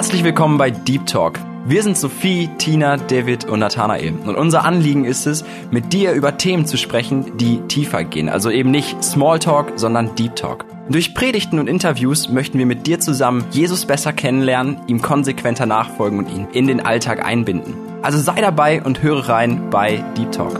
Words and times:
Herzlich 0.00 0.24
willkommen 0.24 0.56
bei 0.56 0.70
Deep 0.70 1.04
Talk. 1.04 1.38
Wir 1.66 1.82
sind 1.82 1.94
Sophie, 1.94 2.48
Tina, 2.56 2.96
David 2.96 3.44
und 3.44 3.58
Nathanael. 3.58 4.14
Und 4.24 4.34
unser 4.34 4.64
Anliegen 4.64 5.04
ist 5.04 5.26
es, 5.26 5.44
mit 5.70 5.92
dir 5.92 6.12
über 6.12 6.38
Themen 6.38 6.64
zu 6.64 6.78
sprechen, 6.78 7.36
die 7.36 7.60
tiefer 7.68 8.04
gehen. 8.04 8.30
Also 8.30 8.48
eben 8.48 8.70
nicht 8.70 9.04
Smalltalk, 9.04 9.74
sondern 9.76 10.14
Deep 10.14 10.36
Talk. 10.36 10.64
Durch 10.88 11.14
Predigten 11.14 11.58
und 11.58 11.68
Interviews 11.68 12.30
möchten 12.30 12.58
wir 12.58 12.64
mit 12.64 12.86
dir 12.86 12.98
zusammen 12.98 13.44
Jesus 13.50 13.84
besser 13.84 14.14
kennenlernen, 14.14 14.80
ihm 14.86 15.02
konsequenter 15.02 15.66
nachfolgen 15.66 16.18
und 16.20 16.30
ihn 16.30 16.48
in 16.54 16.66
den 16.66 16.80
Alltag 16.80 17.22
einbinden. 17.22 17.74
Also 18.00 18.16
sei 18.16 18.40
dabei 18.40 18.82
und 18.82 19.02
höre 19.02 19.28
rein 19.28 19.68
bei 19.68 20.02
Deep 20.16 20.32
Talk. 20.32 20.58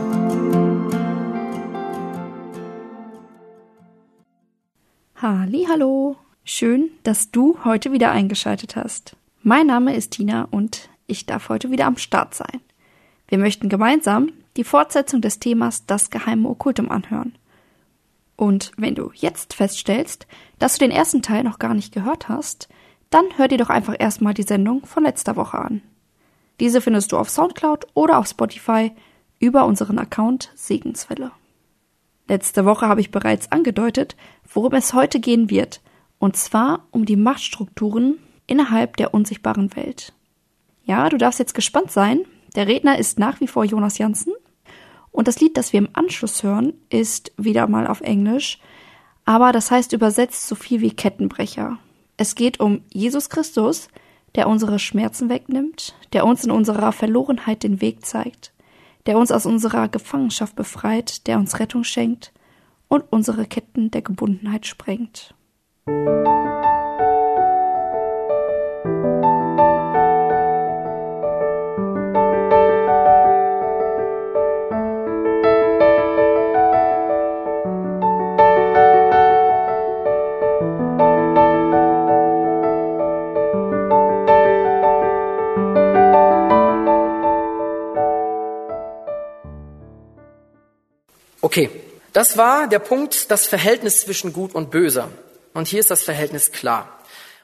Hallo. 5.19 6.15
Schön, 6.43 6.91
dass 7.01 7.31
du 7.31 7.57
heute 7.63 7.91
wieder 7.91 8.11
eingeschaltet 8.11 8.75
hast. 8.75 9.15
Mein 9.43 9.65
Name 9.65 9.95
ist 9.95 10.11
Tina 10.11 10.47
und 10.51 10.87
ich 11.07 11.25
darf 11.25 11.49
heute 11.49 11.71
wieder 11.71 11.87
am 11.87 11.97
Start 11.97 12.35
sein. 12.35 12.61
Wir 13.27 13.39
möchten 13.39 13.69
gemeinsam 13.69 14.31
die 14.55 14.63
Fortsetzung 14.63 15.19
des 15.19 15.39
Themas 15.39 15.87
Das 15.87 16.11
geheime 16.11 16.47
Okkultum 16.47 16.91
anhören. 16.91 17.35
Und 18.35 18.71
wenn 18.77 18.93
du 18.93 19.09
jetzt 19.15 19.55
feststellst, 19.55 20.27
dass 20.59 20.77
du 20.77 20.85
den 20.85 20.95
ersten 20.95 21.23
Teil 21.23 21.43
noch 21.43 21.57
gar 21.57 21.73
nicht 21.73 21.91
gehört 21.91 22.29
hast, 22.29 22.69
dann 23.09 23.25
hör 23.35 23.47
dir 23.47 23.57
doch 23.57 23.71
einfach 23.71 23.95
erstmal 23.97 24.35
die 24.35 24.43
Sendung 24.43 24.85
von 24.85 25.03
letzter 25.03 25.35
Woche 25.35 25.57
an. 25.57 25.81
Diese 26.59 26.79
findest 26.79 27.11
du 27.11 27.17
auf 27.17 27.31
Soundcloud 27.31 27.87
oder 27.95 28.19
auf 28.19 28.27
Spotify 28.27 28.91
über 29.39 29.65
unseren 29.65 29.97
Account 29.97 30.51
Segenswelle. 30.53 31.31
Letzte 32.27 32.63
Woche 32.63 32.87
habe 32.87 33.01
ich 33.01 33.09
bereits 33.09 33.51
angedeutet, 33.51 34.15
worum 34.53 34.73
es 34.73 34.93
heute 34.93 35.19
gehen 35.19 35.49
wird, 35.49 35.81
und 36.19 36.35
zwar 36.35 36.85
um 36.91 37.05
die 37.07 37.15
Machtstrukturen 37.15 38.19
innerhalb 38.51 38.97
der 38.97 39.13
unsichtbaren 39.13 39.73
Welt. 39.77 40.11
Ja, 40.83 41.07
du 41.07 41.17
darfst 41.17 41.39
jetzt 41.39 41.53
gespannt 41.53 41.89
sein. 41.89 42.25
Der 42.53 42.67
Redner 42.67 42.99
ist 42.99 43.17
nach 43.17 43.39
wie 43.39 43.47
vor 43.47 43.63
Jonas 43.63 43.97
Janssen. 43.97 44.33
Und 45.09 45.29
das 45.29 45.39
Lied, 45.39 45.55
das 45.55 45.71
wir 45.71 45.79
im 45.79 45.87
Anschluss 45.93 46.43
hören, 46.43 46.73
ist 46.89 47.31
wieder 47.37 47.67
mal 47.67 47.87
auf 47.87 48.01
Englisch. 48.01 48.59
Aber 49.23 49.53
das 49.53 49.71
heißt 49.71 49.93
übersetzt 49.93 50.49
so 50.49 50.55
viel 50.55 50.81
wie 50.81 50.91
Kettenbrecher. 50.91 51.77
Es 52.17 52.35
geht 52.35 52.59
um 52.59 52.81
Jesus 52.91 53.29
Christus, 53.29 53.87
der 54.35 54.49
unsere 54.49 54.79
Schmerzen 54.79 55.29
wegnimmt, 55.29 55.95
der 56.11 56.25
uns 56.25 56.43
in 56.43 56.51
unserer 56.51 56.91
Verlorenheit 56.91 57.63
den 57.63 57.79
Weg 57.79 58.05
zeigt, 58.05 58.51
der 59.05 59.17
uns 59.17 59.31
aus 59.31 59.45
unserer 59.45 59.87
Gefangenschaft 59.87 60.57
befreit, 60.57 61.25
der 61.25 61.37
uns 61.37 61.57
Rettung 61.59 61.85
schenkt 61.85 62.33
und 62.89 63.05
unsere 63.11 63.45
Ketten 63.45 63.91
der 63.91 64.01
Gebundenheit 64.01 64.65
sprengt. 64.65 65.33
Okay, 91.51 91.69
das 92.13 92.37
war 92.37 92.69
der 92.69 92.79
Punkt, 92.79 93.29
das 93.29 93.45
Verhältnis 93.45 93.99
zwischen 93.99 94.31
Gut 94.31 94.55
und 94.55 94.71
Böse. 94.71 95.09
Und 95.53 95.67
hier 95.67 95.81
ist 95.81 95.91
das 95.91 96.01
Verhältnis 96.01 96.53
klar. 96.53 96.97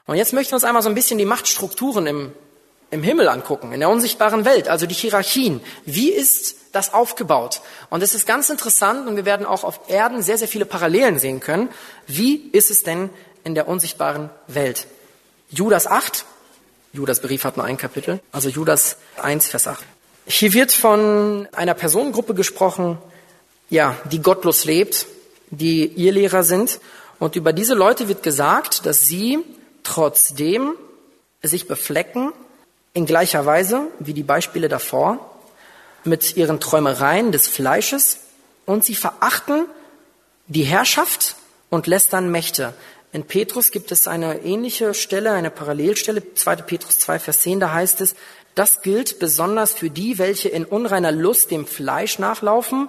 Und 0.06 0.16
jetzt 0.16 0.32
möchten 0.32 0.52
wir 0.52 0.54
uns 0.54 0.64
einmal 0.64 0.80
so 0.80 0.88
ein 0.88 0.94
bisschen 0.94 1.18
die 1.18 1.26
Machtstrukturen 1.26 2.06
im, 2.06 2.32
im 2.90 3.02
Himmel 3.02 3.28
angucken, 3.28 3.70
in 3.70 3.80
der 3.80 3.90
unsichtbaren 3.90 4.46
Welt, 4.46 4.66
also 4.66 4.86
die 4.86 4.94
Hierarchien. 4.94 5.60
Wie 5.84 6.10
ist 6.10 6.56
das 6.72 6.94
aufgebaut? 6.94 7.60
Und 7.90 8.02
es 8.02 8.14
ist 8.14 8.26
ganz 8.26 8.48
interessant 8.48 9.06
und 9.06 9.16
wir 9.16 9.26
werden 9.26 9.44
auch 9.44 9.62
auf 9.62 9.78
Erden 9.88 10.22
sehr, 10.22 10.38
sehr 10.38 10.48
viele 10.48 10.64
Parallelen 10.64 11.18
sehen 11.18 11.40
können. 11.40 11.68
Wie 12.06 12.48
ist 12.52 12.70
es 12.70 12.84
denn 12.84 13.10
in 13.44 13.54
der 13.54 13.68
unsichtbaren 13.68 14.30
Welt? 14.46 14.86
Judas 15.50 15.86
8, 15.86 16.24
Judas 16.94 17.20
Brief 17.20 17.44
hat 17.44 17.58
nur 17.58 17.66
ein 17.66 17.76
Kapitel, 17.76 18.20
also 18.32 18.48
Judas 18.48 18.96
1, 19.20 19.48
Vers 19.48 19.66
8. 19.66 19.84
Hier 20.24 20.54
wird 20.54 20.72
von 20.72 21.46
einer 21.52 21.74
Personengruppe 21.74 22.32
gesprochen, 22.32 22.96
ja, 23.70 23.96
die 24.10 24.20
gottlos 24.20 24.64
lebt, 24.64 25.06
die 25.50 25.86
ihr 25.86 26.12
Lehrer 26.12 26.42
sind 26.42 26.80
und 27.18 27.36
über 27.36 27.52
diese 27.52 27.74
Leute 27.74 28.08
wird 28.08 28.22
gesagt, 28.22 28.86
dass 28.86 29.02
sie 29.06 29.38
trotzdem 29.82 30.74
sich 31.42 31.66
beflecken, 31.66 32.32
in 32.94 33.06
gleicher 33.06 33.46
Weise 33.46 33.86
wie 33.98 34.14
die 34.14 34.22
Beispiele 34.22 34.68
davor, 34.68 35.38
mit 36.04 36.36
ihren 36.36 36.60
Träumereien 36.60 37.32
des 37.32 37.48
Fleisches 37.48 38.20
und 38.66 38.84
sie 38.84 38.94
verachten 38.94 39.66
die 40.46 40.62
Herrschaft 40.62 41.36
und 41.70 41.86
lästern 41.86 42.30
Mächte. 42.30 42.74
In 43.12 43.24
Petrus 43.24 43.70
gibt 43.70 43.92
es 43.92 44.06
eine 44.06 44.40
ähnliche 44.42 44.94
Stelle, 44.94 45.32
eine 45.32 45.50
Parallelstelle, 45.50 46.34
2. 46.34 46.56
Petrus 46.56 46.98
2, 46.98 47.18
Vers 47.18 47.40
10, 47.40 47.60
da 47.60 47.72
heißt 47.72 48.00
es, 48.00 48.14
das 48.54 48.82
gilt 48.82 49.18
besonders 49.18 49.72
für 49.72 49.90
die, 49.90 50.18
welche 50.18 50.48
in 50.48 50.64
unreiner 50.64 51.12
Lust 51.12 51.50
dem 51.50 51.66
Fleisch 51.66 52.18
nachlaufen 52.18 52.88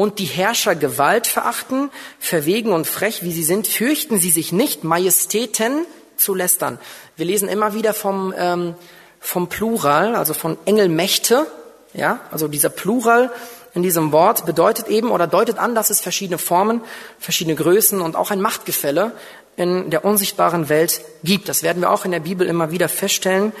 und 0.00 0.18
die 0.18 0.24
Herrscher 0.24 0.76
Gewalt 0.76 1.26
verachten, 1.26 1.90
verwegen 2.18 2.72
und 2.72 2.86
frech, 2.86 3.22
wie 3.22 3.32
sie 3.32 3.42
sind, 3.42 3.66
fürchten 3.66 4.18
sie 4.18 4.30
sich 4.30 4.50
nicht, 4.50 4.82
Majestäten 4.82 5.84
zu 6.16 6.34
lästern. 6.34 6.78
Wir 7.16 7.26
lesen 7.26 7.50
immer 7.50 7.74
wieder 7.74 7.92
vom, 7.92 8.32
ähm, 8.34 8.76
vom 9.20 9.50
Plural, 9.50 10.16
also 10.16 10.32
von 10.32 10.56
Engelmächte, 10.64 11.46
ja, 11.92 12.20
also 12.30 12.48
dieser 12.48 12.70
Plural 12.70 13.30
in 13.74 13.82
diesem 13.82 14.10
Wort 14.10 14.46
bedeutet 14.46 14.88
eben 14.88 15.10
oder 15.10 15.26
deutet 15.26 15.58
an, 15.58 15.74
dass 15.74 15.90
es 15.90 16.00
verschiedene 16.00 16.38
Formen, 16.38 16.80
verschiedene 17.18 17.56
Größen 17.56 18.00
und 18.00 18.16
auch 18.16 18.30
ein 18.30 18.40
Machtgefälle 18.40 19.12
in 19.56 19.90
der 19.90 20.06
unsichtbaren 20.06 20.70
Welt 20.70 21.02
gibt. 21.24 21.46
Das 21.46 21.62
werden 21.62 21.82
wir 21.82 21.90
auch 21.90 22.06
in 22.06 22.12
der 22.12 22.20
Bibel 22.20 22.46
immer 22.46 22.70
wieder 22.70 22.88
feststellen. 22.88 23.52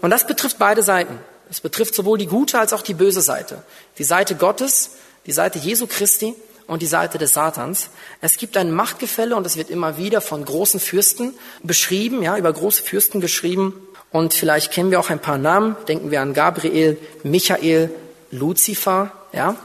Und 0.00 0.08
das 0.08 0.26
betrifft 0.26 0.58
beide 0.58 0.82
Seiten. 0.82 1.18
Es 1.50 1.60
betrifft 1.60 1.94
sowohl 1.94 2.16
die 2.16 2.28
gute 2.28 2.58
als 2.58 2.72
auch 2.72 2.80
die 2.80 2.94
böse 2.94 3.20
Seite. 3.20 3.62
Die 3.98 4.04
Seite 4.04 4.36
Gottes 4.36 4.92
die 5.26 5.32
Seite 5.32 5.58
Jesu 5.58 5.86
Christi 5.86 6.34
und 6.66 6.82
die 6.82 6.86
Seite 6.86 7.18
des 7.18 7.34
Satans. 7.34 7.90
Es 8.20 8.36
gibt 8.36 8.56
ein 8.56 8.72
Machtgefälle 8.72 9.36
und 9.36 9.46
es 9.46 9.56
wird 9.56 9.70
immer 9.70 9.96
wieder 9.96 10.20
von 10.20 10.44
großen 10.44 10.80
Fürsten 10.80 11.34
beschrieben, 11.62 12.22
ja, 12.22 12.36
über 12.36 12.52
große 12.52 12.82
Fürsten 12.82 13.20
geschrieben. 13.20 13.74
Und 14.10 14.34
vielleicht 14.34 14.72
kennen 14.72 14.90
wir 14.90 15.00
auch 15.00 15.10
ein 15.10 15.20
paar 15.20 15.38
Namen. 15.38 15.76
Denken 15.88 16.10
wir 16.10 16.20
an 16.20 16.34
Gabriel, 16.34 16.98
Michael, 17.22 17.90
Luzifer, 18.30 19.12
ja. 19.32 19.56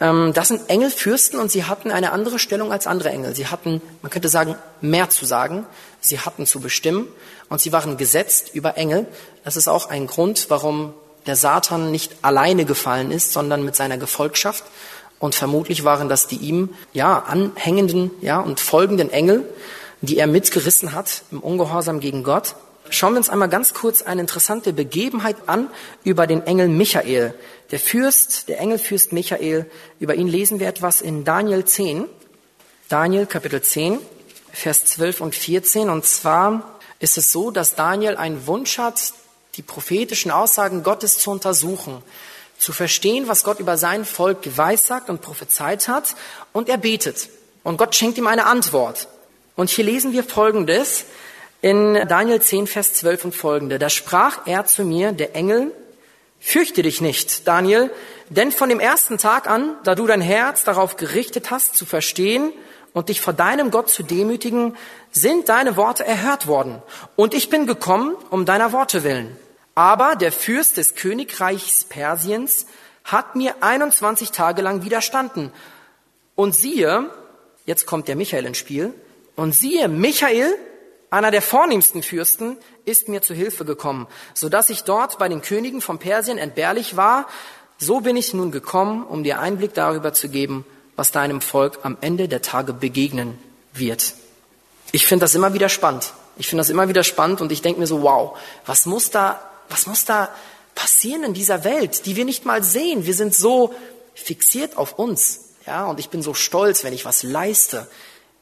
Ähm, 0.00 0.32
das 0.34 0.48
sind 0.48 0.68
Engelfürsten 0.68 1.38
und 1.38 1.50
sie 1.50 1.64
hatten 1.64 1.90
eine 1.90 2.12
andere 2.12 2.38
Stellung 2.38 2.72
als 2.72 2.86
andere 2.86 3.10
Engel. 3.10 3.34
Sie 3.34 3.46
hatten, 3.46 3.80
man 4.02 4.10
könnte 4.10 4.28
sagen, 4.28 4.56
mehr 4.80 5.08
zu 5.08 5.24
sagen. 5.24 5.66
Sie 6.00 6.20
hatten 6.20 6.46
zu 6.46 6.60
bestimmen 6.60 7.08
und 7.48 7.60
sie 7.60 7.72
waren 7.72 7.96
gesetzt 7.96 8.50
über 8.52 8.76
Engel. 8.76 9.06
Das 9.44 9.56
ist 9.56 9.68
auch 9.68 9.88
ein 9.88 10.06
Grund, 10.06 10.46
warum 10.48 10.92
der 11.26 11.36
Satan 11.36 11.90
nicht 11.90 12.12
alleine 12.22 12.64
gefallen 12.64 13.10
ist, 13.10 13.32
sondern 13.32 13.64
mit 13.64 13.74
seiner 13.74 13.98
Gefolgschaft. 13.98 14.64
Und 15.18 15.34
vermutlich 15.34 15.84
waren 15.84 16.08
das 16.08 16.26
die 16.26 16.36
ihm, 16.36 16.70
ja, 16.92 17.18
anhängenden, 17.18 18.10
ja, 18.20 18.40
und 18.40 18.60
folgenden 18.60 19.10
Engel, 19.10 19.48
die 20.02 20.18
er 20.18 20.26
mitgerissen 20.26 20.92
hat 20.92 21.22
im 21.30 21.40
Ungehorsam 21.40 22.00
gegen 22.00 22.22
Gott. 22.22 22.54
Schauen 22.90 23.14
wir 23.14 23.18
uns 23.18 23.30
einmal 23.30 23.48
ganz 23.48 23.74
kurz 23.74 24.02
eine 24.02 24.20
interessante 24.20 24.72
Begebenheit 24.72 25.36
an 25.46 25.68
über 26.04 26.26
den 26.26 26.46
Engel 26.46 26.68
Michael. 26.68 27.34
Der 27.70 27.80
Fürst, 27.80 28.48
der 28.48 28.60
Engelfürst 28.60 29.12
Michael, 29.12 29.68
über 29.98 30.14
ihn 30.14 30.28
lesen 30.28 30.60
wir 30.60 30.68
etwas 30.68 31.00
in 31.00 31.24
Daniel 31.24 31.64
10. 31.64 32.04
Daniel 32.88 33.26
Kapitel 33.26 33.60
10, 33.60 33.98
Vers 34.52 34.84
12 34.84 35.20
und 35.20 35.34
14. 35.34 35.90
Und 35.90 36.04
zwar 36.04 36.78
ist 37.00 37.18
es 37.18 37.32
so, 37.32 37.50
dass 37.50 37.74
Daniel 37.74 38.16
einen 38.16 38.46
Wunsch 38.46 38.78
hat, 38.78 39.14
die 39.56 39.62
prophetischen 39.62 40.30
Aussagen 40.30 40.82
Gottes 40.82 41.18
zu 41.18 41.30
untersuchen 41.30 42.02
zu 42.58 42.72
verstehen, 42.72 43.28
was 43.28 43.44
Gott 43.44 43.60
über 43.60 43.76
sein 43.76 44.04
Volk 44.04 44.42
geweissagt 44.42 45.08
und 45.08 45.22
prophezeit 45.22 45.88
hat, 45.88 46.14
und 46.52 46.68
er 46.68 46.78
betet. 46.78 47.28
Und 47.62 47.76
Gott 47.76 47.94
schenkt 47.94 48.18
ihm 48.18 48.26
eine 48.26 48.46
Antwort. 48.46 49.08
Und 49.56 49.70
hier 49.70 49.84
lesen 49.84 50.12
wir 50.12 50.24
Folgendes 50.24 51.04
in 51.62 51.94
Daniel 52.08 52.40
10, 52.40 52.66
Vers 52.66 52.94
12 52.94 53.24
und 53.26 53.34
folgende. 53.34 53.78
Da 53.78 53.88
sprach 53.88 54.46
er 54.46 54.66
zu 54.66 54.84
mir, 54.84 55.12
der 55.12 55.34
Engel, 55.34 55.72
fürchte 56.38 56.82
dich 56.82 57.00
nicht, 57.00 57.48
Daniel, 57.48 57.90
denn 58.28 58.52
von 58.52 58.68
dem 58.68 58.80
ersten 58.80 59.18
Tag 59.18 59.48
an, 59.48 59.76
da 59.84 59.94
du 59.94 60.06
dein 60.06 60.20
Herz 60.20 60.64
darauf 60.64 60.96
gerichtet 60.96 61.50
hast, 61.50 61.76
zu 61.76 61.86
verstehen 61.86 62.52
und 62.92 63.08
dich 63.08 63.20
vor 63.20 63.32
deinem 63.32 63.70
Gott 63.70 63.90
zu 63.90 64.02
demütigen, 64.02 64.76
sind 65.10 65.48
deine 65.48 65.76
Worte 65.76 66.04
erhört 66.04 66.46
worden. 66.46 66.82
Und 67.14 67.34
ich 67.34 67.50
bin 67.50 67.66
gekommen 67.66 68.14
um 68.30 68.44
deiner 68.44 68.72
Worte 68.72 69.04
willen. 69.04 69.36
Aber 69.76 70.16
der 70.16 70.32
Fürst 70.32 70.78
des 70.78 70.96
Königreichs 70.96 71.84
Persiens 71.84 72.66
hat 73.04 73.36
mir 73.36 73.54
21 73.60 74.32
Tage 74.32 74.62
lang 74.62 74.82
widerstanden. 74.82 75.52
Und 76.34 76.56
siehe, 76.56 77.08
jetzt 77.66 77.86
kommt 77.86 78.08
der 78.08 78.16
Michael 78.16 78.46
ins 78.46 78.58
Spiel, 78.58 78.92
und 79.36 79.54
siehe, 79.54 79.86
Michael 79.86 80.56
einer 81.10 81.30
der 81.30 81.42
vornehmsten 81.42 82.02
Fürsten, 82.02 82.56
ist 82.84 83.08
mir 83.08 83.22
zu 83.22 83.34
Hilfe 83.34 83.64
gekommen, 83.64 84.06
so 84.34 84.48
dass 84.48 84.70
ich 84.70 84.84
dort 84.84 85.18
bei 85.18 85.28
den 85.28 85.42
Königen 85.42 85.80
von 85.80 85.98
Persien 85.98 86.38
entbehrlich 86.38 86.96
war. 86.96 87.26
So 87.78 88.00
bin 88.00 88.16
ich 88.16 88.34
nun 88.34 88.50
gekommen, 88.50 89.04
um 89.04 89.22
dir 89.22 89.38
Einblick 89.38 89.74
darüber 89.74 90.12
zu 90.12 90.28
geben, 90.28 90.64
was 90.96 91.12
deinem 91.12 91.40
Volk 91.40 91.80
am 91.82 91.98
Ende 92.00 92.28
der 92.28 92.42
Tage 92.42 92.72
begegnen 92.72 93.38
wird. 93.74 94.14
Ich 94.92 95.06
finde 95.06 95.24
das 95.24 95.34
immer 95.34 95.52
wieder 95.52 95.68
spannend. 95.68 96.14
Ich 96.38 96.48
finde 96.48 96.60
das 96.60 96.70
immer 96.70 96.88
wieder 96.88 97.04
spannend 97.04 97.40
und 97.40 97.52
ich 97.52 97.62
denke 97.62 97.78
mir 97.80 97.86
so, 97.86 98.02
wow, 98.02 98.38
was 98.64 98.86
muss 98.86 99.10
da, 99.10 99.40
was 99.68 99.86
muss 99.86 100.04
da 100.04 100.34
passieren 100.74 101.22
in 101.22 101.34
dieser 101.34 101.64
Welt, 101.64 102.06
die 102.06 102.16
wir 102.16 102.24
nicht 102.24 102.44
mal 102.44 102.62
sehen? 102.62 103.06
Wir 103.06 103.14
sind 103.14 103.34
so 103.34 103.74
fixiert 104.14 104.76
auf 104.76 104.98
uns. 104.98 105.40
Ja, 105.66 105.86
und 105.86 105.98
ich 105.98 106.10
bin 106.10 106.22
so 106.22 106.34
stolz, 106.34 106.84
wenn 106.84 106.92
ich 106.92 107.04
was 107.04 107.22
leiste. 107.22 107.88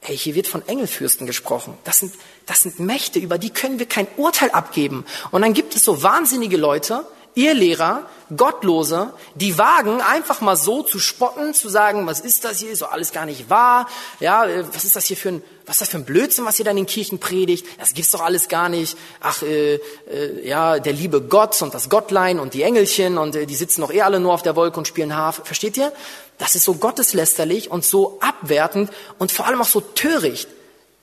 Hey, 0.00 0.16
hier 0.16 0.34
wird 0.34 0.46
von 0.46 0.66
Engelfürsten 0.68 1.26
gesprochen. 1.26 1.78
Das 1.84 2.00
sind, 2.00 2.12
das 2.44 2.60
sind 2.60 2.78
Mächte, 2.78 3.18
über 3.18 3.38
die 3.38 3.50
können 3.50 3.78
wir 3.78 3.86
kein 3.86 4.06
Urteil 4.16 4.50
abgeben. 4.50 5.06
Und 5.30 5.42
dann 5.42 5.54
gibt 5.54 5.74
es 5.74 5.84
so 5.84 6.02
wahnsinnige 6.02 6.58
Leute, 6.58 7.06
ihr 7.34 7.54
Lehrer, 7.54 8.06
Gottlose, 8.34 9.12
die 9.34 9.58
wagen 9.58 10.00
einfach 10.00 10.40
mal 10.40 10.56
so 10.56 10.82
zu 10.82 10.98
spotten, 10.98 11.52
zu 11.52 11.68
sagen, 11.68 12.06
was 12.06 12.20
ist 12.20 12.44
das 12.44 12.60
hier, 12.60 12.70
ist 12.70 12.78
so 12.78 12.86
alles 12.86 13.12
gar 13.12 13.26
nicht 13.26 13.50
wahr, 13.50 13.86
ja, 14.20 14.46
äh, 14.46 14.64
was 14.72 14.84
ist 14.84 14.96
das 14.96 15.04
hier 15.04 15.16
für 15.16 15.30
ein, 15.30 15.42
was 15.66 15.76
ist 15.76 15.80
das 15.82 15.88
für 15.90 15.98
ein 15.98 16.04
Blödsinn, 16.04 16.44
was 16.44 16.58
ihr 16.58 16.64
da 16.64 16.70
in 16.70 16.78
den 16.78 16.86
Kirchen 16.86 17.18
predigt, 17.18 17.66
das 17.78 17.92
gibt's 17.92 18.12
doch 18.12 18.20
alles 18.20 18.48
gar 18.48 18.68
nicht, 18.68 18.96
ach, 19.20 19.42
äh, 19.42 19.74
äh, 19.74 20.48
ja, 20.48 20.78
der 20.78 20.92
liebe 20.92 21.20
Gott 21.20 21.60
und 21.60 21.74
das 21.74 21.88
Gottlein 21.90 22.40
und 22.40 22.54
die 22.54 22.62
Engelchen 22.62 23.18
und 23.18 23.36
äh, 23.36 23.46
die 23.46 23.56
sitzen 23.56 23.82
doch 23.82 23.92
eh 23.92 24.02
alle 24.02 24.20
nur 24.20 24.32
auf 24.32 24.42
der 24.42 24.56
Wolke 24.56 24.78
und 24.78 24.88
spielen 24.88 25.14
Harfe, 25.14 25.44
versteht 25.44 25.76
ihr? 25.76 25.92
Das 26.38 26.54
ist 26.54 26.64
so 26.64 26.74
gotteslästerlich 26.74 27.70
und 27.70 27.84
so 27.84 28.18
abwertend 28.20 28.90
und 29.18 29.30
vor 29.30 29.46
allem 29.46 29.60
auch 29.60 29.68
so 29.68 29.80
töricht. 29.80 30.48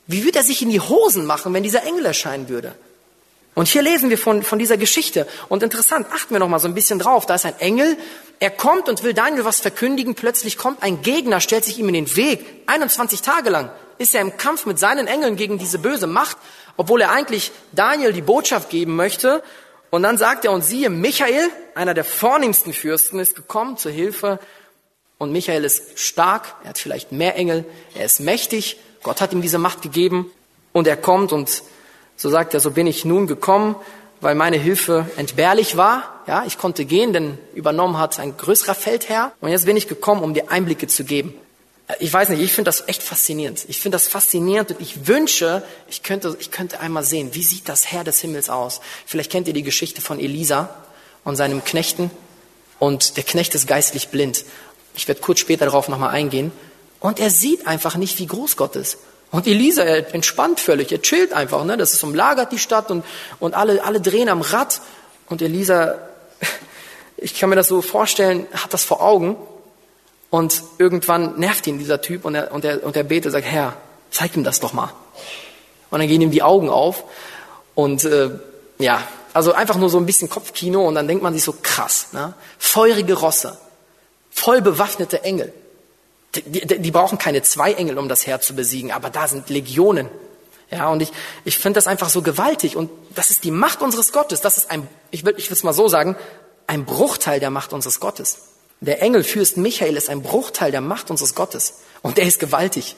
Wie 0.08 0.26
würde 0.26 0.40
er 0.40 0.44
sich 0.44 0.62
in 0.62 0.70
die 0.70 0.82
Hosen 0.82 1.26
machen, 1.26 1.54
wenn 1.54 1.64
dieser 1.64 1.84
Engel 1.84 2.06
erscheinen 2.06 2.50
würde? 2.50 2.76
Und 3.54 3.68
hier 3.68 3.82
lesen 3.82 4.10
wir 4.10 4.18
von, 4.18 4.44
von 4.44 4.60
dieser 4.60 4.78
Geschichte. 4.78 5.28
Und 5.50 5.62
interessant, 5.62 6.08
achten 6.14 6.34
wir 6.34 6.40
noch 6.40 6.48
mal 6.48 6.60
so 6.60 6.68
ein 6.68 6.74
bisschen 6.74 7.00
drauf. 7.00 7.26
Da 7.26 7.36
ist 7.36 7.46
ein 7.46 7.60
Engel, 7.60 7.98
er 8.40 8.50
kommt 8.50 8.88
und 8.88 9.04
will 9.04 9.14
Daniel 9.14 9.44
was 9.44 9.60
verkündigen. 9.60 10.16
Plötzlich 10.16 10.58
kommt 10.58 10.82
ein 10.82 11.02
Gegner, 11.02 11.42
stellt 11.42 11.66
sich 11.66 11.78
ihm 11.78 11.88
in 11.90 11.94
den 11.94 12.16
Weg. 12.16 12.46
21 12.68 13.22
Tage 13.22 13.50
lang 13.50 13.70
ist 13.98 14.16
er 14.16 14.22
im 14.22 14.38
Kampf 14.38 14.66
mit 14.66 14.80
seinen 14.80 15.06
Engeln 15.06 15.36
gegen 15.36 15.58
diese 15.58 15.80
böse 15.80 16.08
Macht, 16.08 16.38
obwohl 16.78 17.02
er 17.02 17.12
eigentlich 17.12 17.52
Daniel 17.72 18.14
die 18.14 18.22
Botschaft 18.22 18.70
geben 18.70 18.96
möchte. 18.96 19.44
Und 19.92 20.04
dann 20.04 20.18
sagt 20.18 20.46
er, 20.46 20.54
und 20.54 20.64
siehe, 20.64 20.90
Michael, 20.90 21.50
einer 21.76 21.94
der 21.94 22.06
vornehmsten 22.06 22.74
Fürsten, 22.74 23.20
ist 23.20 23.36
gekommen 23.36 23.78
zur 23.78 23.92
Hilfe. 23.92 24.40
Und 25.18 25.34
Michael 25.34 25.66
ist 25.66 26.00
stark, 26.00 26.56
er 26.64 26.70
hat 26.70 26.78
vielleicht 26.78 27.12
mehr 27.12 27.36
Engel, 27.36 27.66
er 27.94 28.06
ist 28.06 28.22
mächtig. 28.22 28.78
Gott 29.04 29.22
hat 29.22 29.34
ihm 29.34 29.42
diese 29.42 29.60
Macht 29.60 29.82
gegeben. 29.82 30.32
Und 30.72 30.88
er 30.88 30.98
kommt 30.98 31.34
und 31.34 31.62
so 32.22 32.30
sagt 32.30 32.54
er, 32.54 32.60
so 32.60 32.70
bin 32.70 32.86
ich 32.86 33.04
nun 33.04 33.26
gekommen, 33.26 33.76
weil 34.20 34.36
meine 34.36 34.58
Hilfe 34.58 35.10
entbehrlich 35.18 35.76
war. 35.76 36.22
Ja, 36.28 36.44
ich 36.46 36.60
konnte 36.60 36.86
gehen, 36.86 37.14
denn 37.14 37.40
übernommen 37.56 37.98
hat 37.98 38.20
ein 38.20 38.38
größerer 38.38 38.76
Feldherr. 38.76 39.32
Und 39.42 39.50
jetzt 39.50 39.66
bin 39.66 39.76
ich 39.76 39.88
gekommen, 39.88 40.22
um 40.22 40.36
dir 40.36 40.52
Einblicke 40.52 40.86
zu 40.86 41.04
geben. 41.04 41.34
Ich 42.00 42.14
weiß 42.14 42.30
nicht, 42.30 42.40
ich 42.40 42.54
finde 42.54 42.70
das 42.70 42.88
echt 42.88 43.02
faszinierend. 43.02 43.66
Ich 43.70 43.80
finde 43.82 43.96
das 43.96 44.08
faszinierend 44.08 44.70
und 44.70 44.82
ich 44.82 45.08
wünsche, 45.08 45.64
ich 45.90 46.04
könnte, 46.04 46.38
ich 46.40 46.52
könnte 46.52 46.80
einmal 46.80 47.04
sehen, 47.04 47.32
wie 47.34 47.42
sieht 47.42 47.68
das 47.68 47.92
Herr 47.92 48.04
des 48.04 48.22
Himmels 48.22 48.52
aus? 48.52 48.82
Vielleicht 49.08 49.32
kennt 49.32 49.48
ihr 49.48 49.56
die 49.56 49.64
Geschichte 49.64 50.02
von 50.02 50.20
Elisa 50.20 50.70
und 51.24 51.38
seinem 51.38 51.66
Knechten. 51.66 52.12
Und 52.78 53.18
der 53.18 53.24
Knecht 53.24 53.56
ist 53.56 53.66
geistlich 53.66 54.10
blind. 54.10 54.46
Ich 54.96 55.08
werde 55.08 55.22
kurz 55.22 55.40
später 55.40 55.66
darauf 55.66 55.90
nochmal 55.90 56.12
eingehen. 56.12 56.52
Und 57.00 57.20
er 57.20 57.32
sieht 57.32 57.66
einfach 57.66 57.96
nicht, 57.96 58.20
wie 58.20 58.28
groß 58.28 58.58
Gott 58.58 58.76
ist. 58.76 59.00
Und 59.32 59.48
Elisa, 59.48 59.84
er 59.84 60.14
entspannt 60.14 60.60
völlig, 60.60 60.92
er 60.92 61.02
chillt 61.02 61.32
einfach, 61.34 61.64
ne? 61.64 61.78
Das 61.78 61.94
ist 61.94 62.04
umlagert 62.04 62.52
die 62.52 62.60
Stadt 62.60 62.92
und, 62.92 63.06
und 63.40 63.54
alle, 63.54 63.84
alle 63.84 64.02
drehen 64.02 64.28
am 64.28 64.42
Rad. 64.42 64.82
Und 65.30 65.42
Elisa, 65.42 65.96
ich 67.18 67.40
kann 67.40 67.50
mir 67.50 67.56
das 67.56 67.70
so 67.70 67.82
vorstellen, 67.82 68.46
hat 68.54 68.74
das 68.74 68.84
vor 68.84 69.02
Augen. 69.02 69.38
Und 70.30 70.64
irgendwann 70.78 71.40
nervt 71.40 71.66
ihn 71.68 71.78
dieser 71.78 72.02
Typ 72.02 72.26
und 72.26 72.36
er, 72.36 72.52
und 72.52 72.66
er, 72.66 72.84
und 72.84 72.96
er 72.96 73.04
betet, 73.04 73.32
sagt, 73.32 73.46
Herr, 73.46 73.76
zeig 74.12 74.36
ihm 74.36 74.44
das 74.44 74.60
doch 74.60 74.74
mal. 74.74 74.94
Und 75.90 76.00
dann 76.00 76.08
gehen 76.08 76.22
ihm 76.22 76.32
die 76.32 76.44
Augen 76.44 76.70
auf. 76.70 77.04
Und 77.74 78.04
äh, 78.04 78.32
ja, 78.80 79.02
also 79.34 79.54
einfach 79.54 79.78
nur 79.78 79.90
so 79.90 79.98
ein 79.98 80.06
bisschen 80.06 80.30
Kopfkino 80.30 80.86
und 80.86 80.96
dann 80.96 81.08
denkt 81.08 81.24
man 81.24 81.34
sich 81.34 81.44
so 81.44 81.56
krass, 81.62 82.08
ne? 82.12 82.34
Feurige 82.60 83.14
Rosse, 83.14 83.58
voll 84.30 84.62
bewaffnete 84.62 85.24
Engel. 85.24 85.54
Die, 86.36 86.80
die, 86.80 86.92
brauchen 86.92 87.18
keine 87.18 87.42
zwei 87.42 87.74
Engel, 87.74 87.98
um 87.98 88.08
das 88.08 88.26
Herz 88.26 88.48
zu 88.48 88.56
besiegen, 88.56 88.92
aber 88.92 89.10
da 89.10 89.28
sind 89.28 89.50
Legionen. 89.50 90.08
Ja, 90.70 90.88
und 90.88 91.02
ich, 91.02 91.12
ich 91.44 91.58
finde 91.58 91.78
das 91.78 91.88
einfach 91.88 92.10
so 92.10 92.22
gewaltig. 92.22 92.78
Und 92.78 92.90
das 93.14 93.30
ist 93.30 93.44
die 93.44 93.52
Macht 93.52 93.82
unseres 93.82 94.14
Gottes. 94.14 94.40
Das 94.40 94.58
ist 94.58 94.72
ein, 94.72 94.88
ich 95.12 95.26
will, 95.26 95.34
ich 95.38 95.50
will 95.50 95.58
es 95.58 95.64
mal 95.64 95.74
so 95.74 95.90
sagen, 95.90 96.16
ein 96.68 96.86
Bruchteil 96.86 97.42
der 97.42 97.50
Macht 97.50 97.74
unseres 97.74 98.00
Gottes. 98.00 98.38
Der 98.80 99.02
Engelfürst 99.02 99.58
Michael 99.58 99.98
ist 99.98 100.10
ein 100.10 100.24
Bruchteil 100.24 100.72
der 100.72 100.80
Macht 100.80 101.12
unseres 101.12 101.36
Gottes. 101.36 101.82
Und 102.02 102.18
der 102.18 102.26
ist 102.26 102.40
gewaltig. 102.40 102.96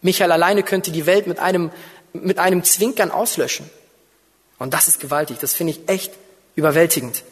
Michael 0.00 0.32
alleine 0.32 0.64
könnte 0.64 0.90
die 0.90 1.06
Welt 1.06 1.28
mit 1.28 1.38
einem, 1.38 1.70
mit 2.12 2.40
einem 2.40 2.64
Zwinkern 2.64 3.12
auslöschen. 3.12 3.70
Und 4.58 4.74
das 4.74 4.88
ist 4.88 4.98
gewaltig. 4.98 5.38
Das 5.40 5.54
finde 5.54 5.74
ich 5.74 5.88
echt 5.88 6.12
überwältigend. 6.56 7.22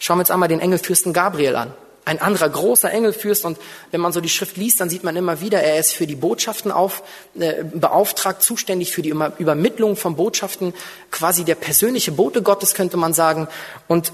Schauen 0.00 0.18
wir 0.18 0.22
uns 0.22 0.30
einmal 0.32 0.48
den 0.48 0.58
Engelfürsten 0.58 1.12
Gabriel 1.12 1.54
an 1.54 1.72
ein 2.06 2.20
anderer 2.22 2.48
großer 2.48 2.90
Engelfürst. 2.90 3.44
Und 3.44 3.58
wenn 3.90 4.00
man 4.00 4.12
so 4.12 4.22
die 4.22 4.30
Schrift 4.30 4.56
liest, 4.56 4.80
dann 4.80 4.88
sieht 4.88 5.04
man 5.04 5.16
immer 5.16 5.40
wieder, 5.42 5.60
er 5.60 5.78
ist 5.78 5.92
für 5.92 6.06
die 6.06 6.14
Botschaften 6.14 6.70
auf, 6.72 7.02
äh, 7.38 7.64
beauftragt, 7.64 8.42
zuständig 8.42 8.92
für 8.92 9.02
die 9.02 9.10
Übermittlung 9.10 9.96
von 9.96 10.16
Botschaften, 10.16 10.72
quasi 11.10 11.44
der 11.44 11.56
persönliche 11.56 12.12
Bote 12.12 12.42
Gottes, 12.42 12.74
könnte 12.74 12.96
man 12.96 13.12
sagen. 13.12 13.48
Und 13.88 14.12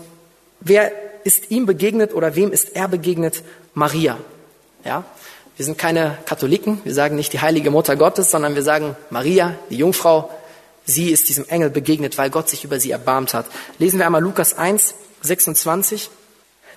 wer 0.60 0.90
ist 1.24 1.50
ihm 1.50 1.66
begegnet 1.66 2.14
oder 2.14 2.34
wem 2.34 2.50
ist 2.50 2.74
er 2.74 2.88
begegnet? 2.88 3.42
Maria. 3.74 4.16
Ja? 4.84 5.04
Wir 5.58 5.66
sind 5.66 5.76
keine 5.76 6.16
Katholiken, 6.24 6.80
wir 6.84 6.94
sagen 6.94 7.16
nicht 7.16 7.34
die 7.34 7.40
heilige 7.40 7.70
Mutter 7.70 7.96
Gottes, 7.96 8.30
sondern 8.30 8.54
wir 8.54 8.62
sagen 8.62 8.96
Maria, 9.10 9.54
die 9.68 9.76
Jungfrau, 9.76 10.30
sie 10.86 11.10
ist 11.10 11.28
diesem 11.28 11.46
Engel 11.46 11.68
begegnet, 11.68 12.16
weil 12.16 12.30
Gott 12.30 12.48
sich 12.48 12.64
über 12.64 12.80
sie 12.80 12.90
erbarmt 12.90 13.34
hat. 13.34 13.44
Lesen 13.78 13.98
wir 13.98 14.06
einmal 14.06 14.22
Lukas 14.22 14.56
1, 14.56 14.94
26. 15.20 16.10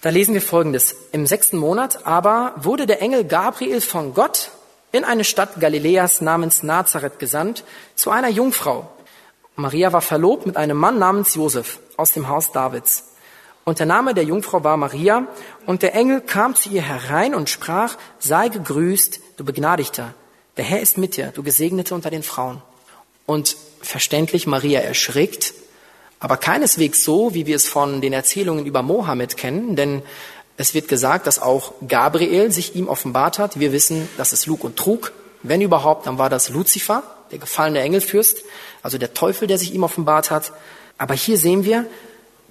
Da 0.06 0.12
lesen 0.12 0.36
wir 0.36 0.42
Folgendes. 0.44 0.96
Im 1.13 1.25
sechsten 1.25 1.57
Monat 1.57 2.06
aber 2.06 2.54
wurde 2.57 2.86
der 2.86 3.02
Engel 3.02 3.24
Gabriel 3.24 3.81
von 3.81 4.13
Gott 4.13 4.52
in 4.92 5.04
eine 5.04 5.24
Stadt 5.24 5.60
Galiläas 5.60 6.22
namens 6.22 6.62
Nazareth 6.62 7.18
gesandt, 7.18 7.63
zu 7.96 8.12
einer 8.12 8.30
Jungfrau. 8.30 8.88
Maria 9.56 9.94
war 9.94 10.01
verlobt 10.01 10.46
mit 10.46 10.58
einem 10.58 10.77
Mann 10.77 11.00
namens 11.00 11.34
Josef 11.34 11.80
aus 11.98 12.12
dem 12.12 12.30
Haus 12.30 12.51
Davids. 12.51 13.15
Und 13.63 13.80
der 13.80 13.88
Name 13.88 14.13
der 14.13 14.25
Jungfrau 14.25 14.63
war 14.63 14.77
Maria, 14.77 15.25
und 15.65 15.82
der 15.82 15.96
Engel 15.96 16.22
kam 16.22 16.53
zu 16.53 16.70
ihr 16.70 16.84
herein 16.84 17.34
und 17.34 17.50
sprach, 17.50 17.98
sei 18.20 18.50
gegrüßt, 18.50 19.20
du 19.38 19.44
Begnadigter, 19.44 20.13
der 20.56 20.65
Herr 20.65 20.82
ist 20.82 21.00
mit 21.00 21.18
dir, 21.18 21.32
du 21.34 21.41
Gesegnete 21.41 21.96
unter 21.96 22.12
den 22.12 22.22
Frauen. 22.22 22.62
Und 23.25 23.58
verständlich, 23.82 24.46
Maria 24.46 24.82
erschrickt 24.82 25.56
aber 26.19 26.38
keineswegs 26.38 27.03
so, 27.03 27.34
wie 27.34 27.45
wir 27.45 27.55
es 27.55 27.67
von 27.67 28.01
den 28.01 28.13
Erzählungen 28.13 28.65
über 28.65 28.81
Mohammed 28.81 29.38
kennen, 29.38 29.75
denn 29.75 30.01
es 30.57 30.74
wird 30.74 30.88
gesagt, 30.88 31.27
dass 31.27 31.39
auch 31.39 31.74
Gabriel 31.88 32.51
sich 32.51 32.75
ihm 32.75 32.88
offenbart 32.88 33.39
hat. 33.39 33.60
Wir 33.60 33.74
wissen, 33.74 34.07
dass 34.17 34.31
es 34.31 34.45
Lug 34.45 34.63
und 34.63 34.77
Trug. 34.77 35.12
Wenn 35.43 35.62
überhaupt, 35.62 36.07
dann 36.07 36.17
war 36.17 36.29
das 36.29 36.50
Luzifer, 36.50 37.03
der 37.31 37.39
gefallene 37.39 37.81
Engelfürst, 37.81 38.38
also 38.81 38.98
der 38.98 39.13
Teufel, 39.13 39.48
der 39.48 39.57
sich 39.57 39.74
ihm 39.74 39.84
offenbart 39.84 40.31
hat. 40.31 40.53
Aber 40.98 41.13
hier 41.13 41.38
sehen 41.38 41.65
wir, 41.65 41.86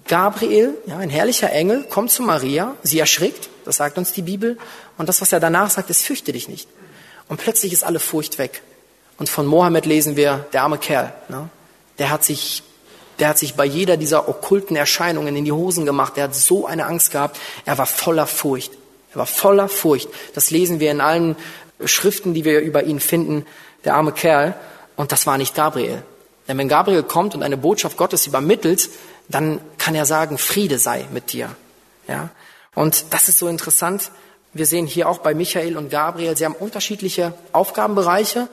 Gabriel, 0.07 0.77
ja, 0.87 0.99
ein 0.99 1.09
herrlicher 1.09 1.51
Engel, 1.51 1.85
kommt 1.85 2.11
zu 2.11 2.23
Maria, 2.23 2.77
sie 2.83 2.99
erschrickt, 2.99 3.49
das 3.65 3.77
sagt 3.77 3.97
uns 3.97 4.13
die 4.13 4.23
Bibel, 4.23 4.59
und 4.99 5.09
das, 5.09 5.23
was 5.23 5.33
er 5.33 5.41
danach 5.41 5.71
sagt, 5.71 5.89
ist, 5.89 6.03
fürchte 6.03 6.33
dich 6.33 6.49
nicht. 6.49 6.69
Und 7.29 7.41
plötzlich 7.41 7.73
ist 7.73 7.85
alle 7.85 8.01
Furcht 8.01 8.39
weg. 8.39 8.63
Und 9.17 9.31
von 9.31 9.47
Mohammed 9.47 9.87
lesen 9.87 10.17
wir, 10.17 10.47
der 10.53 10.63
arme 10.63 10.77
Kerl, 10.77 11.15
ne? 11.29 11.49
der 11.99 12.11
hat 12.11 12.23
sich 12.23 12.63
der 13.19 13.29
hat 13.29 13.39
sich 13.39 13.55
bei 13.55 13.65
jeder 13.65 13.97
dieser 13.97 14.29
okkulten 14.29 14.77
Erscheinungen 14.77 15.37
in 15.37 15.45
die 15.45 15.53
Hosen 15.53 15.87
gemacht. 15.87 16.17
Der 16.17 16.25
hat 16.25 16.35
so 16.35 16.67
eine 16.67 16.87
Angst 16.87 17.13
gehabt. 17.13 17.39
Er 17.65 17.79
war 17.79 17.87
voller 17.87 18.27
Furcht. 18.27 18.73
Er 19.13 19.17
war 19.17 19.27
voller 19.27 19.69
Furcht. 19.69 20.09
Das 20.35 20.51
lesen 20.51 20.81
wir 20.81 20.91
in 20.91 21.01
allen 21.01 21.37
Schriften, 21.85 22.35
die 22.35 22.45
wir 22.45 22.61
über 22.61 22.85
ihn 22.85 23.01
finden. 23.01 23.47
Der 23.85 23.95
arme 23.95 24.13
Kerl. 24.13 24.55
Und 24.97 25.13
das 25.13 25.27
war 25.27 25.39
nicht 25.39 25.55
Gabriel. 25.55 26.03
Denn 26.49 26.59
wenn 26.59 26.69
Gabriel 26.69 27.03
kommt 27.03 27.35
und 27.35 27.43
eine 27.43 27.57
Botschaft 27.57 27.97
Gottes 27.97 28.27
übermittelt, 28.27 28.91
dann 29.29 29.61
kann 29.79 29.95
er 29.95 30.07
sagen, 30.07 30.39
Friede 30.39 30.79
sei 30.79 31.07
mit 31.13 31.33
dir. 31.33 31.51
Ja? 32.09 32.31
Und 32.75 33.07
das 33.11 33.29
ist 33.29 33.39
so 33.39 33.49
interessant. 33.49 34.11
Wir 34.53 34.67
sehen 34.67 34.87
hier 34.87 35.09
auch 35.09 35.19
bei 35.19 35.35
Michael 35.35 35.77
und 35.77 35.91
Gabriel, 35.91 36.37
sie 36.37 36.45
haben 36.45 36.55
unterschiedliche 36.55 37.35
Aufgabenbereiche. 37.53 38.49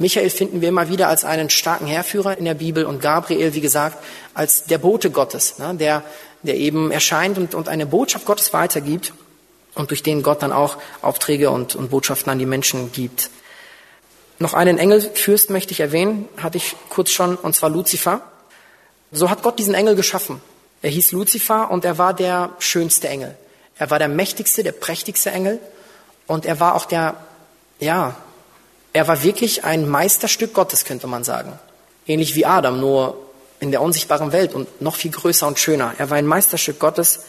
Michael 0.00 0.30
finden 0.30 0.62
wir 0.62 0.70
immer 0.70 0.88
wieder 0.88 1.08
als 1.08 1.24
einen 1.24 1.50
starken 1.50 1.86
Herrführer 1.86 2.38
in 2.38 2.46
der 2.46 2.54
Bibel 2.54 2.86
und 2.86 3.02
Gabriel, 3.02 3.52
wie 3.52 3.60
gesagt, 3.60 4.02
als 4.32 4.64
der 4.64 4.78
Bote 4.78 5.10
Gottes, 5.10 5.58
ne, 5.58 5.74
der, 5.74 6.02
der 6.42 6.56
eben 6.56 6.90
erscheint 6.90 7.36
und, 7.36 7.54
und 7.54 7.68
eine 7.68 7.84
Botschaft 7.84 8.24
Gottes 8.24 8.54
weitergibt 8.54 9.12
und 9.74 9.90
durch 9.90 10.02
den 10.02 10.22
Gott 10.22 10.42
dann 10.42 10.52
auch 10.52 10.78
Aufträge 11.02 11.50
und, 11.50 11.76
und 11.76 11.90
Botschaften 11.90 12.32
an 12.32 12.38
die 12.38 12.46
Menschen 12.46 12.92
gibt. 12.92 13.28
Noch 14.38 14.54
einen 14.54 14.78
Engelfürst 14.78 15.50
möchte 15.50 15.72
ich 15.72 15.80
erwähnen, 15.80 16.26
hatte 16.38 16.56
ich 16.56 16.76
kurz 16.88 17.10
schon, 17.10 17.36
und 17.36 17.54
zwar 17.54 17.68
Luzifer. 17.68 18.22
So 19.12 19.28
hat 19.28 19.42
Gott 19.42 19.58
diesen 19.58 19.74
Engel 19.74 19.96
geschaffen. 19.96 20.40
Er 20.80 20.88
hieß 20.88 21.12
Luzifer 21.12 21.70
und 21.70 21.84
er 21.84 21.98
war 21.98 22.14
der 22.14 22.52
schönste 22.58 23.06
Engel. 23.10 23.36
Er 23.76 23.90
war 23.90 23.98
der 23.98 24.08
mächtigste, 24.08 24.62
der 24.62 24.72
prächtigste 24.72 25.30
Engel 25.30 25.58
und 26.26 26.46
er 26.46 26.58
war 26.58 26.74
auch 26.74 26.86
der, 26.86 27.16
ja, 27.80 28.16
er 28.92 29.06
war 29.06 29.22
wirklich 29.22 29.64
ein 29.64 29.88
Meisterstück 29.88 30.52
Gottes, 30.52 30.84
könnte 30.84 31.06
man 31.06 31.24
sagen. 31.24 31.58
Ähnlich 32.06 32.34
wie 32.34 32.46
Adam, 32.46 32.80
nur 32.80 33.30
in 33.60 33.70
der 33.70 33.82
unsichtbaren 33.82 34.32
Welt 34.32 34.54
und 34.54 34.80
noch 34.80 34.96
viel 34.96 35.10
größer 35.10 35.46
und 35.46 35.58
schöner. 35.58 35.94
Er 35.98 36.10
war 36.10 36.16
ein 36.16 36.26
Meisterstück 36.26 36.78
Gottes 36.78 37.24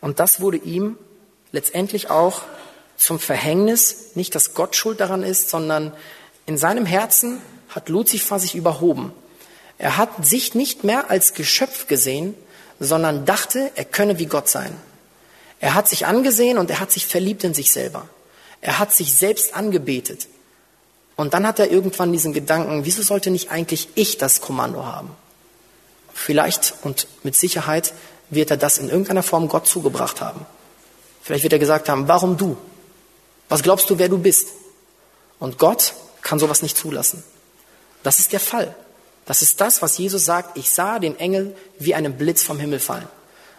und 0.00 0.20
das 0.20 0.40
wurde 0.40 0.58
ihm 0.58 0.98
letztendlich 1.52 2.10
auch 2.10 2.42
zum 2.96 3.18
Verhängnis, 3.18 4.10
nicht 4.14 4.34
dass 4.34 4.54
Gott 4.54 4.74
schuld 4.74 5.00
daran 5.00 5.22
ist, 5.22 5.48
sondern 5.48 5.92
in 6.44 6.58
seinem 6.58 6.86
Herzen 6.86 7.40
hat 7.68 7.88
Luzifer 7.88 8.38
sich 8.38 8.54
überhoben. 8.54 9.12
Er 9.78 9.96
hat 9.96 10.26
sich 10.26 10.54
nicht 10.54 10.84
mehr 10.84 11.10
als 11.10 11.34
Geschöpf 11.34 11.86
gesehen, 11.86 12.34
sondern 12.80 13.24
dachte, 13.24 13.70
er 13.74 13.84
könne 13.84 14.18
wie 14.18 14.26
Gott 14.26 14.48
sein. 14.48 14.74
Er 15.60 15.74
hat 15.74 15.88
sich 15.88 16.06
angesehen 16.06 16.58
und 16.58 16.70
er 16.70 16.80
hat 16.80 16.90
sich 16.90 17.06
verliebt 17.06 17.44
in 17.44 17.54
sich 17.54 17.72
selber. 17.72 18.08
Er 18.60 18.78
hat 18.78 18.92
sich 18.92 19.14
selbst 19.14 19.54
angebetet. 19.54 20.28
Und 21.16 21.32
dann 21.32 21.46
hat 21.46 21.58
er 21.58 21.70
irgendwann 21.70 22.12
diesen 22.12 22.34
Gedanken, 22.34 22.84
wieso 22.84 23.02
sollte 23.02 23.30
nicht 23.30 23.50
eigentlich 23.50 23.88
ich 23.94 24.18
das 24.18 24.42
Kommando 24.42 24.84
haben? 24.84 25.10
Vielleicht 26.12 26.74
und 26.82 27.08
mit 27.22 27.34
Sicherheit 27.34 27.94
wird 28.30 28.50
er 28.50 28.56
das 28.56 28.78
in 28.78 28.88
irgendeiner 28.88 29.22
Form 29.22 29.48
Gott 29.48 29.66
zugebracht 29.66 30.20
haben. 30.20 30.44
Vielleicht 31.22 31.42
wird 31.42 31.54
er 31.54 31.58
gesagt 31.58 31.88
haben, 31.88 32.06
warum 32.08 32.36
du? 32.36 32.56
Was 33.48 33.62
glaubst 33.62 33.88
du, 33.90 33.98
wer 33.98 34.08
du 34.08 34.18
bist? 34.18 34.48
Und 35.38 35.58
Gott 35.58 35.94
kann 36.22 36.38
sowas 36.38 36.62
nicht 36.62 36.76
zulassen. 36.76 37.22
Das 38.02 38.18
ist 38.18 38.32
der 38.32 38.40
Fall. 38.40 38.74
Das 39.24 39.42
ist 39.42 39.60
das, 39.60 39.82
was 39.82 39.98
Jesus 39.98 40.24
sagt. 40.24 40.56
Ich 40.56 40.70
sah 40.70 40.98
den 40.98 41.18
Engel 41.18 41.56
wie 41.78 41.94
einen 41.94 42.16
Blitz 42.16 42.42
vom 42.42 42.58
Himmel 42.58 42.78
fallen. 42.78 43.08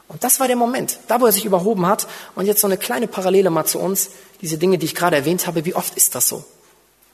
Und 0.08 0.24
das 0.24 0.40
war 0.40 0.48
der 0.48 0.56
Moment, 0.56 1.00
da 1.08 1.20
wo 1.20 1.26
er 1.26 1.32
sich 1.32 1.46
überhoben 1.46 1.86
hat. 1.86 2.08
Und 2.36 2.46
jetzt 2.46 2.62
so 2.62 2.68
eine 2.68 2.78
kleine 2.78 3.08
Parallele 3.08 3.50
mal 3.50 3.66
zu 3.66 3.80
uns. 3.80 4.12
Diese 4.42 4.58
Dinge, 4.58 4.78
die 4.78 4.86
ich 4.86 4.96
gerade 4.96 5.18
erwähnt 5.18 5.48
habe, 5.48 5.66
wie 5.66 5.76
oft 5.76 5.96
ist 5.96 6.16
das 6.16 6.28
so? 6.30 6.46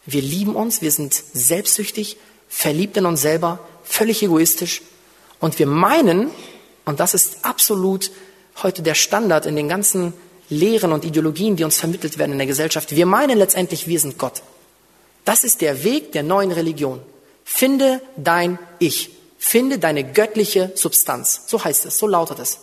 Wir 0.06 0.22
lieben 0.22 0.56
uns, 0.56 0.82
wir 0.82 0.92
sind 0.92 1.14
selbstsüchtig, 1.34 2.18
verliebt 2.50 2.98
in 2.98 3.06
uns 3.06 3.22
selber, 3.22 3.60
völlig 3.84 4.22
egoistisch. 4.24 4.82
Und 5.40 5.60
wir 5.60 5.68
meinen, 5.68 6.30
und 6.86 7.00
das 7.00 7.14
ist 7.14 7.46
absolut 7.46 8.12
heute 8.62 8.82
der 8.82 8.96
Standard 8.96 9.46
in 9.46 9.56
den 9.56 9.70
ganzen 9.70 10.14
Lehren 10.50 10.92
und 10.92 11.06
Ideologien, 11.06 11.56
die 11.56 11.64
uns 11.64 11.78
vermittelt 11.78 12.18
werden 12.18 12.34
in 12.34 12.38
der 12.38 12.48
Gesellschaft, 12.48 12.96
wir 12.96 13.06
meinen 13.06 13.38
letztendlich, 13.38 13.88
wir 13.88 14.00
sind 14.00 14.18
Gott. 14.18 14.44
Das 15.26 15.44
ist 15.44 15.62
der 15.62 15.84
Weg 15.84 16.12
der 16.12 16.24
neuen 16.24 16.52
Religion. 16.52 17.02
Finde 17.44 18.02
dein 18.18 18.60
Ich. 18.80 19.12
Finde 19.38 19.80
deine 19.80 20.04
göttliche 20.04 20.72
Substanz. 20.76 21.44
So 21.48 21.64
heißt 21.64 21.86
es, 21.86 21.98
so 21.98 22.08
lautet 22.08 22.40
es. 22.40 22.60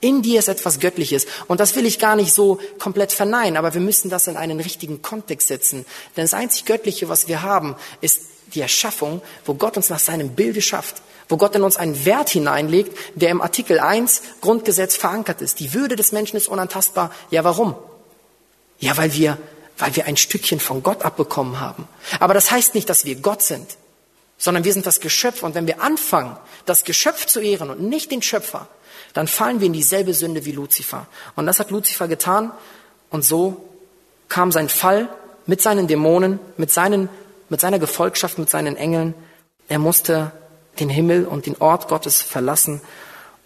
In 0.00 0.22
dir 0.22 0.38
ist 0.38 0.48
etwas 0.48 0.80
Göttliches. 0.80 1.26
Und 1.46 1.60
das 1.60 1.76
will 1.76 1.84
ich 1.84 1.98
gar 1.98 2.16
nicht 2.16 2.32
so 2.32 2.58
komplett 2.78 3.12
verneinen, 3.12 3.56
aber 3.56 3.74
wir 3.74 3.80
müssen 3.80 4.10
das 4.10 4.26
in 4.26 4.36
einen 4.36 4.60
richtigen 4.60 5.02
Kontext 5.02 5.48
setzen. 5.48 5.84
Denn 6.16 6.24
das 6.24 6.34
einzig 6.34 6.64
Göttliche, 6.64 7.08
was 7.08 7.28
wir 7.28 7.42
haben, 7.42 7.76
ist 8.00 8.22
die 8.54 8.60
Erschaffung, 8.60 9.20
wo 9.44 9.54
Gott 9.54 9.76
uns 9.76 9.90
nach 9.90 9.98
seinem 9.98 10.30
Bilde 10.30 10.62
schafft. 10.62 11.02
Wo 11.28 11.36
Gott 11.36 11.54
in 11.54 11.62
uns 11.62 11.76
einen 11.76 12.04
Wert 12.04 12.30
hineinlegt, 12.30 12.96
der 13.14 13.30
im 13.30 13.40
Artikel 13.40 13.78
1 13.78 14.22
Grundgesetz 14.40 14.96
verankert 14.96 15.42
ist. 15.42 15.60
Die 15.60 15.74
Würde 15.74 15.94
des 15.94 16.12
Menschen 16.12 16.36
ist 16.36 16.48
unantastbar. 16.48 17.12
Ja, 17.30 17.44
warum? 17.44 17.76
Ja, 18.78 18.96
weil 18.96 19.12
wir, 19.12 19.38
weil 19.78 19.94
wir 19.94 20.06
ein 20.06 20.16
Stückchen 20.16 20.58
von 20.58 20.82
Gott 20.82 21.02
abbekommen 21.02 21.60
haben. 21.60 21.86
Aber 22.18 22.34
das 22.34 22.50
heißt 22.50 22.74
nicht, 22.74 22.88
dass 22.88 23.04
wir 23.04 23.16
Gott 23.16 23.42
sind 23.42 23.76
sondern 24.40 24.64
wir 24.64 24.72
sind 24.72 24.86
das 24.86 25.00
Geschöpf. 25.00 25.42
Und 25.44 25.54
wenn 25.54 25.68
wir 25.68 25.82
anfangen, 25.82 26.36
das 26.64 26.84
Geschöpf 26.84 27.26
zu 27.26 27.40
ehren 27.40 27.70
und 27.70 27.80
nicht 27.82 28.10
den 28.10 28.22
Schöpfer, 28.22 28.66
dann 29.12 29.26
fallen 29.26 29.60
wir 29.60 29.66
in 29.66 29.72
dieselbe 29.72 30.14
Sünde 30.14 30.44
wie 30.44 30.52
Luzifer. 30.52 31.06
Und 31.36 31.46
das 31.46 31.58
hat 31.58 31.70
Luzifer 31.70 32.08
getan. 32.08 32.52
Und 33.10 33.24
so 33.24 33.68
kam 34.28 34.52
sein 34.52 34.68
Fall 34.68 35.08
mit 35.46 35.60
seinen 35.60 35.88
Dämonen, 35.88 36.38
mit, 36.56 36.70
seinen, 36.70 37.08
mit 37.48 37.60
seiner 37.60 37.78
Gefolgschaft, 37.78 38.38
mit 38.38 38.50
seinen 38.50 38.76
Engeln. 38.76 39.14
Er 39.68 39.78
musste 39.78 40.32
den 40.78 40.88
Himmel 40.88 41.26
und 41.26 41.46
den 41.46 41.56
Ort 41.58 41.88
Gottes 41.88 42.22
verlassen. 42.22 42.80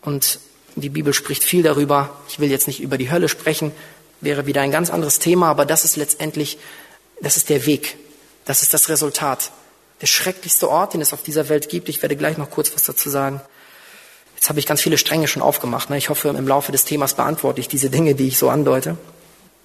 Und 0.03 0.39
die 0.77 0.91
Bibel 0.91 1.15
spricht 1.15 1.45
viel 1.45 1.63
darüber. 1.63 2.11
Ich 2.29 2.41
will 2.41 2.51
jetzt 2.51 2.67
nicht 2.67 2.81
über 2.81 2.99
die 2.99 3.11
Hölle 3.11 3.29
sprechen, 3.29 3.73
wäre 4.21 4.47
wieder 4.47 4.61
ein 4.61 4.71
ganz 4.71 4.91
anderes 4.91 5.19
Thema, 5.19 5.49
aber 5.49 5.65
das 5.65 5.85
ist 5.85 5.97
letztendlich, 5.97 6.59
das 7.21 7.37
ist 7.37 7.49
der 7.49 7.67
Weg. 7.67 7.97
Das 8.45 8.63
ist 8.63 8.75
das 8.75 8.89
Resultat 8.89 9.51
der 10.01 10.07
schrecklichste 10.07 10.69
Ort, 10.69 10.95
den 10.95 11.01
es 11.01 11.13
auf 11.13 11.23
dieser 11.23 11.49
Welt 11.49 11.69
gibt. 11.69 11.89
Ich 11.89 12.03
werde 12.03 12.17
gleich 12.17 12.37
noch 12.37 12.51
kurz 12.51 12.75
was 12.75 12.85
dazu 12.85 13.09
sagen. 13.09 13.41
Jetzt 14.45 14.51
habe 14.51 14.59
ich 14.59 14.67
ganz 14.67 14.83
viele 14.83 14.99
Stränge 14.99 15.27
schon 15.27 15.41
aufgemacht. 15.41 15.89
Ne? 15.89 15.97
Ich 15.97 16.11
hoffe, 16.11 16.29
im 16.29 16.47
Laufe 16.47 16.71
des 16.71 16.85
Themas 16.85 17.15
beantworte 17.15 17.61
ich 17.61 17.69
diese 17.69 17.89
Dinge, 17.89 18.15
die 18.15 18.29
ich 18.29 18.37
so 18.37 18.51
andeute. 18.51 18.99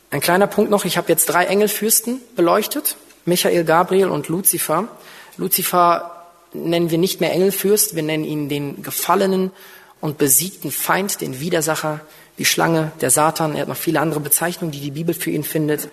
Ein 0.09 0.21
kleiner 0.21 0.47
Punkt 0.47 0.71
noch. 0.71 0.85
Ich 0.85 0.95
habe 0.95 1.09
jetzt 1.09 1.25
drei 1.25 1.47
Engelfürsten 1.47 2.21
beleuchtet. 2.37 2.95
Michael, 3.25 3.65
Gabriel 3.65 4.07
und 4.07 4.29
Luzifer. 4.29 4.87
Luzifer 5.35 6.27
nennen 6.53 6.91
wir 6.91 6.97
nicht 6.97 7.19
mehr 7.19 7.33
Engelfürst. 7.33 7.93
Wir 7.93 8.03
nennen 8.03 8.23
ihn 8.23 8.47
den 8.47 8.81
gefallenen 8.81 9.51
und 9.99 10.17
besiegten 10.17 10.71
Feind, 10.71 11.19
den 11.19 11.41
Widersacher, 11.41 11.99
die 12.37 12.45
Schlange, 12.45 12.93
der 13.01 13.09
Satan. 13.09 13.55
Er 13.55 13.63
hat 13.63 13.67
noch 13.67 13.75
viele 13.75 13.99
andere 13.99 14.21
Bezeichnungen, 14.21 14.71
die 14.71 14.79
die 14.79 14.91
Bibel 14.91 15.13
für 15.13 15.29
ihn 15.29 15.43
findet 15.43 15.89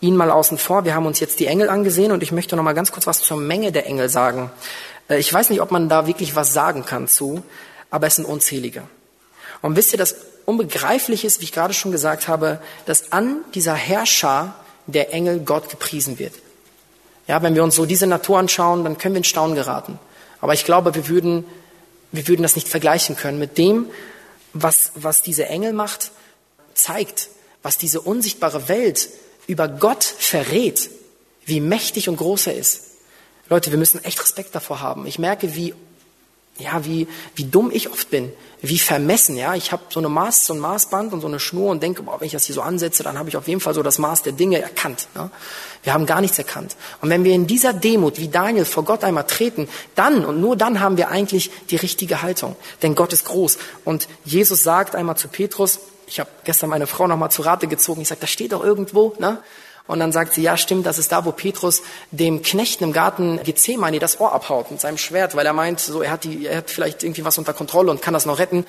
ihn 0.00 0.16
mal 0.16 0.30
außen 0.30 0.56
vor. 0.56 0.86
Wir 0.86 0.94
haben 0.94 1.04
uns 1.04 1.20
jetzt 1.20 1.40
die 1.40 1.46
Engel 1.46 1.68
angesehen 1.68 2.10
und 2.10 2.22
ich 2.22 2.32
möchte 2.32 2.56
noch 2.56 2.62
mal 2.62 2.72
ganz 2.72 2.90
kurz 2.90 3.06
was 3.06 3.20
zur 3.20 3.36
Menge 3.36 3.70
der 3.70 3.86
Engel 3.86 4.08
sagen. 4.08 4.50
Äh, 5.10 5.18
ich 5.18 5.30
weiß 5.30 5.50
nicht, 5.50 5.60
ob 5.60 5.70
man 5.70 5.90
da 5.90 6.06
wirklich 6.06 6.34
was 6.36 6.54
sagen 6.54 6.86
kann 6.86 7.06
zu, 7.06 7.42
aber 7.90 8.06
es 8.06 8.16
sind 8.16 8.24
unzählige. 8.24 8.82
Und 9.62 9.76
wisst 9.76 9.92
ihr, 9.92 9.98
das 9.98 10.16
unbegreiflich 10.46 11.24
ist, 11.24 11.40
wie 11.40 11.44
ich 11.44 11.52
gerade 11.52 11.74
schon 11.74 11.92
gesagt 11.92 12.28
habe, 12.28 12.60
dass 12.86 13.12
an 13.12 13.44
dieser 13.54 13.74
Herrscher 13.74 14.54
der 14.86 15.12
Engel 15.12 15.40
Gott 15.40 15.68
gepriesen 15.68 16.18
wird. 16.18 16.34
Ja, 17.28 17.42
wenn 17.42 17.54
wir 17.54 17.62
uns 17.62 17.76
so 17.76 17.86
diese 17.86 18.06
Natur 18.06 18.38
anschauen, 18.38 18.82
dann 18.82 18.98
können 18.98 19.14
wir 19.14 19.20
in 19.20 19.24
Staunen 19.24 19.54
geraten. 19.54 19.98
Aber 20.40 20.54
ich 20.54 20.64
glaube, 20.64 20.94
wir 20.94 21.08
würden, 21.08 21.44
wir 22.12 22.26
würden 22.26 22.42
das 22.42 22.56
nicht 22.56 22.68
vergleichen 22.68 23.16
können 23.16 23.38
mit 23.38 23.58
dem, 23.58 23.86
was, 24.52 24.92
was 24.94 25.22
diese 25.22 25.46
Engel 25.46 25.72
macht, 25.72 26.10
zeigt, 26.74 27.28
was 27.62 27.78
diese 27.78 28.00
unsichtbare 28.00 28.68
Welt 28.68 29.10
über 29.46 29.68
Gott 29.68 30.02
verrät, 30.02 30.90
wie 31.44 31.60
mächtig 31.60 32.08
und 32.08 32.16
groß 32.16 32.48
er 32.48 32.56
ist. 32.56 32.82
Leute, 33.48 33.70
wir 33.70 33.78
müssen 33.78 34.02
echt 34.04 34.20
Respekt 34.20 34.54
davor 34.54 34.80
haben. 34.80 35.06
Ich 35.06 35.18
merke, 35.18 35.54
wie, 35.54 35.74
ja, 36.60 36.84
wie, 36.84 37.08
wie 37.34 37.44
dumm 37.44 37.70
ich 37.72 37.90
oft 37.90 38.10
bin, 38.10 38.32
wie 38.62 38.78
vermessen. 38.78 39.36
Ja, 39.36 39.54
ich 39.54 39.72
habe 39.72 39.82
so 39.88 40.00
eine 40.00 40.08
Maß, 40.08 40.46
so 40.46 40.54
ein 40.54 40.60
Maßband 40.60 41.12
und 41.12 41.20
so 41.20 41.26
eine 41.26 41.40
Schnur 41.40 41.70
und 41.70 41.82
denke, 41.82 42.02
boah, 42.02 42.20
wenn 42.20 42.26
ich 42.26 42.32
das 42.32 42.44
hier 42.44 42.54
so 42.54 42.62
ansetze, 42.62 43.02
dann 43.02 43.18
habe 43.18 43.28
ich 43.28 43.36
auf 43.36 43.48
jeden 43.48 43.60
Fall 43.60 43.74
so 43.74 43.82
das 43.82 43.98
Maß 43.98 44.22
der 44.22 44.32
Dinge 44.32 44.60
erkannt. 44.60 45.08
Ne? 45.14 45.30
Wir 45.82 45.94
haben 45.94 46.06
gar 46.06 46.20
nichts 46.20 46.38
erkannt. 46.38 46.76
Und 47.00 47.10
wenn 47.10 47.24
wir 47.24 47.34
in 47.34 47.46
dieser 47.46 47.72
Demut 47.72 48.18
wie 48.18 48.28
Daniel 48.28 48.64
vor 48.64 48.84
Gott 48.84 49.02
einmal 49.02 49.26
treten, 49.26 49.68
dann 49.94 50.24
und 50.24 50.40
nur 50.40 50.56
dann 50.56 50.80
haben 50.80 50.96
wir 50.96 51.08
eigentlich 51.08 51.50
die 51.70 51.76
richtige 51.76 52.22
Haltung. 52.22 52.56
Denn 52.82 52.94
Gott 52.94 53.12
ist 53.12 53.24
groß. 53.24 53.58
Und 53.84 54.08
Jesus 54.24 54.62
sagt 54.62 54.94
einmal 54.94 55.16
zu 55.16 55.28
Petrus, 55.28 55.80
ich 56.06 56.20
habe 56.20 56.28
gestern 56.44 56.70
meine 56.70 56.86
Frau 56.86 57.06
nochmal 57.06 57.30
zu 57.30 57.42
Rate 57.42 57.68
gezogen. 57.68 58.02
Ich 58.02 58.08
sage, 58.08 58.20
das 58.20 58.30
steht 58.30 58.52
doch 58.52 58.64
irgendwo. 58.64 59.14
Ne? 59.18 59.38
Und 59.90 59.98
dann 59.98 60.12
sagt 60.12 60.34
sie, 60.34 60.42
ja, 60.42 60.56
stimmt, 60.56 60.86
das 60.86 60.98
ist 60.98 61.10
da, 61.10 61.24
wo 61.24 61.32
Petrus 61.32 61.82
dem 62.12 62.42
Knechten 62.42 62.84
im 62.84 62.92
Garten 62.92 63.40
Gethsemane 63.42 63.98
das 63.98 64.20
Ohr 64.20 64.32
abhaut 64.32 64.70
mit 64.70 64.80
seinem 64.80 64.98
Schwert, 64.98 65.34
weil 65.34 65.44
er 65.44 65.52
meint, 65.52 65.80
so, 65.80 66.00
er 66.00 66.12
hat, 66.12 66.22
die, 66.22 66.46
er 66.46 66.58
hat 66.58 66.70
vielleicht 66.70 67.02
irgendwie 67.02 67.24
was 67.24 67.38
unter 67.38 67.52
Kontrolle 67.52 67.90
und 67.90 68.00
kann 68.00 68.14
das 68.14 68.24
noch 68.24 68.38
retten. 68.38 68.64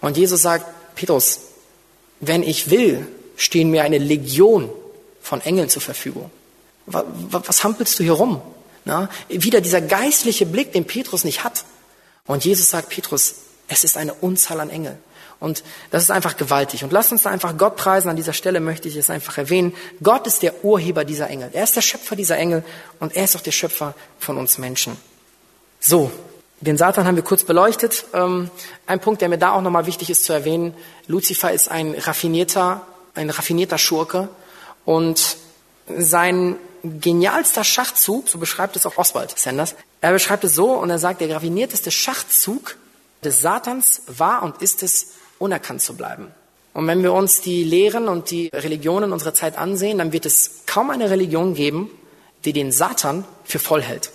Und 0.00 0.16
Jesus 0.16 0.42
sagt, 0.42 0.66
Petrus, 0.96 1.42
wenn 2.18 2.42
ich 2.42 2.70
will, 2.70 3.06
stehen 3.36 3.70
mir 3.70 3.84
eine 3.84 3.98
Legion 3.98 4.68
von 5.22 5.40
Engeln 5.42 5.68
zur 5.68 5.80
Verfügung. 5.80 6.28
Was, 6.86 7.04
was 7.30 7.62
hampelst 7.62 8.00
du 8.00 8.02
hier 8.02 8.14
rum? 8.14 8.42
Na? 8.84 9.08
Wieder 9.28 9.60
dieser 9.60 9.80
geistliche 9.80 10.44
Blick, 10.44 10.72
den 10.72 10.88
Petrus 10.88 11.22
nicht 11.22 11.44
hat. 11.44 11.64
Und 12.26 12.44
Jesus 12.44 12.68
sagt, 12.68 12.88
Petrus, 12.88 13.36
es 13.68 13.84
ist 13.84 13.96
eine 13.96 14.12
Unzahl 14.12 14.58
an 14.58 14.70
Engeln. 14.70 14.98
Und 15.40 15.62
das 15.90 16.02
ist 16.02 16.10
einfach 16.10 16.36
gewaltig. 16.36 16.84
Und 16.84 16.92
lasst 16.92 17.12
uns 17.12 17.22
da 17.22 17.30
einfach 17.30 17.56
Gott 17.56 17.76
preisen. 17.76 18.08
An 18.08 18.16
dieser 18.16 18.32
Stelle 18.32 18.60
möchte 18.60 18.88
ich 18.88 18.96
es 18.96 19.10
einfach 19.10 19.38
erwähnen. 19.38 19.74
Gott 20.02 20.26
ist 20.26 20.42
der 20.42 20.64
Urheber 20.64 21.04
dieser 21.04 21.28
Engel. 21.28 21.50
Er 21.52 21.64
ist 21.64 21.76
der 21.76 21.82
Schöpfer 21.82 22.16
dieser 22.16 22.36
Engel 22.36 22.64
und 23.00 23.14
er 23.14 23.24
ist 23.24 23.36
auch 23.36 23.40
der 23.40 23.52
Schöpfer 23.52 23.94
von 24.18 24.38
uns 24.38 24.58
Menschen. 24.58 24.96
So, 25.80 26.10
den 26.60 26.78
Satan 26.78 27.06
haben 27.06 27.16
wir 27.16 27.24
kurz 27.24 27.44
beleuchtet. 27.44 28.06
Ähm, 28.14 28.50
ein 28.86 29.00
Punkt, 29.00 29.20
der 29.20 29.28
mir 29.28 29.38
da 29.38 29.52
auch 29.52 29.60
nochmal 29.60 29.86
wichtig 29.86 30.08
ist 30.10 30.24
zu 30.24 30.32
erwähnen. 30.32 30.74
Luzifer 31.06 31.52
ist 31.52 31.70
ein 31.70 31.94
raffinierter, 31.94 32.86
ein 33.14 33.30
raffinierter 33.30 33.78
Schurke 33.78 34.28
und 34.84 35.36
sein 35.98 36.56
genialster 36.82 37.64
Schachzug, 37.64 38.28
so 38.28 38.38
beschreibt 38.38 38.76
es 38.76 38.86
auch 38.86 38.98
Oswald 38.98 39.38
Sanders, 39.38 39.74
er 40.00 40.12
beschreibt 40.12 40.44
es 40.44 40.54
so 40.54 40.72
und 40.72 40.90
er 40.90 40.98
sagt, 40.98 41.20
der 41.20 41.34
raffinierteste 41.34 41.90
Schachzug 41.90 42.76
des 43.22 43.40
Satans 43.40 44.02
war 44.06 44.42
und 44.42 44.60
ist 44.60 44.82
es, 44.82 45.12
unerkannt 45.44 45.82
zu 45.82 45.96
bleiben. 45.96 46.28
Und 46.72 46.86
wenn 46.88 47.02
wir 47.02 47.12
uns 47.12 47.40
die 47.40 47.62
Lehren 47.62 48.08
und 48.08 48.30
die 48.30 48.48
Religionen 48.52 49.12
unserer 49.12 49.34
Zeit 49.34 49.56
ansehen, 49.56 49.98
dann 49.98 50.12
wird 50.12 50.26
es 50.26 50.62
kaum 50.66 50.90
eine 50.90 51.10
Religion 51.10 51.54
geben, 51.54 51.90
die 52.44 52.52
den 52.52 52.72
Satan 52.72 53.24
für 53.44 53.58
voll 53.58 53.82
hält, 53.82 54.10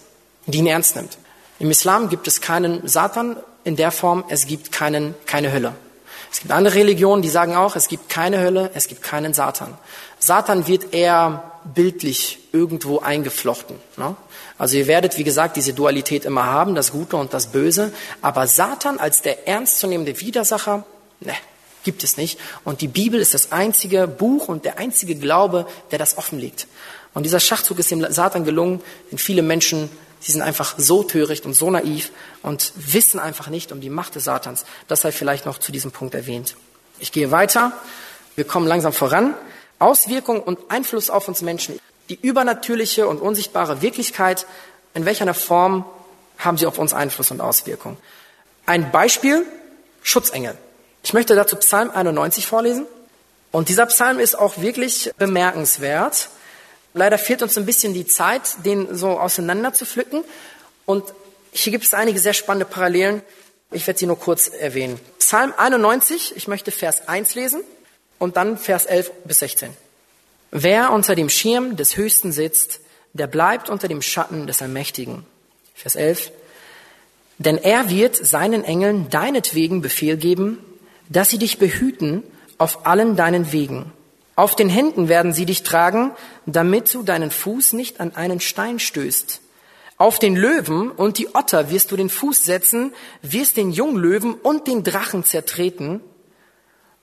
die 0.45 0.57
ihn 0.57 0.67
ernst 0.67 0.95
nimmt. 0.95 1.17
Im 1.59 1.71
Islam 1.71 2.09
gibt 2.09 2.27
es 2.27 2.41
keinen 2.41 2.88
Satan 2.88 3.38
in 3.63 3.75
der 3.75 3.91
Form, 3.91 4.24
es 4.29 4.45
gibt 4.45 4.71
keinen, 4.71 5.15
keine 5.25 5.51
Hölle. 5.51 5.74
Es 6.31 6.41
gibt 6.41 6.51
andere 6.51 6.75
Religionen, 6.75 7.21
die 7.21 7.29
sagen 7.29 7.55
auch, 7.55 7.75
es 7.75 7.88
gibt 7.88 8.09
keine 8.09 8.39
Hölle, 8.39 8.71
es 8.74 8.88
gibt 8.88 9.01
keinen 9.01 9.33
Satan. 9.33 9.75
Satan 10.19 10.67
wird 10.67 10.93
eher 10.93 11.51
bildlich 11.63 12.39
irgendwo 12.51 13.00
eingeflochten. 13.00 13.77
Ne? 13.98 14.15
Also 14.57 14.77
ihr 14.77 14.88
werdet, 14.88 15.17
wie 15.17 15.24
gesagt, 15.24 15.55
diese 15.57 15.74
Dualität 15.74 16.25
immer 16.25 16.45
haben, 16.45 16.75
das 16.75 16.91
Gute 16.91 17.17
und 17.17 17.33
das 17.33 17.48
Böse. 17.48 17.91
Aber 18.21 18.48
Satan 18.48 19.00
als 19.00 19.21
der 19.21 19.48
ernstzunehmende 19.48 20.19
Widersacher, 20.19 20.83
ne, 21.19 21.33
gibt 21.83 22.03
es 22.03 22.17
nicht. 22.17 22.39
Und 22.63 22.81
die 22.81 22.88
Bibel 22.88 23.19
ist 23.19 23.33
das 23.33 23.51
einzige 23.51 24.07
Buch 24.07 24.47
und 24.47 24.65
der 24.65 24.77
einzige 24.77 25.15
Glaube, 25.15 25.67
der 25.91 25.99
das 25.99 26.17
offenlegt. 26.17 26.67
Und 27.13 27.23
dieser 27.23 27.39
Schachzug 27.39 27.79
ist 27.79 27.91
dem 27.91 28.05
Satan 28.11 28.43
gelungen, 28.43 28.81
denn 29.11 29.17
viele 29.17 29.41
Menschen, 29.41 29.89
sie 30.19 30.31
sind 30.31 30.41
einfach 30.41 30.75
so 30.77 31.03
töricht 31.03 31.45
und 31.45 31.53
so 31.53 31.71
naiv 31.71 32.11
und 32.43 32.73
wissen 32.75 33.19
einfach 33.19 33.47
nicht 33.47 33.71
um 33.71 33.81
die 33.81 33.89
Macht 33.89 34.15
des 34.15 34.25
Satans. 34.25 34.65
Das 34.88 35.01
sei 35.01 35.11
vielleicht 35.11 35.45
noch 35.45 35.57
zu 35.57 35.71
diesem 35.71 35.91
Punkt 35.91 36.13
erwähnt. 36.13 36.55
Ich 36.99 37.11
gehe 37.11 37.31
weiter. 37.31 37.71
Wir 38.35 38.43
kommen 38.45 38.67
langsam 38.67 38.93
voran. 38.93 39.33
Auswirkung 39.79 40.43
und 40.43 40.59
Einfluss 40.69 41.09
auf 41.09 41.27
uns 41.27 41.41
Menschen. 41.41 41.79
Die 42.09 42.19
übernatürliche 42.21 43.07
und 43.07 43.21
unsichtbare 43.21 43.81
Wirklichkeit, 43.81 44.45
in 44.93 45.05
welcher 45.05 45.33
Form 45.33 45.85
haben 46.38 46.57
sie 46.57 46.65
auf 46.65 46.77
uns 46.77 46.93
Einfluss 46.93 47.31
und 47.31 47.41
Auswirkung? 47.41 47.97
Ein 48.65 48.91
Beispiel, 48.91 49.45
Schutzengel. 50.03 50.57
Ich 51.03 51.13
möchte 51.13 51.35
dazu 51.35 51.55
Psalm 51.57 51.91
91 51.91 52.45
vorlesen. 52.45 52.85
Und 53.51 53.69
dieser 53.69 53.85
Psalm 53.87 54.19
ist 54.19 54.37
auch 54.37 54.59
wirklich 54.59 55.11
bemerkenswert. 55.17 56.29
Leider 56.93 57.17
fehlt 57.17 57.41
uns 57.41 57.57
ein 57.57 57.65
bisschen 57.65 57.93
die 57.93 58.05
Zeit, 58.05 58.65
den 58.65 58.95
so 58.95 59.19
auseinander 59.19 59.73
zu 59.73 59.85
pflücken. 59.85 60.23
Und 60.85 61.03
hier 61.51 61.71
gibt 61.71 61.85
es 61.85 61.93
einige 61.93 62.19
sehr 62.19 62.33
spannende 62.33 62.65
Parallelen. 62.65 63.21
Ich 63.71 63.85
werde 63.87 63.99
sie 63.99 64.05
nur 64.05 64.19
kurz 64.19 64.47
erwähnen. 64.47 64.99
Psalm 65.19 65.53
91, 65.55 66.35
ich 66.35 66.47
möchte 66.47 66.71
Vers 66.71 67.07
1 67.07 67.35
lesen 67.35 67.61
und 68.17 68.37
dann 68.37 68.57
Vers 68.57 68.85
11 68.85 69.11
bis 69.25 69.39
16. 69.39 69.69
Wer 70.51 70.91
unter 70.91 71.15
dem 71.15 71.29
Schirm 71.29 71.75
des 71.75 71.95
Höchsten 71.95 72.31
sitzt, 72.31 72.79
der 73.13 73.27
bleibt 73.27 73.69
unter 73.69 73.87
dem 73.87 74.01
Schatten 74.01 74.47
des 74.47 74.61
Allmächtigen. 74.61 75.25
Vers 75.75 75.95
11. 75.95 76.31
Denn 77.37 77.57
er 77.57 77.89
wird 77.89 78.15
seinen 78.15 78.63
Engeln 78.63 79.09
deinetwegen 79.09 79.81
Befehl 79.81 80.17
geben, 80.17 80.57
dass 81.09 81.29
sie 81.29 81.37
dich 81.37 81.57
behüten 81.57 82.23
auf 82.57 82.85
allen 82.85 83.15
deinen 83.15 83.51
Wegen. 83.51 83.91
Auf 84.35 84.55
den 84.55 84.69
Händen 84.69 85.09
werden 85.09 85.33
sie 85.33 85.45
dich 85.45 85.63
tragen, 85.63 86.11
damit 86.45 86.93
du 86.93 87.03
deinen 87.03 87.31
Fuß 87.31 87.73
nicht 87.73 87.99
an 87.99 88.15
einen 88.15 88.39
Stein 88.39 88.79
stößt. 88.79 89.41
Auf 89.97 90.17
den 90.17 90.37
Löwen 90.37 90.91
und 90.91 91.17
die 91.17 91.35
Otter 91.35 91.71
wirst 91.71 91.91
du 91.91 91.97
den 91.97 92.09
Fuß 92.09 92.45
setzen, 92.45 92.93
wirst 93.21 93.57
den 93.57 93.71
Junglöwen 93.71 94.33
und 94.35 94.67
den 94.67 94.85
Drachen 94.85 95.25
zertreten, 95.25 95.99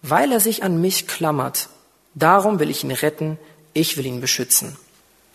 weil 0.00 0.32
er 0.32 0.40
sich 0.40 0.62
an 0.62 0.80
mich 0.80 1.06
klammert. 1.06 1.68
Darum 2.14 2.58
will 2.58 2.70
ich 2.70 2.84
ihn 2.84 2.90
retten, 2.90 3.38
ich 3.75 3.98
will 3.98 4.06
ihn 4.06 4.22
beschützen. 4.22 4.78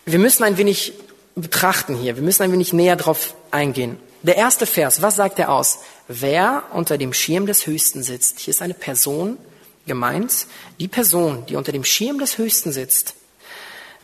Wir 0.06 0.18
müssen 0.18 0.44
ein 0.44 0.58
wenig 0.58 0.94
betrachten 1.36 1.96
hier, 1.96 2.16
wir 2.16 2.24
müssen 2.24 2.42
ein 2.42 2.52
wenig 2.52 2.74
näher 2.74 2.96
drauf 2.96 3.36
eingehen. 3.52 3.98
Der 4.24 4.36
erste 4.36 4.68
Vers, 4.68 5.02
was 5.02 5.16
sagt 5.16 5.40
er 5.40 5.52
aus? 5.52 5.80
Wer 6.08 6.64
unter 6.74 6.98
dem 6.98 7.12
Schirm 7.14 7.48
des 7.48 7.66
Höchsten 7.66 8.04
sitzt. 8.04 8.40
Hier 8.40 8.52
ist 8.52 8.62
eine 8.62 8.76
Person 8.76 9.38
gemeint, 9.88 10.46
die 10.80 10.88
Person, 10.88 11.46
die 11.48 11.56
unter 11.56 11.72
dem 11.72 11.84
Schirm 11.84 12.20
des 12.20 12.38
Höchsten 12.38 12.72
sitzt, 12.72 13.16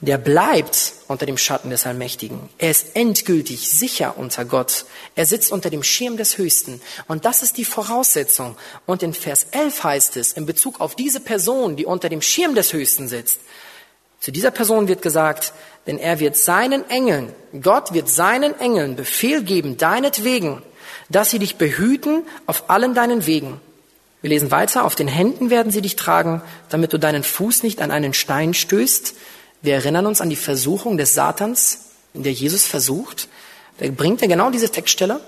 der 0.01 0.17
bleibt 0.17 0.93
unter 1.07 1.25
dem 1.25 1.37
Schatten 1.37 1.69
des 1.69 1.85
Allmächtigen. 1.85 2.49
Er 2.57 2.71
ist 2.71 2.95
endgültig 2.95 3.69
sicher 3.69 4.17
unter 4.17 4.45
Gott. 4.45 4.85
Er 5.15 5.25
sitzt 5.25 5.51
unter 5.51 5.69
dem 5.69 5.83
Schirm 5.83 6.17
des 6.17 6.37
Höchsten. 6.37 6.81
Und 7.07 7.25
das 7.25 7.41
ist 7.41 7.57
die 7.57 7.65
Voraussetzung. 7.65 8.57
Und 8.85 9.01
in 9.01 9.13
Vers 9.13 9.47
11 9.51 9.83
heißt 9.83 10.17
es, 10.17 10.33
in 10.33 10.45
Bezug 10.45 10.81
auf 10.81 10.95
diese 10.95 11.19
Person, 11.19 11.75
die 11.75 11.85
unter 11.85 12.09
dem 12.09 12.21
Schirm 12.21 12.53
des 12.53 12.73
Höchsten 12.73 13.07
sitzt, 13.07 13.39
zu 14.19 14.31
dieser 14.31 14.51
Person 14.51 14.87
wird 14.87 15.01
gesagt, 15.01 15.53
denn 15.85 15.97
er 15.97 16.19
wird 16.19 16.37
seinen 16.37 16.89
Engeln, 16.89 17.33
Gott 17.61 17.93
wird 17.93 18.09
seinen 18.09 18.59
Engeln 18.59 18.95
Befehl 18.95 19.43
geben, 19.43 19.77
deinetwegen, 19.77 20.61
dass 21.09 21.29
sie 21.29 21.39
dich 21.39 21.55
behüten 21.55 22.23
auf 22.45 22.69
allen 22.69 22.93
deinen 22.93 23.25
Wegen. 23.25 23.61
Wir 24.21 24.31
lesen 24.31 24.51
weiter, 24.51 24.83
auf 24.83 24.95
den 24.95 25.07
Händen 25.07 25.49
werden 25.49 25.71
sie 25.71 25.81
dich 25.81 25.95
tragen, 25.95 26.41
damit 26.69 26.91
du 26.91 26.97
deinen 26.97 27.23
Fuß 27.23 27.63
nicht 27.63 27.81
an 27.81 27.91
einen 27.91 28.13
Stein 28.13 28.53
stößt. 28.53 29.13
Wir 29.61 29.75
erinnern 29.75 30.05
uns 30.05 30.21
an 30.21 30.29
die 30.29 30.35
Versuchung 30.35 30.97
des 30.97 31.13
Satans, 31.13 31.85
in 32.13 32.23
der 32.23 32.33
Jesus 32.33 32.65
versucht. 32.65 33.27
Da 33.79 33.87
bringt 33.89 34.21
er 34.21 34.27
genau 34.27 34.49
diese 34.49 34.69
Textstelle. 34.69 35.21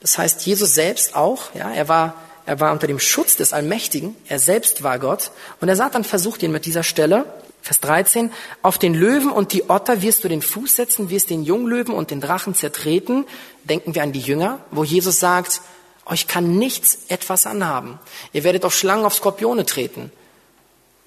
Das 0.00 0.18
heißt, 0.18 0.44
Jesus 0.44 0.74
selbst 0.74 1.14
auch, 1.14 1.54
ja, 1.54 1.70
er 1.70 1.88
war, 1.88 2.14
er 2.44 2.60
war 2.60 2.72
unter 2.72 2.86
dem 2.86 2.98
Schutz 2.98 3.36
des 3.36 3.52
Allmächtigen. 3.52 4.16
Er 4.28 4.38
selbst 4.38 4.82
war 4.82 4.98
Gott. 4.98 5.30
Und 5.60 5.68
der 5.68 5.76
Satan 5.76 6.04
versucht 6.04 6.42
ihn 6.42 6.52
mit 6.52 6.66
dieser 6.66 6.82
Stelle. 6.82 7.26
Vers 7.66 7.80
13, 7.80 8.32
auf 8.62 8.78
den 8.78 8.94
Löwen 8.94 9.28
und 9.28 9.52
die 9.52 9.68
Otter 9.68 10.00
wirst 10.00 10.22
du 10.22 10.28
den 10.28 10.40
Fuß 10.40 10.76
setzen, 10.76 11.10
wirst 11.10 11.30
den 11.30 11.42
Junglöwen 11.42 11.92
und 11.92 12.12
den 12.12 12.20
Drachen 12.20 12.54
zertreten. 12.54 13.26
Denken 13.64 13.96
wir 13.96 14.04
an 14.04 14.12
die 14.12 14.20
Jünger, 14.20 14.60
wo 14.70 14.84
Jesus 14.84 15.18
sagt, 15.18 15.62
euch 16.04 16.28
kann 16.28 16.58
nichts 16.58 16.98
etwas 17.08 17.44
anhaben. 17.44 17.98
Ihr 18.32 18.44
werdet 18.44 18.64
auf 18.64 18.72
Schlangen, 18.72 19.04
auf 19.04 19.16
Skorpione 19.16 19.66
treten. 19.66 20.12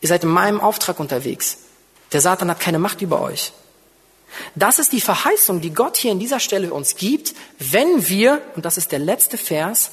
Ihr 0.02 0.10
seid 0.10 0.26
in 0.26 0.32
meinem 0.32 0.60
Auftrag 0.60 1.00
unterwegs. 1.00 1.60
Der 2.12 2.20
Satan 2.20 2.50
hat 2.50 2.60
keine 2.60 2.78
Macht 2.78 3.02
über 3.02 3.22
euch. 3.22 3.54
Das 4.54 4.80
ist 4.80 4.92
die 4.92 5.00
Verheißung, 5.00 5.62
die 5.62 5.74
Gott 5.74 5.96
hier 5.96 6.12
in 6.12 6.20
dieser 6.20 6.42
Stelle 6.42 6.74
uns 6.74 6.98
gibt, 6.98 7.36
wenn 7.60 8.10
wir, 8.10 8.42
und 8.58 8.66
das 8.66 8.78
ist 8.78 8.92
der 8.92 9.00
letzte 9.00 9.38
Vers, 9.38 9.92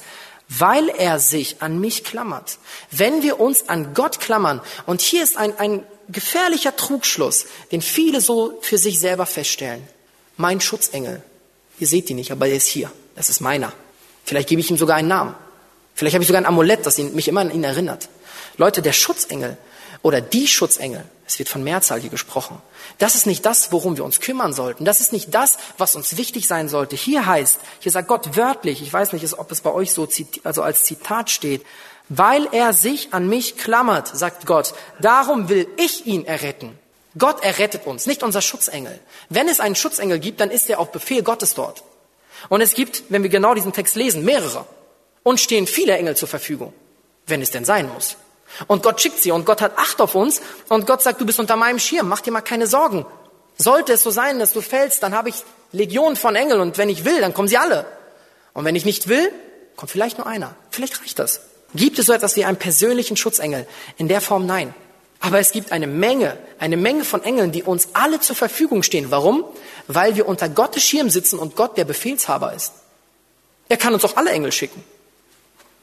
weil 0.49 0.89
er 0.89 1.19
sich 1.19 1.61
an 1.61 1.79
mich 1.79 2.03
klammert. 2.03 2.57
Wenn 2.91 3.23
wir 3.23 3.39
uns 3.39 3.69
an 3.69 3.93
Gott 3.93 4.19
klammern, 4.19 4.59
und 4.85 4.99
hier 4.99 5.23
ist 5.23 5.37
ein, 5.37 5.57
ein 5.57 5.85
gefährlicher 6.09 6.75
Trugschluss, 6.75 7.45
den 7.71 7.81
viele 7.81 8.21
so 8.21 8.57
für 8.61 8.77
sich 8.77 8.99
selber 8.99 9.25
feststellen. 9.25 9.87
Mein 10.37 10.61
Schutzengel. 10.61 11.21
Ihr 11.79 11.87
seht 11.87 12.09
ihn 12.09 12.15
nicht, 12.15 12.31
aber 12.31 12.47
er 12.47 12.55
ist 12.55 12.67
hier. 12.67 12.91
Das 13.15 13.29
ist 13.29 13.41
meiner. 13.41 13.73
Vielleicht 14.23 14.49
gebe 14.49 14.61
ich 14.61 14.69
ihm 14.69 14.77
sogar 14.77 14.97
einen 14.97 15.07
Namen. 15.07 15.35
Vielleicht 15.95 16.13
habe 16.13 16.23
ich 16.23 16.27
sogar 16.27 16.41
ein 16.41 16.45
Amulett, 16.45 16.85
das 16.85 16.97
mich 16.97 17.27
immer 17.27 17.41
an 17.41 17.51
ihn 17.51 17.63
erinnert. 17.63 18.09
Leute, 18.57 18.81
der 18.81 18.93
Schutzengel 18.93 19.57
oder 20.03 20.21
die 20.21 20.47
Schutzengel, 20.47 21.03
es 21.25 21.39
wird 21.39 21.49
von 21.49 21.63
Mehrzahl 21.63 21.99
hier 21.99 22.09
gesprochen. 22.09 22.61
Das 22.99 23.15
ist 23.15 23.25
nicht 23.25 23.45
das, 23.45 23.71
worum 23.71 23.97
wir 23.97 24.05
uns 24.05 24.19
kümmern 24.19 24.53
sollten. 24.53 24.85
Das 24.85 25.01
ist 25.01 25.11
nicht 25.11 25.33
das, 25.33 25.57
was 25.77 25.95
uns 25.95 26.17
wichtig 26.17 26.47
sein 26.47 26.69
sollte. 26.69 26.95
Hier 26.95 27.25
heißt, 27.25 27.59
hier 27.79 27.91
sagt 27.91 28.07
Gott 28.07 28.35
wörtlich, 28.35 28.81
ich 28.81 28.93
weiß 28.93 29.13
nicht, 29.13 29.37
ob 29.37 29.51
es 29.51 29.61
bei 29.61 29.71
euch 29.71 29.91
so 29.91 30.07
also 30.43 30.61
als 30.61 30.83
Zitat 30.85 31.29
steht, 31.29 31.65
weil 32.09 32.47
er 32.51 32.73
sich 32.73 33.13
an 33.13 33.27
mich 33.27 33.57
klammert, 33.57 34.07
sagt 34.07 34.45
Gott, 34.45 34.73
darum 34.99 35.49
will 35.49 35.67
ich 35.77 36.05
ihn 36.05 36.25
erretten. 36.25 36.77
Gott 37.17 37.43
errettet 37.43 37.85
uns, 37.87 38.05
nicht 38.05 38.23
unser 38.23 38.41
Schutzengel. 38.41 38.99
Wenn 39.29 39.47
es 39.47 39.59
einen 39.59 39.75
Schutzengel 39.75 40.19
gibt, 40.19 40.39
dann 40.39 40.51
ist 40.51 40.69
er 40.69 40.79
auf 40.79 40.91
Befehl 40.91 41.23
Gottes 41.23 41.53
dort. 41.53 41.83
Und 42.49 42.61
es 42.61 42.73
gibt, 42.73 43.03
wenn 43.09 43.23
wir 43.23 43.29
genau 43.29 43.53
diesen 43.53 43.73
Text 43.73 43.95
lesen, 43.95 44.23
mehrere. 44.23 44.65
Und 45.23 45.39
stehen 45.39 45.67
viele 45.67 45.97
Engel 45.97 46.15
zur 46.15 46.27
Verfügung, 46.27 46.73
wenn 47.25 47.41
es 47.41 47.51
denn 47.51 47.65
sein 47.65 47.91
muss. 47.91 48.15
Und 48.67 48.83
Gott 48.83 49.01
schickt 49.01 49.21
sie 49.21 49.31
und 49.31 49.45
Gott 49.45 49.61
hat 49.61 49.77
Acht 49.77 49.99
auf 49.99 50.15
uns 50.15 50.41
und 50.69 50.87
Gott 50.87 51.01
sagt, 51.01 51.19
du 51.19 51.25
bist 51.25 51.39
unter 51.39 51.57
meinem 51.57 51.79
Schirm, 51.79 52.07
mach 52.07 52.21
dir 52.21 52.31
mal 52.31 52.41
keine 52.41 52.67
Sorgen. 52.67 53.05
Sollte 53.57 53.93
es 53.93 54.03
so 54.03 54.09
sein, 54.09 54.39
dass 54.39 54.53
du 54.53 54.61
fällst, 54.61 55.03
dann 55.03 55.13
habe 55.13 55.29
ich 55.29 55.35
Legionen 55.73 56.15
von 56.15 56.35
Engeln 56.35 56.61
und 56.61 56.77
wenn 56.77 56.89
ich 56.89 57.03
will, 57.03 57.19
dann 57.19 57.33
kommen 57.33 57.47
sie 57.49 57.57
alle. 57.57 57.85
Und 58.53 58.63
wenn 58.63 58.75
ich 58.75 58.85
nicht 58.85 59.09
will, 59.09 59.31
kommt 59.75 59.91
vielleicht 59.91 60.17
nur 60.17 60.27
einer. 60.27 60.55
Vielleicht 60.71 61.01
reicht 61.01 61.19
das. 61.19 61.41
Gibt 61.75 61.99
es 61.99 62.05
so 62.05 62.13
etwas 62.13 62.35
wie 62.35 62.45
einen 62.45 62.57
persönlichen 62.57 63.17
Schutzengel? 63.17 63.67
In 63.97 64.07
der 64.07 64.21
Form 64.21 64.45
nein. 64.45 64.73
Aber 65.19 65.39
es 65.39 65.51
gibt 65.51 65.71
eine 65.71 65.87
Menge, 65.87 66.37
eine 66.59 66.77
Menge 66.77 67.03
von 67.03 67.23
Engeln, 67.23 67.51
die 67.51 67.63
uns 67.63 67.89
alle 67.93 68.19
zur 68.19 68.35
Verfügung 68.35 68.83
stehen. 68.83 69.09
Warum? 69.09 69.43
Weil 69.87 70.15
wir 70.15 70.27
unter 70.27 70.47
Gottes 70.47 70.83
Schirm 70.83 71.09
sitzen 71.09 71.39
und 71.39 71.55
Gott 71.55 71.77
der 71.77 71.85
Befehlshaber 71.85 72.53
ist. 72.53 72.73
Er 73.69 73.77
kann 73.77 73.93
uns 73.93 74.05
auch 74.05 74.15
alle 74.15 74.31
Engel 74.31 74.51
schicken. 74.51 74.83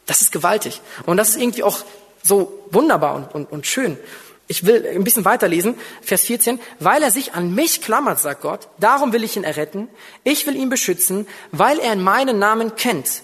Das 0.06 0.20
ist 0.20 0.32
gewaltig. 0.32 0.80
Und 1.06 1.16
das 1.16 1.30
ist 1.30 1.36
irgendwie 1.36 1.62
auch 1.62 1.78
so 2.22 2.66
wunderbar 2.70 3.16
und, 3.16 3.34
und, 3.34 3.52
und 3.52 3.66
schön. 3.66 3.98
Ich 4.46 4.66
will 4.66 4.86
ein 4.86 5.04
bisschen 5.04 5.24
weiterlesen, 5.24 5.74
Vers 6.02 6.24
14. 6.24 6.60
Weil 6.78 7.02
er 7.02 7.10
sich 7.10 7.32
an 7.34 7.54
mich 7.54 7.80
klammert, 7.80 8.20
sagt 8.20 8.42
Gott, 8.42 8.68
darum 8.78 9.12
will 9.12 9.24
ich 9.24 9.36
ihn 9.36 9.44
erretten. 9.44 9.88
Ich 10.22 10.46
will 10.46 10.56
ihn 10.56 10.68
beschützen, 10.68 11.26
weil 11.50 11.78
er 11.78 11.96
meinen 11.96 12.38
Namen 12.38 12.76
kennt. 12.76 13.22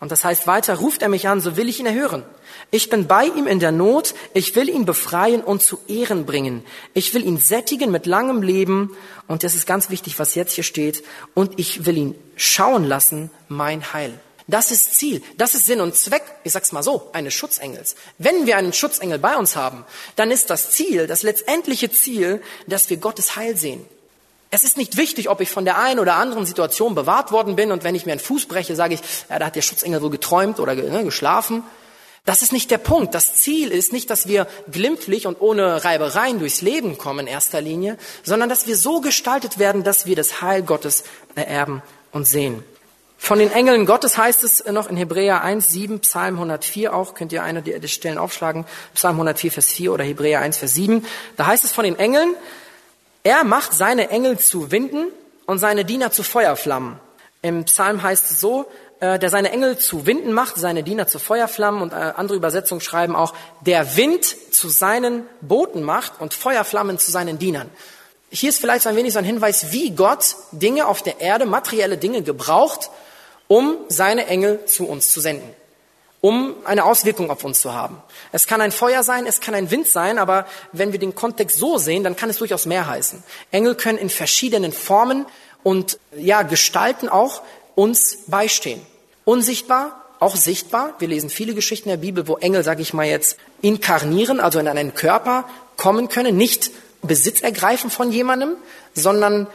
Und 0.00 0.12
das 0.12 0.24
heißt 0.24 0.46
weiter, 0.46 0.76
ruft 0.76 1.02
er 1.02 1.08
mich 1.08 1.26
an, 1.26 1.40
so 1.40 1.56
will 1.56 1.68
ich 1.68 1.80
ihn 1.80 1.86
erhören. 1.86 2.22
Ich 2.70 2.88
bin 2.88 3.08
bei 3.08 3.24
ihm 3.24 3.48
in 3.48 3.58
der 3.58 3.72
Not, 3.72 4.14
ich 4.32 4.54
will 4.54 4.68
ihn 4.68 4.84
befreien 4.84 5.42
und 5.42 5.60
zu 5.60 5.80
Ehren 5.88 6.24
bringen. 6.24 6.64
Ich 6.94 7.14
will 7.14 7.24
ihn 7.24 7.38
sättigen 7.38 7.90
mit 7.90 8.06
langem 8.06 8.42
Leben. 8.42 8.96
Und 9.26 9.42
das 9.42 9.56
ist 9.56 9.66
ganz 9.66 9.90
wichtig, 9.90 10.18
was 10.18 10.36
jetzt 10.36 10.52
hier 10.52 10.64
steht. 10.64 11.02
Und 11.34 11.58
ich 11.58 11.84
will 11.84 11.96
ihn 11.96 12.14
schauen 12.36 12.84
lassen, 12.84 13.30
mein 13.48 13.92
Heil. 13.92 14.20
Das 14.46 14.70
ist 14.70 14.94
Ziel, 14.94 15.22
das 15.36 15.54
ist 15.54 15.66
Sinn 15.66 15.82
und 15.82 15.94
Zweck, 15.94 16.22
ich 16.42 16.52
sag's 16.52 16.72
mal 16.72 16.82
so, 16.82 17.10
eines 17.12 17.34
Schutzengels. 17.34 17.96
Wenn 18.16 18.46
wir 18.46 18.56
einen 18.56 18.72
Schutzengel 18.72 19.18
bei 19.18 19.36
uns 19.36 19.56
haben, 19.56 19.84
dann 20.16 20.30
ist 20.30 20.48
das 20.48 20.70
Ziel, 20.70 21.06
das 21.06 21.22
letztendliche 21.22 21.90
Ziel, 21.90 22.40
dass 22.66 22.88
wir 22.88 22.96
Gottes 22.96 23.36
Heil 23.36 23.58
sehen. 23.58 23.84
Es 24.50 24.64
ist 24.64 24.78
nicht 24.78 24.96
wichtig, 24.96 25.28
ob 25.28 25.40
ich 25.40 25.50
von 25.50 25.64
der 25.64 25.78
einen 25.78 26.00
oder 26.00 26.14
anderen 26.14 26.46
Situation 26.46 26.94
bewahrt 26.94 27.32
worden 27.32 27.54
bin 27.54 27.70
und 27.70 27.84
wenn 27.84 27.94
ich 27.94 28.06
mir 28.06 28.12
einen 28.12 28.20
Fuß 28.20 28.46
breche, 28.46 28.74
sage 28.76 28.94
ich, 28.94 29.00
ja, 29.28 29.38
da 29.38 29.46
hat 29.46 29.56
der 29.56 29.62
Schutzengel 29.62 30.00
wohl 30.00 30.10
geträumt 30.10 30.58
oder 30.58 30.74
ne, 30.74 31.04
geschlafen. 31.04 31.62
Das 32.24 32.42
ist 32.42 32.52
nicht 32.52 32.70
der 32.70 32.78
Punkt. 32.78 33.14
Das 33.14 33.36
Ziel 33.36 33.70
ist 33.70 33.92
nicht, 33.92 34.10
dass 34.10 34.26
wir 34.26 34.46
glimpflich 34.70 35.26
und 35.26 35.40
ohne 35.40 35.84
Reibereien 35.84 36.38
durchs 36.38 36.62
Leben 36.62 36.98
kommen 36.98 37.20
in 37.20 37.26
erster 37.26 37.60
Linie, 37.60 37.96
sondern 38.22 38.48
dass 38.48 38.66
wir 38.66 38.76
so 38.76 39.00
gestaltet 39.00 39.58
werden, 39.58 39.82
dass 39.82 40.06
wir 40.06 40.16
das 40.16 40.42
Heil 40.42 40.62
Gottes 40.62 41.04
ererben 41.34 41.82
und 42.12 42.26
sehen. 42.26 42.64
Von 43.20 43.40
den 43.40 43.50
Engeln 43.50 43.84
Gottes 43.84 44.16
heißt 44.16 44.44
es 44.44 44.64
noch 44.66 44.88
in 44.88 44.96
Hebräer 44.96 45.42
1, 45.42 45.70
7, 45.70 46.00
Psalm 46.00 46.34
104 46.34 46.94
auch, 46.94 47.14
könnt 47.14 47.32
ihr 47.32 47.42
eine 47.42 47.62
der 47.62 47.88
Stellen 47.88 48.16
aufschlagen, 48.16 48.64
Psalm 48.94 49.16
104, 49.16 49.52
Vers 49.52 49.66
4 49.72 49.92
oder 49.92 50.04
Hebräer 50.04 50.40
1, 50.40 50.56
Vers 50.56 50.74
7. 50.74 51.04
Da 51.36 51.46
heißt 51.46 51.64
es 51.64 51.72
von 51.72 51.84
den 51.84 51.98
Engeln, 51.98 52.34
er 53.28 53.44
macht 53.44 53.74
seine 53.74 54.08
Engel 54.08 54.38
zu 54.38 54.70
Winden 54.70 55.08
und 55.44 55.58
seine 55.58 55.84
Diener 55.84 56.10
zu 56.10 56.22
Feuerflammen. 56.22 56.98
Im 57.42 57.64
Psalm 57.64 58.02
heißt 58.02 58.30
es 58.30 58.40
so, 58.40 58.64
äh, 59.00 59.18
der 59.18 59.28
seine 59.28 59.52
Engel 59.52 59.76
zu 59.76 60.06
Winden 60.06 60.32
macht, 60.32 60.56
seine 60.56 60.82
Diener 60.82 61.06
zu 61.06 61.18
Feuerflammen 61.18 61.82
und 61.82 61.92
äh, 61.92 61.96
andere 62.16 62.38
Übersetzungen 62.38 62.80
schreiben 62.80 63.14
auch, 63.14 63.34
der 63.60 63.98
Wind 63.98 64.24
zu 64.54 64.70
seinen 64.70 65.26
Booten 65.42 65.82
macht 65.82 66.22
und 66.22 66.32
Feuerflammen 66.32 66.98
zu 66.98 67.10
seinen 67.10 67.38
Dienern. 67.38 67.68
Hier 68.30 68.48
ist 68.48 68.60
vielleicht 68.60 68.86
ein 68.86 68.96
wenig 68.96 69.12
so 69.12 69.18
ein 69.18 69.26
Hinweis, 69.26 69.72
wie 69.72 69.90
Gott 69.90 70.34
Dinge 70.52 70.86
auf 70.86 71.02
der 71.02 71.20
Erde, 71.20 71.44
materielle 71.44 71.98
Dinge 71.98 72.22
gebraucht, 72.22 72.88
um 73.46 73.76
seine 73.88 74.26
Engel 74.26 74.64
zu 74.64 74.88
uns 74.88 75.12
zu 75.12 75.20
senden 75.20 75.54
um 76.20 76.54
eine 76.64 76.84
Auswirkung 76.84 77.30
auf 77.30 77.44
uns 77.44 77.60
zu 77.60 77.72
haben. 77.72 78.02
Es 78.32 78.46
kann 78.46 78.60
ein 78.60 78.72
Feuer 78.72 79.02
sein, 79.02 79.26
es 79.26 79.40
kann 79.40 79.54
ein 79.54 79.70
Wind 79.70 79.86
sein, 79.86 80.18
aber 80.18 80.46
wenn 80.72 80.92
wir 80.92 80.98
den 80.98 81.14
Kontext 81.14 81.58
so 81.58 81.78
sehen, 81.78 82.02
dann 82.02 82.16
kann 82.16 82.30
es 82.30 82.38
durchaus 82.38 82.66
mehr 82.66 82.86
heißen. 82.86 83.22
Engel 83.52 83.74
können 83.76 83.98
in 83.98 84.10
verschiedenen 84.10 84.72
Formen 84.72 85.26
und 85.62 85.98
ja, 86.16 86.42
Gestalten 86.42 87.08
auch 87.08 87.42
uns 87.74 88.24
beistehen. 88.26 88.80
Unsichtbar, 89.24 90.04
auch 90.18 90.34
sichtbar. 90.34 90.94
Wir 90.98 91.08
lesen 91.08 91.30
viele 91.30 91.54
Geschichten 91.54 91.88
der 91.88 91.98
Bibel, 91.98 92.26
wo 92.26 92.36
Engel, 92.36 92.64
sage 92.64 92.82
ich 92.82 92.92
mal 92.92 93.06
jetzt, 93.06 93.36
inkarnieren, 93.62 94.40
also 94.40 94.58
in 94.58 94.66
einen 94.66 94.94
Körper 94.94 95.44
kommen 95.76 96.08
können, 96.08 96.36
nicht 96.36 96.70
Besitz 97.02 97.40
ergreifen 97.40 97.90
von 97.90 98.10
jemandem, 98.10 98.56
sondern 98.94 99.46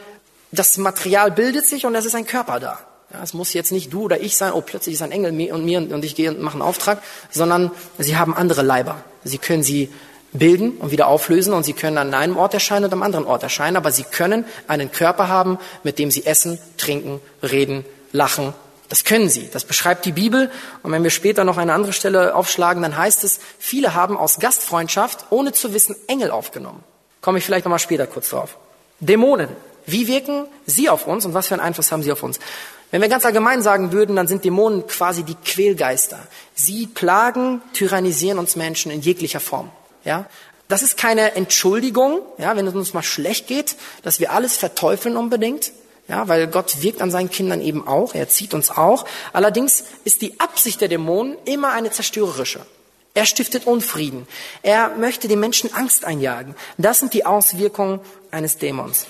das 0.52 0.78
Material 0.78 1.30
bildet 1.30 1.66
sich 1.66 1.84
und 1.84 1.94
es 1.94 2.06
ist 2.06 2.14
ein 2.14 2.26
Körper 2.26 2.60
da. 2.60 2.78
Ja, 3.14 3.22
es 3.22 3.32
muss 3.32 3.52
jetzt 3.52 3.70
nicht 3.70 3.92
du 3.92 4.02
oder 4.02 4.20
ich 4.20 4.36
sein, 4.36 4.52
oh, 4.52 4.60
plötzlich 4.60 4.96
ist 4.96 5.02
ein 5.02 5.12
Engel 5.12 5.30
und 5.52 5.64
mir 5.64 5.78
und 5.78 6.04
ich 6.04 6.16
gehe 6.16 6.30
und 6.30 6.40
mache 6.40 6.54
einen 6.54 6.62
Auftrag, 6.62 7.00
sondern 7.30 7.70
sie 7.96 8.16
haben 8.16 8.34
andere 8.34 8.62
Leiber. 8.62 9.04
Sie 9.22 9.38
können 9.38 9.62
sie 9.62 9.92
bilden 10.32 10.72
und 10.78 10.90
wieder 10.90 11.06
auflösen 11.06 11.52
und 11.52 11.62
sie 11.62 11.74
können 11.74 11.96
an 11.96 12.12
einem 12.12 12.36
Ort 12.36 12.54
erscheinen 12.54 12.86
und 12.86 12.92
am 12.92 13.04
anderen 13.04 13.24
Ort 13.24 13.44
erscheinen, 13.44 13.76
aber 13.76 13.92
sie 13.92 14.02
können 14.02 14.44
einen 14.66 14.90
Körper 14.90 15.28
haben, 15.28 15.58
mit 15.84 16.00
dem 16.00 16.10
sie 16.10 16.26
essen, 16.26 16.58
trinken, 16.76 17.20
reden, 17.40 17.84
lachen. 18.10 18.52
Das 18.88 19.04
können 19.04 19.28
sie. 19.28 19.48
Das 19.52 19.64
beschreibt 19.64 20.04
die 20.06 20.12
Bibel. 20.12 20.50
Und 20.82 20.90
wenn 20.90 21.04
wir 21.04 21.10
später 21.10 21.44
noch 21.44 21.56
eine 21.56 21.72
andere 21.72 21.92
Stelle 21.92 22.34
aufschlagen, 22.34 22.82
dann 22.82 22.96
heißt 22.96 23.22
es, 23.22 23.38
viele 23.60 23.94
haben 23.94 24.16
aus 24.16 24.40
Gastfreundschaft, 24.40 25.26
ohne 25.30 25.52
zu 25.52 25.72
wissen, 25.72 25.94
Engel 26.08 26.32
aufgenommen. 26.32 26.82
Komme 27.20 27.38
ich 27.38 27.44
vielleicht 27.44 27.64
nochmal 27.64 27.78
später 27.78 28.08
kurz 28.08 28.30
drauf. 28.30 28.58
Dämonen. 28.98 29.50
Wie 29.86 30.08
wirken 30.08 30.46
sie 30.66 30.88
auf 30.88 31.06
uns 31.06 31.26
und 31.26 31.34
was 31.34 31.48
für 31.48 31.54
einen 31.54 31.62
Einfluss 31.62 31.92
haben 31.92 32.02
sie 32.02 32.10
auf 32.10 32.22
uns? 32.22 32.40
Wenn 32.94 33.02
wir 33.02 33.08
ganz 33.08 33.24
allgemein 33.24 33.60
sagen 33.60 33.90
würden, 33.90 34.14
dann 34.14 34.28
sind 34.28 34.44
Dämonen 34.44 34.86
quasi 34.86 35.24
die 35.24 35.34
Quälgeister. 35.34 36.16
Sie 36.54 36.86
plagen, 36.86 37.60
tyrannisieren 37.72 38.38
uns 38.38 38.54
Menschen 38.54 38.92
in 38.92 39.00
jeglicher 39.00 39.40
Form. 39.40 39.72
Ja? 40.04 40.26
Das 40.68 40.84
ist 40.84 40.96
keine 40.96 41.34
Entschuldigung, 41.34 42.20
ja, 42.38 42.54
wenn 42.56 42.68
es 42.68 42.72
uns 42.72 42.94
mal 42.94 43.02
schlecht 43.02 43.48
geht, 43.48 43.74
dass 44.04 44.20
wir 44.20 44.30
alles 44.30 44.56
verteufeln 44.56 45.16
unbedingt. 45.16 45.72
Ja, 46.06 46.28
weil 46.28 46.46
Gott 46.46 46.82
wirkt 46.82 47.02
an 47.02 47.10
seinen 47.10 47.30
Kindern 47.30 47.60
eben 47.60 47.84
auch, 47.84 48.14
er 48.14 48.28
zieht 48.28 48.54
uns 48.54 48.70
auch. 48.70 49.06
Allerdings 49.32 49.82
ist 50.04 50.22
die 50.22 50.38
Absicht 50.38 50.80
der 50.80 50.86
Dämonen 50.86 51.36
immer 51.46 51.72
eine 51.72 51.90
zerstörerische. 51.90 52.60
Er 53.12 53.26
stiftet 53.26 53.66
Unfrieden. 53.66 54.28
Er 54.62 54.90
möchte 54.90 55.26
den 55.26 55.40
Menschen 55.40 55.74
Angst 55.74 56.04
einjagen. 56.04 56.54
Das 56.78 57.00
sind 57.00 57.12
die 57.12 57.26
Auswirkungen 57.26 57.98
eines 58.30 58.58
Dämons. 58.58 59.06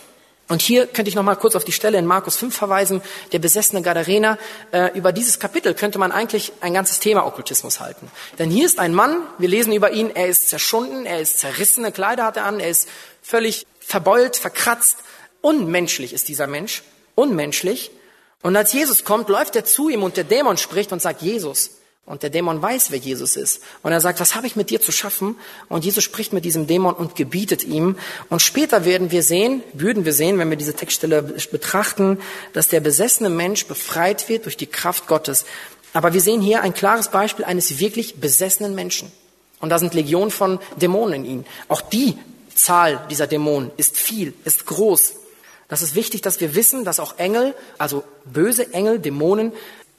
Und 0.55 0.63
hier 0.63 0.87
könnte 0.87 1.09
ich 1.09 1.17
noch 1.17 1.25
mal 1.25 1.35
kurz 1.35 1.57
auf 1.57 1.65
die 1.65 1.73
Stelle 1.73 1.99
in 1.99 2.07
Markus 2.07 2.37
5 2.37 2.55
verweisen, 2.55 3.03
der 3.33 3.41
besessene 3.41 3.83
Gadarener. 3.83 4.39
Äh, 4.71 4.97
über 4.97 5.11
dieses 5.11 5.41
Kapitel 5.41 5.75
könnte 5.75 5.99
man 5.99 6.13
eigentlich 6.13 6.53
ein 6.61 6.73
ganzes 6.73 7.01
Thema 7.01 7.27
Okkultismus 7.27 7.81
halten. 7.81 8.09
Denn 8.39 8.51
hier 8.51 8.65
ist 8.65 8.79
ein 8.79 8.95
Mann, 8.95 9.17
wir 9.39 9.49
lesen 9.49 9.73
über 9.73 9.91
ihn, 9.91 10.11
er 10.15 10.29
ist 10.29 10.51
zerschunden, 10.51 11.07
er 11.07 11.19
ist 11.19 11.41
zerrissene 11.41 11.91
Kleider 11.91 12.23
hat 12.23 12.37
er 12.37 12.45
an, 12.45 12.61
er 12.61 12.71
ist 12.71 12.89
völlig 13.21 13.67
verbeult, 13.81 14.37
verkratzt. 14.37 14.99
Unmenschlich 15.41 16.13
ist 16.13 16.29
dieser 16.29 16.47
Mensch, 16.47 16.85
unmenschlich. 17.17 17.91
Und 18.41 18.55
als 18.55 18.73
Jesus 18.73 19.03
kommt, 19.03 19.29
läuft 19.29 19.57
er 19.57 19.65
zu 19.65 19.89
ihm 19.89 20.05
und 20.05 20.17
der 20.17 20.23
Dämon 20.23 20.57
spricht 20.57 20.93
und 20.93 21.03
sagt, 21.03 21.21
Jesus, 21.21 21.79
und 22.07 22.23
der 22.23 22.29
Dämon 22.29 22.61
weiß, 22.61 22.91
wer 22.91 22.99
Jesus 22.99 23.37
ist. 23.37 23.63
Und 23.83 23.93
er 23.93 24.01
sagt, 24.01 24.21
was 24.21 24.35
habe 24.35 24.47
ich 24.47 24.57
mit 24.57 24.69
dir 24.69 24.81
zu 24.81 24.93
schaffen? 24.93 25.37
Und 25.71 25.87
Jesus 25.87 26.05
spricht 26.05 26.35
mit 26.35 26.45
diesem 26.45 26.67
Dämon 26.67 26.95
und 26.95 27.17
gebietet 27.17 27.65
ihm. 27.65 27.97
Und 28.29 28.43
später 28.43 28.85
werden 28.85 29.11
wir 29.11 29.23
sehen, 29.23 29.63
würden 29.73 30.05
wir 30.05 30.13
sehen, 30.13 30.39
wenn 30.39 30.51
wir 30.51 30.59
diese 30.59 30.75
Textstelle 30.75 31.23
betrachten, 31.23 32.19
dass 32.53 32.69
der 32.69 32.81
besessene 32.81 33.31
Mensch 33.31 33.67
befreit 33.67 34.29
wird 34.29 34.45
durch 34.45 34.59
die 34.59 34.67
Kraft 34.67 35.07
Gottes. 35.07 35.47
Aber 35.95 36.13
wir 36.13 36.21
sehen 36.21 36.43
hier 36.43 36.61
ein 36.61 36.75
klares 36.75 37.09
Beispiel 37.09 37.47
eines 37.47 37.79
wirklich 37.79 38.17
besessenen 38.17 38.75
Menschen. 38.75 39.11
Und 39.61 39.71
da 39.71 39.79
sind 39.79 39.95
Legionen 39.95 40.31
von 40.31 40.59
Dämonen 40.77 41.25
in 41.25 41.25
ihm. 41.25 41.45
Auch 41.69 41.81
die 41.81 42.19
Zahl 42.55 43.01
dieser 43.11 43.27
Dämonen 43.27 43.71
ist 43.79 43.97
viel, 43.97 44.35
ist 44.45 44.67
groß. 44.67 45.15
Das 45.69 45.81
ist 45.81 45.95
wichtig, 45.95 46.21
dass 46.21 46.41
wir 46.41 46.55
wissen, 46.55 46.85
dass 46.85 47.01
auch 47.01 47.19
Engel, 47.19 47.55
also 47.79 48.05
böse 48.27 48.75
Engel, 48.75 48.99
Dämonen, 48.99 49.53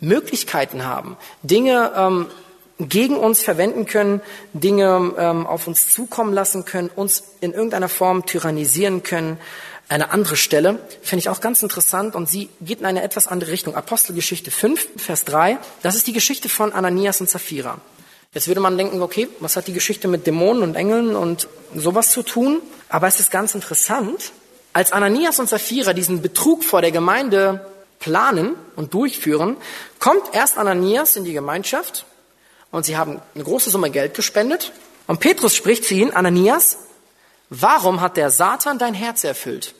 Möglichkeiten 0.06 0.86
haben, 0.86 1.18
Dinge 1.44 1.92
ähm, 1.96 2.28
gegen 2.80 3.18
uns 3.18 3.42
verwenden 3.42 3.86
können, 3.86 4.22
Dinge 4.54 5.14
ähm, 5.18 5.48
auf 5.48 5.68
uns 5.68 5.92
zukommen 5.92 6.34
lassen 6.34 6.66
können, 6.66 6.90
uns 6.94 7.24
in 7.42 7.54
irgendeiner 7.54 7.90
Form 7.90 8.26
tyrannisieren 8.26 9.04
können. 9.04 9.38
Eine 9.88 10.12
andere 10.12 10.36
Stelle 10.36 10.80
finde 11.02 11.20
ich 11.20 11.30
auch 11.30 11.42
ganz 11.42 11.62
interessant 11.62 12.16
und 12.16 12.28
sie 12.28 12.50
geht 12.60 12.80
in 12.80 12.86
eine 12.86 13.04
etwas 13.04 13.28
andere 13.28 13.52
Richtung. 13.52 13.76
Apostelgeschichte 13.76 14.52
5, 14.52 14.88
Vers 14.98 15.26
3, 15.26 15.58
das 15.84 15.96
ist 15.96 16.08
die 16.08 16.14
Geschichte 16.14 16.50
von 16.50 16.74
Ananias 16.74 17.22
und 17.22 17.30
Sapphira. 17.30 17.80
Jetzt 18.34 18.48
würde 18.48 18.60
man 18.60 18.78
denken, 18.78 19.02
okay, 19.02 19.30
was 19.40 19.56
hat 19.56 19.68
die 19.68 19.74
Geschichte 19.74 20.10
mit 20.10 20.28
Dämonen 20.28 20.64
und 20.64 20.76
Engeln 20.76 21.16
und 21.16 21.48
sowas 21.74 22.12
zu 22.12 22.22
tun? 22.22 22.62
Aber 22.90 23.08
es 23.08 23.22
ist 23.22 23.32
ganz 23.32 23.56
interessant, 23.56 24.34
als 24.74 24.92
Ananias 24.92 25.40
und 25.40 25.48
Sapphira 25.48 25.94
diesen 25.94 26.22
Betrug 26.22 26.66
vor 26.66 26.82
der 26.82 26.92
Gemeinde 26.92 27.66
planen 28.06 28.56
und 28.76 28.94
durchführen, 28.94 29.58
kommt 29.98 30.34
erst 30.34 30.60
Ananias 30.60 31.16
in 31.16 31.26
die 31.26 31.34
Gemeinschaft 31.34 32.06
und 32.70 32.86
sie 32.86 32.98
haben 32.98 33.20
eine 33.34 33.44
große 33.44 33.72
Summe 33.72 33.90
Geld 33.90 34.14
gespendet. 34.14 34.72
Und 35.08 35.20
Petrus 35.20 35.56
spricht 35.56 35.86
zu 35.86 35.96
ihnen, 35.96 36.12
Ananias, 36.12 36.78
warum 37.50 38.02
hat 38.02 38.16
der 38.16 38.30
Satan 38.30 38.78
dein 38.78 38.94
Herz 38.94 39.24
erfüllt? 39.24 39.74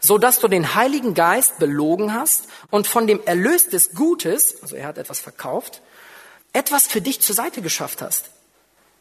So 0.00 0.16
dass 0.16 0.38
du 0.38 0.48
den 0.48 0.74
Heiligen 0.74 1.12
Geist 1.12 1.58
belogen 1.58 2.14
hast 2.14 2.44
und 2.70 2.86
von 2.86 3.06
dem 3.06 3.22
Erlös 3.26 3.68
des 3.68 3.94
Gutes, 3.94 4.62
also 4.62 4.74
er 4.76 4.86
hat 4.86 4.96
etwas 4.96 5.20
verkauft, 5.20 5.82
etwas 6.54 6.86
für 6.86 7.02
dich 7.02 7.20
zur 7.20 7.34
Seite 7.34 7.60
geschafft 7.60 8.00
hast. 8.00 8.30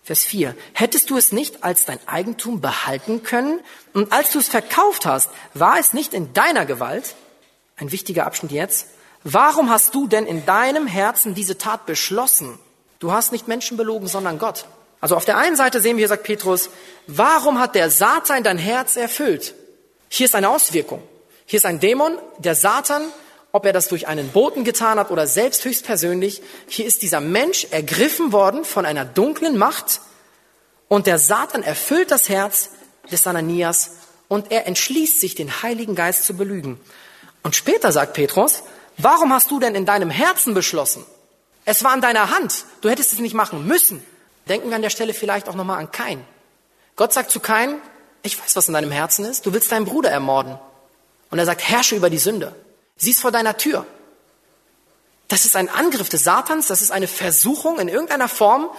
Vers 0.03 0.25
4. 0.25 0.53
Hättest 0.73 1.09
du 1.09 1.15
es 1.15 1.31
nicht 1.31 1.63
als 1.63 1.85
dein 1.85 2.05
Eigentum 2.09 2.59
behalten 2.59 3.23
können? 3.23 3.61
Und 3.93 4.11
als 4.11 4.31
du 4.31 4.39
es 4.39 4.49
verkauft 4.49 5.05
hast, 5.05 5.29
war 5.53 5.79
es 5.79 5.93
nicht 5.93 6.13
in 6.13 6.33
deiner 6.33 6.65
Gewalt? 6.65 7.15
Ein 7.75 7.91
wichtiger 7.91 8.25
Abschnitt 8.25 8.51
jetzt. 8.51 8.87
Warum 9.23 9.69
hast 9.69 9.95
du 9.95 10.07
denn 10.07 10.25
in 10.25 10.45
deinem 10.45 10.87
Herzen 10.87 11.33
diese 11.33 11.57
Tat 11.57 11.85
beschlossen? 11.85 12.59
Du 12.99 13.11
hast 13.11 13.31
nicht 13.31 13.47
Menschen 13.47 13.77
belogen, 13.77 14.07
sondern 14.07 14.37
Gott. 14.37 14.65
Also 15.01 15.15
auf 15.15 15.25
der 15.25 15.37
einen 15.37 15.55
Seite 15.55 15.81
sehen 15.81 15.97
wir, 15.97 16.07
sagt 16.07 16.23
Petrus, 16.23 16.69
warum 17.07 17.59
hat 17.59 17.75
der 17.75 17.89
Satan 17.89 18.43
dein 18.43 18.57
Herz 18.57 18.95
erfüllt? 18.95 19.53
Hier 20.07 20.25
ist 20.25 20.35
eine 20.35 20.49
Auswirkung. 20.49 21.01
Hier 21.45 21.57
ist 21.57 21.65
ein 21.65 21.79
Dämon, 21.79 22.17
der 22.37 22.55
Satan, 22.55 23.03
ob 23.51 23.65
er 23.65 23.73
das 23.73 23.87
durch 23.87 24.07
einen 24.07 24.29
Boten 24.29 24.63
getan 24.63 24.97
hat 24.97 25.11
oder 25.11 25.27
selbst 25.27 25.65
höchstpersönlich, 25.65 26.41
hier 26.67 26.85
ist 26.85 27.01
dieser 27.01 27.19
Mensch 27.19 27.67
ergriffen 27.71 28.31
worden 28.31 28.63
von 28.63 28.85
einer 28.85 29.05
dunklen 29.05 29.57
Macht 29.57 30.01
und 30.87 31.07
der 31.07 31.19
Satan 31.19 31.63
erfüllt 31.63 32.11
das 32.11 32.29
Herz 32.29 32.69
des 33.11 33.27
Ananias 33.27 33.97
und 34.27 34.51
er 34.51 34.67
entschließt 34.67 35.19
sich, 35.19 35.35
den 35.35 35.61
Heiligen 35.61 35.95
Geist 35.95 36.23
zu 36.23 36.35
belügen. 36.35 36.79
Und 37.43 37.55
später 37.55 37.91
sagt 37.91 38.13
Petrus, 38.13 38.63
warum 38.97 39.31
hast 39.33 39.51
du 39.51 39.59
denn 39.59 39.75
in 39.75 39.85
deinem 39.85 40.09
Herzen 40.09 40.53
beschlossen? 40.53 41.05
Es 41.65 41.83
war 41.83 41.93
in 41.93 42.01
deiner 42.01 42.31
Hand. 42.31 42.65
Du 42.81 42.89
hättest 42.89 43.13
es 43.13 43.19
nicht 43.19 43.35
machen 43.35 43.67
müssen. 43.67 44.03
Denken 44.49 44.69
wir 44.69 44.75
an 44.75 44.81
der 44.81 44.89
Stelle 44.89 45.13
vielleicht 45.13 45.47
auch 45.47 45.55
nochmal 45.55 45.79
an 45.79 45.91
Kain. 45.91 46.25
Gott 46.95 47.13
sagt 47.13 47.31
zu 47.31 47.39
Kain, 47.39 47.81
ich 48.21 48.41
weiß, 48.41 48.55
was 48.55 48.67
in 48.67 48.73
deinem 48.73 48.91
Herzen 48.91 49.25
ist. 49.25 49.45
Du 49.45 49.53
willst 49.53 49.71
deinen 49.71 49.85
Bruder 49.85 50.09
ermorden. 50.09 50.57
Und 51.29 51.39
er 51.39 51.45
sagt, 51.45 51.61
herrsche 51.61 51.95
über 51.95 52.09
die 52.09 52.17
Sünde. 52.17 52.55
Sie 52.95 53.11
ist 53.11 53.21
vor 53.21 53.31
deiner 53.31 53.57
Tür. 53.57 53.85
Das 55.27 55.45
ist 55.45 55.55
ein 55.55 55.69
Angriff 55.69 56.09
des 56.09 56.23
Satans, 56.23 56.67
das 56.67 56.81
ist 56.81 56.91
eine 56.91 57.07
Versuchung 57.07 57.79
in 57.79 57.87
irgendeiner 57.87 58.27
Form. 58.27 58.69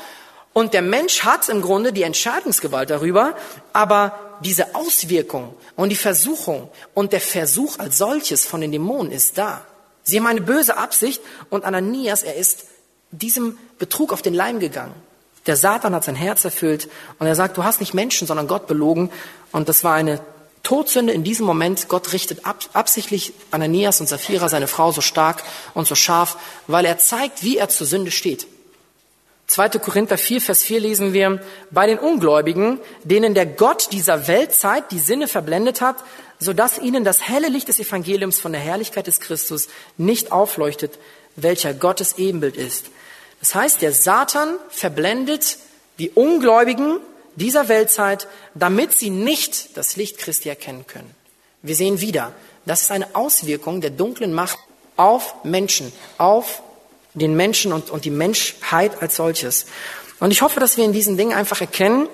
Und 0.53 0.73
der 0.73 0.83
Mensch 0.83 1.25
hat 1.25 1.49
im 1.49 1.63
Grunde 1.63 1.93
die 1.93 2.05
Entscheidungsgewalt 2.05 2.91
darüber, 2.91 3.37
aber 3.73 4.34
diese 4.45 4.75
Auswirkung 4.75 5.55
und 5.77 5.89
die 5.89 5.97
Versuchung 5.97 6.69
und 6.93 7.13
der 7.13 7.21
Versuch 7.21 7.79
als 7.79 7.99
solches 7.99 8.45
von 8.47 8.61
den 8.61 8.73
Dämonen 8.73 9.13
ist 9.13 9.39
da. 9.39 9.65
Sie 10.03 10.19
haben 10.19 10.27
eine 10.27 10.43
böse 10.43 10.77
Absicht 10.77 11.23
und 11.51 11.65
Ananias, 11.65 12.23
er 12.23 12.37
ist 12.37 12.67
diesem 13.11 13.59
Betrug 13.79 14.13
auf 14.13 14.23
den 14.23 14.35
Leim 14.35 14.61
gegangen. 14.61 14.95
Der 15.47 15.57
Satan 15.57 15.95
hat 15.95 16.05
sein 16.05 16.15
Herz 16.15 16.45
erfüllt 16.45 16.89
und 17.19 17.27
er 17.27 17.35
sagt, 17.35 17.57
du 17.57 17.65
hast 17.65 17.81
nicht 17.81 17.95
Menschen, 17.95 18.27
sondern 18.27 18.49
Gott 18.49 18.67
belogen. 18.67 19.11
Und 19.53 19.69
das 19.69 19.85
war 19.85 19.95
eine 19.95 20.21
Todsünde 20.63 21.13
in 21.13 21.25
diesem 21.25 21.45
Moment. 21.45 21.89
Gott 21.89 22.13
richtet 22.13 22.47
ab, 22.47 22.65
absichtlich 22.73 23.35
Ananias 23.51 24.01
und 24.01 24.09
Sapphira, 24.09 24.49
seine 24.49 24.67
Frau, 24.67 24.93
so 24.93 25.03
stark 25.03 25.43
und 25.75 25.87
so 25.87 25.95
scharf, 25.95 26.39
weil 26.67 26.87
er 26.87 26.99
zeigt, 26.99 27.43
wie 27.43 27.59
er 27.59 27.69
zur 27.69 27.87
Sünde 27.87 28.11
steht. 28.11 28.47
2. 29.47 29.69
Korinther 29.79 30.19
4, 30.19 30.41
Vers 30.41 30.63
4 30.63 30.81
lesen 30.81 31.13
wir, 31.13 31.41
bei 31.71 31.87
den 31.87 31.99
Ungläubigen, 31.99 32.81
denen 33.05 33.35
der 33.35 33.47
Gott 33.47 33.93
dieser 33.93 34.27
Weltzeit 34.27 34.91
die 34.91 34.99
Sinne 34.99 35.29
verblendet 35.29 35.81
hat, 35.81 35.97
so 36.39 36.53
dass 36.53 36.79
ihnen 36.79 37.05
das 37.05 37.29
helle 37.29 37.49
Licht 37.49 37.69
des 37.69 37.79
Evangeliums 37.79 38.41
von 38.41 38.53
der 38.53 38.61
Herrlichkeit 38.61 39.07
des 39.07 39.21
Christus 39.21 39.69
nicht 39.97 40.33
aufleuchtet, 40.33 40.99
welcher 41.37 41.75
Gottes 41.75 42.19
Ebenbild 42.19 42.57
ist. 42.57 42.87
Das 43.41 43.55
heißt, 43.55 43.83
der 43.83 43.93
Satan 43.93 44.55
verblendet 44.71 45.59
die 45.99 46.11
Ungläubigen 46.11 46.99
dieser 47.37 47.69
Weltzeit, 47.69 48.29
damit 48.55 48.93
sie 48.93 49.11
nicht 49.11 49.77
das 49.77 49.97
Licht 49.97 50.19
Christi 50.19 50.49
erkennen 50.49 50.87
können. 50.87 51.11
Wir 51.63 51.75
sehen 51.75 52.01
wieder, 52.01 52.33
das 52.67 52.83
ist 52.83 52.91
eine 52.91 53.15
Auswirkung 53.15 53.81
der 53.81 53.91
dunklen 53.91 54.33
Macht 54.33 54.59
auf 54.97 55.35
Menschen, 55.45 55.93
auf 56.19 56.63
den 57.15 57.37
Menschen 57.37 57.73
und, 57.73 57.91
und 57.91 58.05
die 58.05 58.11
Menschheit 58.11 59.01
als 59.01 59.17
solches. 59.17 59.67
Und 60.21 60.31
ich 60.31 60.43
hoffe, 60.43 60.61
dass 60.61 60.77
wir 60.77 60.85
in 60.85 60.93
diesen 60.93 61.17
Dingen 61.17 61.33
einfach 61.33 61.61
erkennen, 61.61 62.09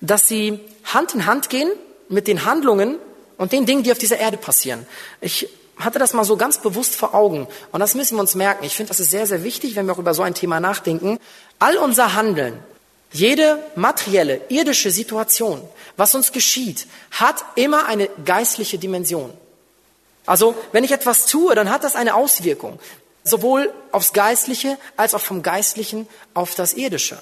dass 0.00 0.28
sie 0.28 0.60
Hand 0.84 1.14
in 1.14 1.26
Hand 1.26 1.48
gehen 1.50 1.70
mit 2.08 2.28
den 2.28 2.44
Handlungen 2.44 2.98
und 3.36 3.52
den 3.52 3.66
Dingen, 3.66 3.82
die 3.82 3.92
auf 3.92 3.98
dieser 3.98 4.18
Erde 4.18 4.36
passieren. 4.36 4.86
Ich 5.20 5.48
hatte 5.76 5.98
das 5.98 6.12
mal 6.12 6.24
so 6.24 6.36
ganz 6.36 6.58
bewusst 6.58 6.94
vor 6.94 7.14
Augen. 7.14 7.48
Und 7.72 7.80
das 7.80 7.94
müssen 7.94 8.16
wir 8.16 8.20
uns 8.20 8.34
merken. 8.34 8.64
Ich 8.64 8.76
finde, 8.76 8.88
das 8.88 9.00
ist 9.00 9.10
sehr, 9.10 9.26
sehr 9.26 9.42
wichtig, 9.42 9.76
wenn 9.76 9.86
wir 9.86 9.92
auch 9.92 9.98
über 9.98 10.14
so 10.14 10.22
ein 10.22 10.34
Thema 10.34 10.60
nachdenken. 10.60 11.18
All 11.58 11.76
unser 11.76 12.14
Handeln, 12.14 12.58
jede 13.12 13.58
materielle, 13.74 14.40
irdische 14.48 14.90
Situation, 14.90 15.62
was 15.96 16.14
uns 16.14 16.32
geschieht, 16.32 16.86
hat 17.10 17.44
immer 17.56 17.86
eine 17.86 18.08
geistliche 18.24 18.78
Dimension. 18.78 19.32
Also, 20.26 20.54
wenn 20.72 20.84
ich 20.84 20.92
etwas 20.92 21.26
tue, 21.26 21.54
dann 21.54 21.70
hat 21.70 21.84
das 21.84 21.96
eine 21.96 22.14
Auswirkung. 22.14 22.78
Sowohl 23.24 23.72
aufs 23.90 24.12
Geistliche 24.12 24.78
als 24.96 25.14
auch 25.14 25.20
vom 25.20 25.42
Geistlichen 25.42 26.06
auf 26.34 26.54
das 26.54 26.74
Irdische. 26.74 27.18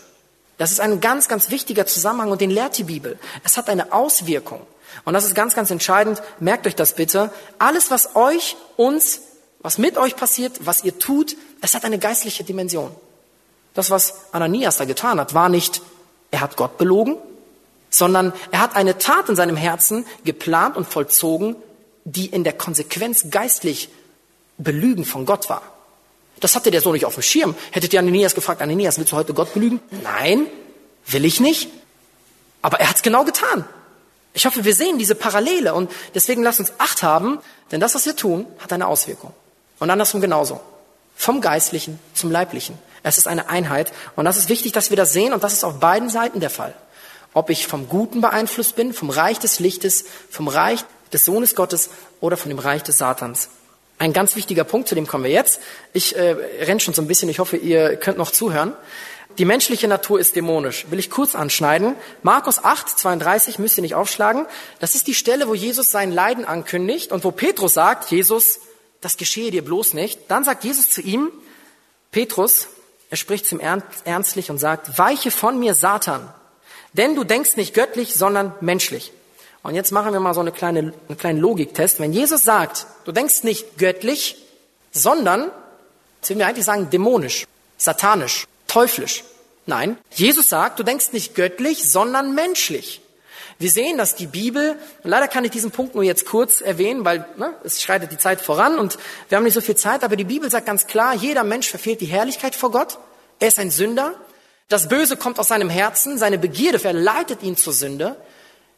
Das 0.59 0.71
ist 0.71 0.81
ein 0.81 1.01
ganz, 1.01 1.29
ganz 1.29 1.51
wichtiger 1.51 1.87
Zusammenhang 1.87 2.31
und 2.31 2.41
den 2.41 2.51
lehrt 2.51 2.77
die 2.77 2.85
Bibel. 2.85 3.19
Es 3.45 3.57
hat 3.57 3.69
eine 3.69 3.93
Auswirkung. 3.93 4.61
Und 5.05 5.15
das 5.15 5.25
ist 5.25 5.35
ganz, 5.35 5.55
ganz 5.55 5.71
entscheidend. 5.71 6.23
Merkt 6.39 6.67
euch 6.67 6.77
das 6.77 6.95
bitte. 6.95 7.33
Alles, 7.59 7.91
was 7.91 8.15
euch, 8.15 8.57
uns, 8.77 9.23
was 9.61 9.79
mit 9.79 9.97
euch 9.97 10.17
passiert, 10.17 10.67
was 10.67 10.85
ihr 10.85 10.99
tut, 10.99 11.37
es 11.61 11.75
hat 11.75 11.85
eine 11.85 11.99
geistliche 11.99 12.45
Dimension. 12.45 12.95
Das, 13.75 13.91
was 13.91 14.15
Ananias 14.33 14.77
da 14.77 14.85
getan 14.85 15.19
hat, 15.19 15.35
war 15.35 15.49
nicht, 15.49 15.83
er 16.31 16.41
hat 16.41 16.57
Gott 16.57 16.79
belogen, 16.79 17.17
sondern 17.89 18.33
er 18.51 18.61
hat 18.61 18.77
eine 18.77 18.99
Tat 18.99 19.29
in 19.29 19.37
seinem 19.37 19.57
Herzen 19.57 20.05
geplant 20.25 20.77
und 20.77 20.87
vollzogen, 20.87 21.57
die 22.05 22.27
in 22.27 22.45
der 22.45 22.53
Konsequenz 22.53 23.31
geistlich 23.31 23.89
Belügen 24.59 25.05
von 25.05 25.25
Gott 25.27 25.49
war. 25.49 25.63
Das 26.43 26.57
hatte 26.57 26.73
der 26.73 26.81
so 26.81 26.93
nicht 26.93 27.07
auf 27.07 27.15
dem 27.15 27.23
Schirm. 27.23 27.55
Hättet 27.71 27.93
ihr 27.93 28.01
Ananias 28.01 28.35
gefragt, 28.35 28.61
Ananias, 28.61 28.99
willst 28.99 29.13
du 29.13 29.17
heute 29.17 29.33
Gott 29.33 29.55
belügen? 29.55 29.81
Nein, 30.03 30.49
will 31.07 31.25
ich 31.25 31.39
nicht. 31.39 31.71
Aber 32.63 32.81
er 32.81 32.89
hat 32.89 32.97
es 32.97 33.03
genau 33.03 33.25
getan. 33.25 33.65
Ich 34.35 34.45
hoffe, 34.45 34.65
wir 34.65 34.75
sehen 34.75 34.99
diese 34.99 35.15
Parallele 35.15 35.73
und 35.73 35.89
deswegen 36.17 36.43
lasst 36.43 36.59
uns 36.59 36.73
Acht 36.79 37.05
haben, 37.05 37.39
denn 37.71 37.79
das, 37.79 37.95
was 37.95 38.07
wir 38.07 38.17
tun, 38.17 38.47
hat 38.59 38.73
eine 38.73 38.89
Auswirkung. 38.89 39.33
Und 39.79 39.89
andersrum 39.89 40.21
genauso. 40.21 40.61
Vom 41.15 41.41
Geistlichen 41.41 42.01
zum 42.13 42.33
Leiblichen. 42.33 42.77
Es 43.05 43.19
ist 43.19 43.29
eine 43.29 43.49
Einheit 43.49 43.93
und 44.17 44.25
das 44.25 44.37
ist 44.37 44.49
wichtig, 44.49 44.73
dass 44.73 44.91
wir 44.91 44.97
das 44.97 45.13
sehen 45.13 45.33
und 45.33 45.45
das 45.45 45.53
ist 45.53 45.63
auf 45.63 45.79
beiden 45.79 46.09
Seiten 46.09 46.41
der 46.41 46.51
Fall. 46.51 46.75
Ob 47.35 47.51
ich 47.51 47.69
vom 47.69 47.89
Guten 47.89 48.21
beeinflusst 48.21 48.75
bin, 48.75 48.93
vom 48.93 49.11
Reich 49.11 49.39
des 49.39 49.61
Lichtes, 49.61 50.05
vom 50.29 50.49
Reich 50.49 50.85
des 51.13 51.25
Sohnes 51.25 51.55
Gottes 51.55 51.91
oder 52.21 52.37
von 52.37 52.49
dem 52.49 52.59
Reich 52.59 52.83
des 52.83 52.99
Satans. 52.99 53.49
Ein 54.03 54.13
ganz 54.13 54.35
wichtiger 54.35 54.65
Punkt, 54.65 54.89
zu 54.89 54.97
dem 54.97 55.07
kommen 55.07 55.23
wir 55.23 55.31
jetzt. 55.31 55.61
Ich 55.93 56.17
äh, 56.17 56.33
renne 56.65 56.81
schon 56.81 56.93
so 56.93 57.01
ein 57.03 57.07
bisschen, 57.07 57.29
ich 57.29 57.39
hoffe, 57.39 57.57
ihr 57.57 57.95
könnt 57.95 58.19
noch 58.19 58.33
zuhören. 58.33 58.75
Die 59.39 59.45
menschliche 59.45 59.87
Natur 59.87 60.19
ist 60.19 60.35
dämonisch. 60.35 60.91
Will 60.91 60.99
ich 60.99 61.09
kurz 61.09 61.37
anschneiden. 61.37 61.95
Markus 62.25 62.65
8, 62.65 62.99
32, 62.99 63.61
müsst 63.61 63.79
ihr 63.79 63.83
nicht 63.83 63.95
aufschlagen. 63.95 64.47
Das 64.81 64.97
ist 64.97 65.07
die 65.07 65.15
Stelle, 65.15 65.47
wo 65.47 65.55
Jesus 65.55 65.93
sein 65.93 66.11
Leiden 66.11 66.45
ankündigt 66.45 67.13
und 67.13 67.23
wo 67.23 67.31
Petrus 67.31 67.75
sagt, 67.75 68.11
Jesus, 68.11 68.59
das 69.01 69.17
geschehe 69.17 69.53
dir 69.53 69.65
bloß 69.65 69.95
nicht. 69.95 70.19
Dann 70.27 70.43
sagt 70.43 70.65
Jesus 70.65 70.91
zu 70.91 71.01
ihm, 71.01 71.31
Petrus, 72.11 72.67
er 73.09 73.17
spricht 73.17 73.47
zum 73.47 73.61
ernstlich 73.61 74.51
und 74.51 74.59
sagt, 74.59 74.99
weiche 74.99 75.31
von 75.31 75.61
mir, 75.61 75.75
Satan, 75.75 76.29
denn 76.93 77.15
du 77.15 77.23
denkst 77.23 77.57
nicht 77.57 77.73
göttlich, 77.73 78.15
sondern 78.15 78.53
menschlich. 78.61 79.13
Und 79.63 79.75
jetzt 79.75 79.93
machen 79.93 80.13
wir 80.13 80.21
mal 80.21 80.35
so 80.35 80.41
eine 80.41 80.53
kleine, 80.53 80.93
einen 81.09 81.19
kleinen 81.19 81.39
Logiktest. 81.39 82.01
Wenn 82.01 82.13
Jesus 82.13 82.45
sagt, 82.45 82.87
du 83.05 83.13
denkst 83.13 83.45
nicht 83.45 83.79
göttlich, 83.79 84.37
sondern, 84.91 85.51
jetzt 86.21 86.31
würden 86.31 86.41
wir 86.41 86.47
eigentlich 86.47 86.65
sagen, 86.65 86.91
dämonisch, 86.91 87.47
satanisch, 87.77 88.47
teuflisch. 88.67 89.25
Nein, 89.67 89.97
Jesus 90.11 90.49
sagt, 90.49 90.81
du 90.81 90.83
denkst 90.83 91.13
nicht 91.13 91.35
göttlich, 91.37 91.89
sondern 91.89 92.35
menschlich. 92.35 93.01
Wir 93.59 93.71
sehen, 93.71 93.97
dass 93.97 94.17
die 94.17 94.27
Bibel, 94.27 94.77
leider 95.05 95.29
kann 95.29 95.45
ich 95.45 95.53
diesen 95.53 95.71
Punkt 95.71 95.95
nur 95.95 96.03
jetzt 96.03 96.27
kurz 96.27 96.61
erwähnen, 96.61 97.05
weil 97.05 97.25
ne, 97.37 97.55
es 97.63 97.81
schreitet 97.81 98.11
die 98.11 98.19
Zeit 98.19 98.41
voran 98.41 98.81
und 98.81 98.99
wir 99.29 99.37
haben 99.37 99.45
nicht 99.45 99.55
so 99.55 99.61
viel 99.61 99.77
Zeit, 99.77 100.03
aber 100.03 100.17
die 100.17 100.25
Bibel 100.25 100.51
sagt 100.51 100.67
ganz 100.67 100.89
klar, 100.89 101.15
jeder 101.15 101.45
Mensch 101.45 101.69
verfehlt 101.69 102.01
die 102.01 102.07
Herrlichkeit 102.07 102.57
vor 102.57 102.73
Gott. 102.73 102.99
Er 103.39 103.49
ist 103.49 103.61
ein 103.61 103.71
Sünder. 103.71 104.15
Das 104.69 104.89
Böse 104.89 105.17
kommt 105.17 105.39
aus 105.39 105.49
seinem 105.49 105.71
Herzen, 105.71 106.19
seine 106.19 106.39
Begierde 106.39 106.81
verleitet 106.81 107.45
ihn 107.45 107.57
zur 107.57 107.73
Sünde. 107.73 108.17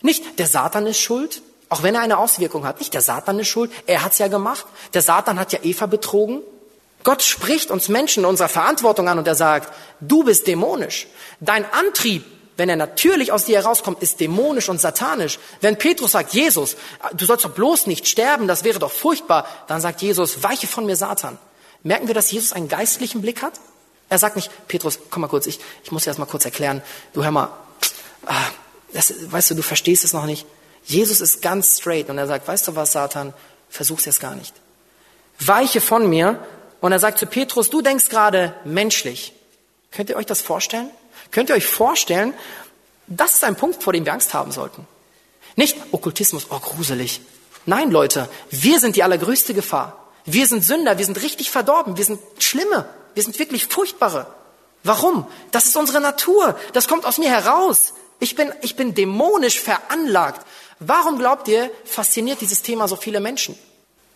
Nicht 0.05 0.39
der 0.39 0.47
Satan 0.47 0.87
ist 0.87 1.01
schuld, 1.01 1.41
auch 1.71 1.83
wenn 1.83 1.95
er 1.95 2.03
eine 2.03 2.19
Auswirkung 2.19 2.67
hat. 2.67 2.79
Nicht 2.79 2.93
der 2.93 3.01
Satan 3.01 3.39
ist 3.39 3.49
schuld, 3.49 3.73
er 3.87 4.05
hat's 4.05 4.19
ja 4.19 4.29
gemacht. 4.29 4.67
Der 4.93 5.01
Satan 5.01 5.41
hat 5.41 5.55
ja 5.55 5.61
Eva 5.63 5.87
betrogen. 5.87 6.43
Gott 7.05 7.23
spricht 7.23 7.71
uns 7.71 7.89
Menschen 7.89 8.27
unserer 8.27 8.51
Verantwortung 8.51 9.09
an 9.09 9.19
und 9.19 9.27
er 9.27 9.35
sagt, 9.35 9.73
du 10.01 10.23
bist 10.23 10.47
dämonisch. 10.47 11.07
Dein 11.41 11.65
Antrieb, 11.73 12.23
wenn 12.59 12.69
er 12.69 12.77
natürlich 12.77 13.33
aus 13.33 13.47
dir 13.47 13.57
herauskommt, 13.57 14.03
ist 14.03 14.21
dämonisch 14.21 14.69
und 14.69 14.79
satanisch. 14.79 15.39
Wenn 15.63 15.79
Petrus 15.79 16.13
sagt, 16.13 16.35
Jesus, 16.35 16.77
du 17.15 17.25
sollst 17.25 17.47
doch 17.47 17.53
bloß 17.53 17.87
nicht 17.87 18.07
sterben, 18.07 18.47
das 18.47 18.63
wäre 18.63 18.79
doch 18.79 18.93
furchtbar, 18.93 19.47
dann 19.69 19.81
sagt 19.81 20.03
Jesus, 20.03 20.43
weiche 20.43 20.67
von 20.67 20.85
mir 20.85 20.97
Satan. 20.97 21.39
Merken 21.83 22.09
wir, 22.09 22.15
dass 22.15 22.31
Jesus 22.31 22.53
einen 22.53 22.69
geistlichen 22.69 23.23
Blick 23.23 23.41
hat? 23.41 23.55
Er 24.11 24.19
sagt 24.19 24.37
nicht, 24.37 24.51
Petrus, 24.69 24.99
komm 25.09 25.23
mal 25.23 25.29
kurz, 25.29 25.47
ich, 25.47 25.61
ich 25.83 25.93
muss 25.93 26.05
dir 26.05 26.11
das 26.11 26.19
mal 26.19 26.27
kurz 26.27 26.45
erklären. 26.45 26.83
Du 27.15 27.25
hör 27.25 27.31
mal, 27.31 27.49
ah, 28.27 28.51
das, 28.95 29.13
weißt 29.31 29.51
du, 29.51 29.55
du 29.57 29.63
verstehst 29.63 30.05
es 30.05 30.13
noch 30.13 30.27
nicht. 30.27 30.47
Jesus 30.85 31.21
ist 31.21 31.43
ganz 31.43 31.79
straight 31.79 32.09
und 32.09 32.19
er 32.19 32.27
sagt, 32.27 32.49
weißt 32.49 32.69
du 32.69 32.77
was, 32.77 32.93
Satan, 32.93 33.35
versuch's 33.69 34.05
jetzt 34.07 34.21
gar 34.21 34.35
nicht. 34.35 34.55
Weiche 35.41 35.81
von 35.81 36.09
mir, 36.09 36.39
und 36.81 36.93
er 36.93 36.99
sagt 36.99 37.19
zu 37.19 37.25
Petrus, 37.25 37.71
du 37.71 37.81
denkst 37.81 38.11
gerade 38.11 38.55
menschlich. 38.65 39.33
Könnt 39.91 40.11
ihr 40.11 40.17
euch 40.17 40.27
das 40.27 40.43
vorstellen? 40.43 40.91
Könnt 41.31 41.49
ihr 41.49 41.55
euch 41.55 41.67
vorstellen, 41.67 42.35
das 43.07 43.33
ist 43.33 43.45
ein 43.45 43.57
Punkt, 43.57 43.83
vor 43.83 43.95
dem 43.95 44.05
wir 44.05 44.13
Angst 44.13 44.35
haben 44.35 44.53
sollten. 44.53 44.87
Nicht 45.57 45.77
Okkultismus, 45.93 46.49
oh 46.51 46.59
gruselig. 46.59 47.23
Nein, 47.65 47.91
Leute, 47.91 48.29
wir 48.51 48.81
sind 48.81 48.97
die 48.97 49.03
allergrößte 49.03 49.55
Gefahr. 49.55 50.11
Wir 50.27 50.47
sind 50.47 50.63
Sünder, 50.63 50.99
wir 50.99 51.07
sind 51.07 51.23
richtig 51.23 51.51
verdorben, 51.51 51.97
wir 51.97 52.05
sind 52.05 52.21
Schlimme, 52.39 52.87
wir 53.15 53.23
sind 53.23 53.39
wirklich 53.39 53.67
Furchtbare. 53.67 54.27
Warum? 54.83 55.27
Das 55.53 55.65
ist 55.65 55.77
unsere 55.79 56.03
Natur, 56.03 56.59
das 56.75 56.87
kommt 56.87 57.07
aus 57.07 57.17
mir 57.17 57.31
heraus. 57.31 57.95
Ich 58.21 58.37
bin, 58.37 58.53
ich 58.63 58.77
bin 58.77 58.95
dämonisch 58.95 59.61
veranlagt. 59.61 60.47
Warum 60.81 61.19
glaubt 61.19 61.49
ihr, 61.49 61.71
fasziniert 61.85 62.41
dieses 62.41 62.63
Thema 62.63 62.89
so 62.89 62.97
viele 62.97 63.21
Menschen? 63.21 63.57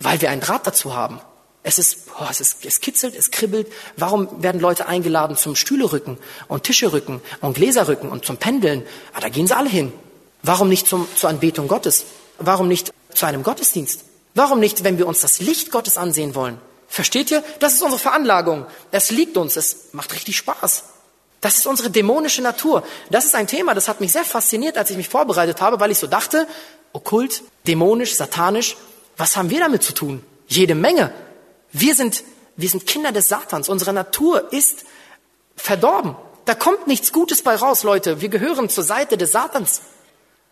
Weil 0.01 0.21
wir 0.21 0.31
einen 0.31 0.41
Draht 0.41 0.67
dazu 0.67 0.95
haben. 0.95 1.21
Es 1.63 1.79
ist, 1.79 2.07
oh, 2.19 2.27
es 2.31 2.41
ist, 2.41 2.65
es 2.65 2.81
kitzelt, 2.81 3.15
es 3.15 3.31
kribbelt. 3.31 3.67
Warum 3.97 4.43
werden 4.43 4.61
Leute 4.61 4.87
eingeladen 4.87 5.37
zum 5.37 5.57
Stühlerücken 5.57 6.19
und 6.47 6.65
Tischerücken 6.65 7.21
und 7.41 7.55
Gläserrücken 7.55 8.11
und 8.11 8.25
zum 8.25 8.37
Pendeln? 8.37 8.87
Ah, 9.13 9.21
da 9.21 9.29
gehen 9.29 9.47
sie 9.47 9.57
alle 9.57 9.69
hin. 9.69 9.93
Warum 10.43 10.69
nicht 10.69 10.87
zum, 10.87 11.09
zur 11.17 11.31
Anbetung 11.31 11.69
Gottes? 11.69 12.05
Warum 12.39 12.69
nicht 12.69 12.93
zu 13.13 13.27
einem 13.27 13.43
Gottesdienst? 13.43 14.05
Warum 14.35 14.61
nicht, 14.61 14.85
wenn 14.85 14.99
wir 14.99 15.07
uns 15.07 15.21
das 15.21 15.41
Licht 15.41 15.73
Gottes 15.73 15.99
ansehen 15.99 16.35
wollen? 16.35 16.59
Versteht 16.87 17.31
ihr? 17.31 17.43
Das 17.59 17.75
ist 17.75 17.83
unsere 17.83 18.01
Veranlagung. 18.01 18.67
Es 18.91 19.11
liegt 19.11 19.37
uns. 19.37 19.57
Es 19.57 19.89
macht 19.93 20.15
richtig 20.15 20.37
Spaß. 20.37 20.85
Das 21.41 21.59
ist 21.59 21.67
unsere 21.67 21.91
dämonische 21.91 22.43
Natur. 22.43 22.83
Das 23.11 23.25
ist 23.25 23.35
ein 23.35 23.47
Thema, 23.47 23.75
das 23.75 23.89
hat 23.89 24.01
mich 24.01 24.13
sehr 24.13 24.25
fasziniert, 24.25 24.77
als 24.77 24.91
ich 24.91 24.97
mich 24.97 25.09
vorbereitet 25.09 25.61
habe, 25.61 25.79
weil 25.79 25.91
ich 25.91 25.99
so 25.99 26.07
dachte, 26.07 26.49
okkult, 26.93 27.43
dämonisch, 27.67 28.15
satanisch, 28.15 28.77
was 29.17 29.37
haben 29.37 29.51
wir 29.51 29.61
damit 29.61 29.83
zu 29.83 29.93
tun? 29.93 30.25
Jede 30.47 30.75
Menge. 30.75 31.13
Wir 31.73 31.95
sind, 31.95 32.25
wir 32.57 32.69
sind 32.69 32.87
Kinder 32.87 33.13
des 33.13 33.29
Satans. 33.29 33.69
Unsere 33.69 33.93
Natur 33.93 34.53
ist 34.53 34.85
verdorben. 35.57 36.17
Da 36.45 36.55
kommt 36.55 36.87
nichts 36.87 37.13
Gutes 37.13 37.43
bei 37.43 37.55
raus, 37.55 37.83
Leute. 37.83 38.21
Wir 38.21 38.31
gehören 38.31 38.69
zur 38.69 38.85
Seite 38.85 39.17
des 39.17 39.33
Satans. 39.33 39.83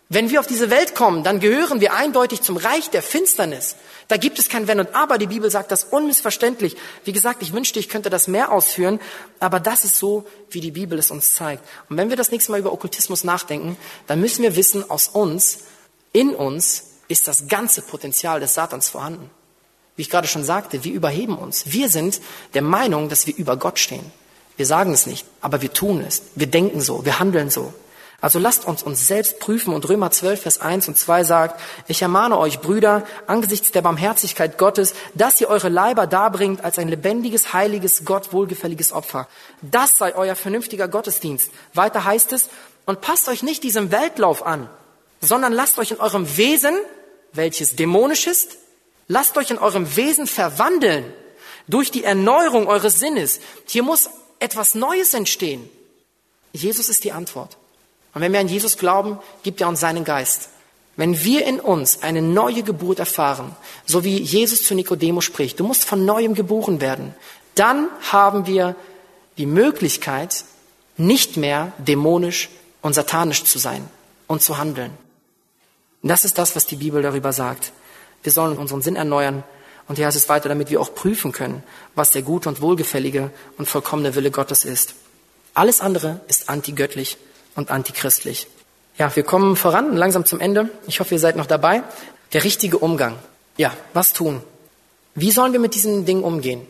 Wenn 0.08 0.30
wir 0.30 0.38
auf 0.38 0.46
diese 0.46 0.70
Welt 0.70 0.94
kommen, 0.94 1.24
dann 1.24 1.40
gehören 1.40 1.80
wir 1.80 1.92
eindeutig 1.92 2.40
zum 2.40 2.56
Reich 2.56 2.90
der 2.90 3.02
Finsternis. 3.02 3.74
Da 4.06 4.16
gibt 4.16 4.38
es 4.38 4.48
kein 4.48 4.68
Wenn 4.68 4.78
und 4.78 4.94
Aber. 4.94 5.18
Die 5.18 5.26
Bibel 5.26 5.50
sagt 5.50 5.72
das 5.72 5.82
unmissverständlich. 5.82 6.76
Wie 7.02 7.12
gesagt, 7.12 7.42
ich 7.42 7.52
wünschte, 7.52 7.80
ich 7.80 7.88
könnte 7.88 8.08
das 8.08 8.28
mehr 8.28 8.52
ausführen, 8.52 9.00
aber 9.40 9.58
das 9.58 9.84
ist 9.84 9.98
so, 9.98 10.24
wie 10.50 10.60
die 10.60 10.70
Bibel 10.70 10.96
es 10.96 11.10
uns 11.10 11.34
zeigt. 11.34 11.64
Und 11.88 11.96
wenn 11.96 12.08
wir 12.08 12.16
das 12.16 12.30
nächste 12.30 12.52
Mal 12.52 12.60
über 12.60 12.72
Okkultismus 12.72 13.24
nachdenken, 13.24 13.76
dann 14.06 14.20
müssen 14.20 14.42
wir 14.42 14.54
wissen, 14.54 14.88
aus 14.88 15.08
uns, 15.08 15.64
in 16.12 16.36
uns 16.36 16.84
ist 17.08 17.26
das 17.26 17.48
ganze 17.48 17.82
Potenzial 17.82 18.38
des 18.38 18.54
Satans 18.54 18.88
vorhanden. 18.88 19.28
Wie 19.96 20.02
ich 20.02 20.10
gerade 20.10 20.28
schon 20.28 20.44
sagte, 20.44 20.84
wir 20.84 20.92
überheben 20.92 21.36
uns. 21.36 21.64
Wir 21.72 21.88
sind 21.88 22.20
der 22.54 22.62
Meinung, 22.62 23.08
dass 23.08 23.26
wir 23.26 23.34
über 23.34 23.56
Gott 23.56 23.80
stehen. 23.80 24.12
Wir 24.56 24.66
sagen 24.66 24.92
es 24.92 25.06
nicht, 25.06 25.26
aber 25.40 25.62
wir 25.62 25.72
tun 25.72 26.04
es. 26.06 26.22
Wir 26.36 26.46
denken 26.46 26.80
so, 26.80 27.04
wir 27.04 27.18
handeln 27.18 27.50
so. 27.50 27.74
Also 28.20 28.38
lasst 28.38 28.64
uns 28.64 28.82
uns 28.82 29.06
selbst 29.06 29.40
prüfen 29.40 29.74
und 29.74 29.86
Römer 29.88 30.10
12, 30.10 30.40
Vers 30.40 30.60
1 30.60 30.88
und 30.88 30.96
2 30.96 31.24
sagt, 31.24 31.60
ich 31.86 32.00
ermahne 32.00 32.38
euch, 32.38 32.60
Brüder, 32.60 33.06
angesichts 33.26 33.72
der 33.72 33.82
Barmherzigkeit 33.82 34.56
Gottes, 34.56 34.94
dass 35.14 35.40
ihr 35.40 35.48
eure 35.48 35.68
Leiber 35.68 36.06
darbringt 36.06 36.64
als 36.64 36.78
ein 36.78 36.88
lebendiges, 36.88 37.52
heiliges, 37.52 38.04
Gott 38.06 38.32
wohlgefälliges 38.32 38.92
Opfer. 38.92 39.28
Das 39.60 39.98
sei 39.98 40.14
euer 40.14 40.34
vernünftiger 40.34 40.88
Gottesdienst. 40.88 41.50
Weiter 41.74 42.04
heißt 42.04 42.32
es, 42.32 42.48
und 42.86 43.00
passt 43.00 43.28
euch 43.28 43.42
nicht 43.42 43.64
diesem 43.64 43.90
Weltlauf 43.90 44.46
an, 44.46 44.70
sondern 45.20 45.52
lasst 45.52 45.78
euch 45.78 45.90
in 45.90 46.00
eurem 46.00 46.36
Wesen, 46.36 46.74
welches 47.32 47.76
dämonisch 47.76 48.26
ist, 48.26 48.56
lasst 49.08 49.36
euch 49.36 49.50
in 49.50 49.58
eurem 49.58 49.96
Wesen 49.96 50.26
verwandeln 50.26 51.12
durch 51.68 51.90
die 51.90 52.04
Erneuerung 52.04 52.68
eures 52.68 52.98
Sinnes. 52.98 53.40
Hier 53.66 53.82
muss 53.82 54.08
etwas 54.38 54.74
Neues 54.74 55.12
entstehen. 55.14 55.68
Jesus 56.52 56.88
ist 56.88 57.04
die 57.04 57.12
Antwort. 57.12 57.58
Und 58.16 58.22
wenn 58.22 58.32
wir 58.32 58.40
an 58.40 58.48
Jesus 58.48 58.78
glauben, 58.78 59.18
gibt 59.42 59.60
er 59.60 59.68
uns 59.68 59.80
seinen 59.80 60.02
Geist. 60.02 60.48
Wenn 60.96 61.22
wir 61.22 61.44
in 61.44 61.60
uns 61.60 62.02
eine 62.02 62.22
neue 62.22 62.62
Geburt 62.62 62.98
erfahren, 62.98 63.54
so 63.84 64.04
wie 64.04 64.16
Jesus 64.16 64.64
zu 64.64 64.74
Nikodemus 64.74 65.26
spricht, 65.26 65.60
du 65.60 65.64
musst 65.64 65.84
von 65.84 66.06
neuem 66.06 66.32
geboren 66.32 66.80
werden, 66.80 67.14
dann 67.56 67.90
haben 68.10 68.46
wir 68.46 68.74
die 69.36 69.44
Möglichkeit, 69.44 70.46
nicht 70.96 71.36
mehr 71.36 71.72
dämonisch 71.76 72.48
und 72.80 72.94
satanisch 72.94 73.44
zu 73.44 73.58
sein 73.58 73.86
und 74.28 74.40
zu 74.40 74.56
handeln. 74.56 74.92
Das 76.02 76.24
ist 76.24 76.38
das, 76.38 76.56
was 76.56 76.64
die 76.64 76.76
Bibel 76.76 77.02
darüber 77.02 77.34
sagt. 77.34 77.70
Wir 78.22 78.32
sollen 78.32 78.56
unseren 78.56 78.80
Sinn 78.80 78.96
erneuern. 78.96 79.44
Und 79.88 79.96
hier 79.96 80.06
heißt 80.06 80.16
es 80.16 80.30
weiter, 80.30 80.48
damit 80.48 80.70
wir 80.70 80.80
auch 80.80 80.94
prüfen 80.94 81.32
können, 81.32 81.62
was 81.94 82.12
der 82.12 82.22
gute 82.22 82.48
und 82.48 82.62
wohlgefällige 82.62 83.30
und 83.58 83.68
vollkommene 83.68 84.14
Wille 84.14 84.30
Gottes 84.30 84.64
ist. 84.64 84.94
Alles 85.52 85.82
andere 85.82 86.20
ist 86.28 86.48
antigöttlich 86.48 87.18
und 87.56 87.70
antichristlich. 87.70 88.46
Ja, 88.98 89.14
wir 89.14 89.24
kommen 89.24 89.56
voran, 89.56 89.96
langsam 89.96 90.24
zum 90.24 90.40
Ende. 90.40 90.70
Ich 90.86 91.00
hoffe, 91.00 91.14
ihr 91.14 91.20
seid 91.20 91.36
noch 91.36 91.46
dabei. 91.46 91.82
Der 92.32 92.44
richtige 92.44 92.78
Umgang. 92.78 93.18
Ja, 93.56 93.72
was 93.92 94.12
tun? 94.12 94.42
Wie 95.14 95.30
sollen 95.30 95.52
wir 95.52 95.60
mit 95.60 95.74
diesen 95.74 96.04
Dingen 96.04 96.22
umgehen? 96.22 96.66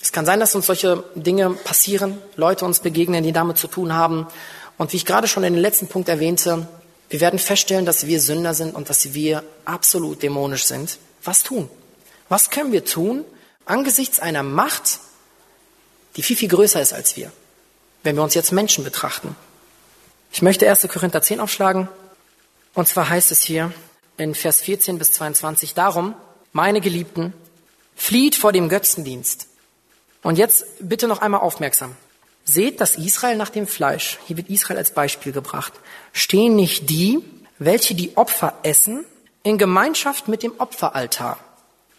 Es 0.00 0.12
kann 0.12 0.26
sein, 0.26 0.40
dass 0.40 0.54
uns 0.54 0.66
solche 0.66 1.02
Dinge 1.14 1.50
passieren, 1.50 2.18
Leute 2.36 2.64
uns 2.64 2.80
begegnen, 2.80 3.24
die 3.24 3.32
damit 3.32 3.58
zu 3.58 3.66
tun 3.66 3.92
haben. 3.94 4.26
Und 4.76 4.92
wie 4.92 4.96
ich 4.96 5.04
gerade 5.04 5.26
schon 5.26 5.42
in 5.42 5.54
den 5.54 5.62
letzten 5.62 5.88
Punkt 5.88 6.08
erwähnte, 6.08 6.68
wir 7.08 7.20
werden 7.20 7.38
feststellen, 7.38 7.86
dass 7.86 8.06
wir 8.06 8.20
Sünder 8.20 8.54
sind 8.54 8.74
und 8.74 8.88
dass 8.88 9.14
wir 9.14 9.42
absolut 9.64 10.22
dämonisch 10.22 10.66
sind. 10.66 10.98
Was 11.24 11.42
tun? 11.42 11.68
Was 12.28 12.50
können 12.50 12.72
wir 12.72 12.84
tun 12.84 13.24
angesichts 13.64 14.20
einer 14.20 14.42
Macht, 14.42 15.00
die 16.16 16.22
viel, 16.22 16.36
viel 16.36 16.48
größer 16.48 16.80
ist 16.80 16.92
als 16.92 17.16
wir? 17.16 17.32
Wenn 18.02 18.16
wir 18.16 18.22
uns 18.22 18.34
jetzt 18.34 18.52
Menschen 18.52 18.84
betrachten. 18.84 19.34
Ich 20.30 20.42
möchte 20.42 20.68
1. 20.68 20.86
Korinther 20.88 21.22
10 21.22 21.40
aufschlagen. 21.40 21.88
Und 22.74 22.86
zwar 22.86 23.08
heißt 23.08 23.32
es 23.32 23.42
hier 23.42 23.72
in 24.16 24.34
Vers 24.34 24.60
14 24.60 24.98
bis 24.98 25.12
22, 25.12 25.74
darum, 25.74 26.14
meine 26.52 26.80
Geliebten, 26.80 27.32
flieht 27.96 28.34
vor 28.36 28.52
dem 28.52 28.68
Götzendienst. 28.68 29.48
Und 30.22 30.38
jetzt 30.38 30.64
bitte 30.80 31.08
noch 31.08 31.20
einmal 31.20 31.40
aufmerksam. 31.40 31.96
Seht, 32.44 32.80
dass 32.80 32.96
Israel 32.96 33.36
nach 33.36 33.50
dem 33.50 33.66
Fleisch, 33.66 34.18
hier 34.26 34.36
wird 34.36 34.48
Israel 34.48 34.78
als 34.78 34.92
Beispiel 34.92 35.32
gebracht, 35.32 35.72
stehen 36.12 36.56
nicht 36.56 36.88
die, 36.88 37.18
welche 37.58 37.94
die 37.94 38.16
Opfer 38.16 38.54
essen, 38.62 39.04
in 39.42 39.58
Gemeinschaft 39.58 40.28
mit 40.28 40.42
dem 40.42 40.52
Opferaltar. 40.58 41.38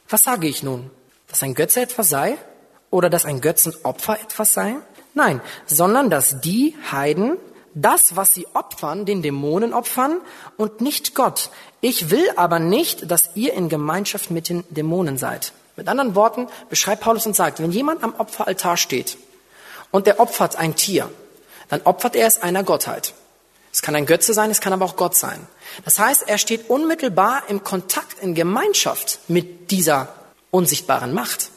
Was 0.07 0.23
sage 0.23 0.47
ich 0.47 0.63
nun? 0.63 0.89
Dass 1.27 1.43
ein 1.43 1.53
Götze 1.53 1.81
etwas 1.81 2.09
sei? 2.09 2.37
Oder 2.89 3.09
dass 3.09 3.25
ein 3.25 3.41
Götzenopfer 3.41 4.19
etwas 4.19 4.53
sei? 4.53 4.75
Nein, 5.13 5.41
sondern 5.65 6.09
dass 6.09 6.41
die 6.41 6.75
Heiden 6.91 7.37
das, 7.73 8.15
was 8.15 8.34
sie 8.34 8.47
opfern, 8.53 9.05
den 9.05 9.21
Dämonen 9.21 9.73
opfern 9.73 10.21
und 10.58 10.82
nicht 10.82 11.15
Gott. 11.15 11.49
Ich 11.82 12.10
will 12.10 12.27
aber 12.36 12.60
nicht, 12.60 13.10
dass 13.10 13.36
ihr 13.36 13.53
in 13.53 13.69
Gemeinschaft 13.69 14.32
mit 14.32 14.49
den 14.49 14.63
Dämonen 14.69 15.17
seid. 15.17 15.53
Mit 15.75 15.88
anderen 15.88 16.15
Worten 16.15 16.47
beschreibt 16.69 17.01
Paulus 17.01 17.25
und 17.25 17.36
sagt, 17.36 17.62
wenn 17.62 17.71
jemand 17.71 18.03
am 18.03 18.15
Opferaltar 18.15 18.75
steht 18.75 19.17
und 19.91 20.08
der 20.08 20.19
opfert 20.19 20.58
ein 20.58 20.75
Tier, 20.75 21.10
dann 21.69 21.82
opfert 21.84 22.15
er 22.15 22.27
es 22.27 22.41
einer 22.41 22.63
Gottheit. 22.63 23.13
Es 23.71 23.82
kann 23.82 23.95
ein 23.95 24.05
Götze 24.05 24.34
sein, 24.34 24.49
es 24.49 24.62
kann 24.62 24.73
aber 24.73 24.86
auch 24.86 24.95
Gott 24.95 25.15
sein. 25.15 25.47
Das 25.86 25.99
heißt, 25.99 26.27
er 26.27 26.38
steht 26.38 26.69
unmittelbar 26.69 27.43
im 27.47 27.63
Kontakt, 27.63 28.21
in 28.21 28.34
Gemeinschaft 28.34 29.19
mit 29.27 29.71
dieser 29.71 30.13
unsichtbaren 30.51 31.13
Macht. 31.13 31.51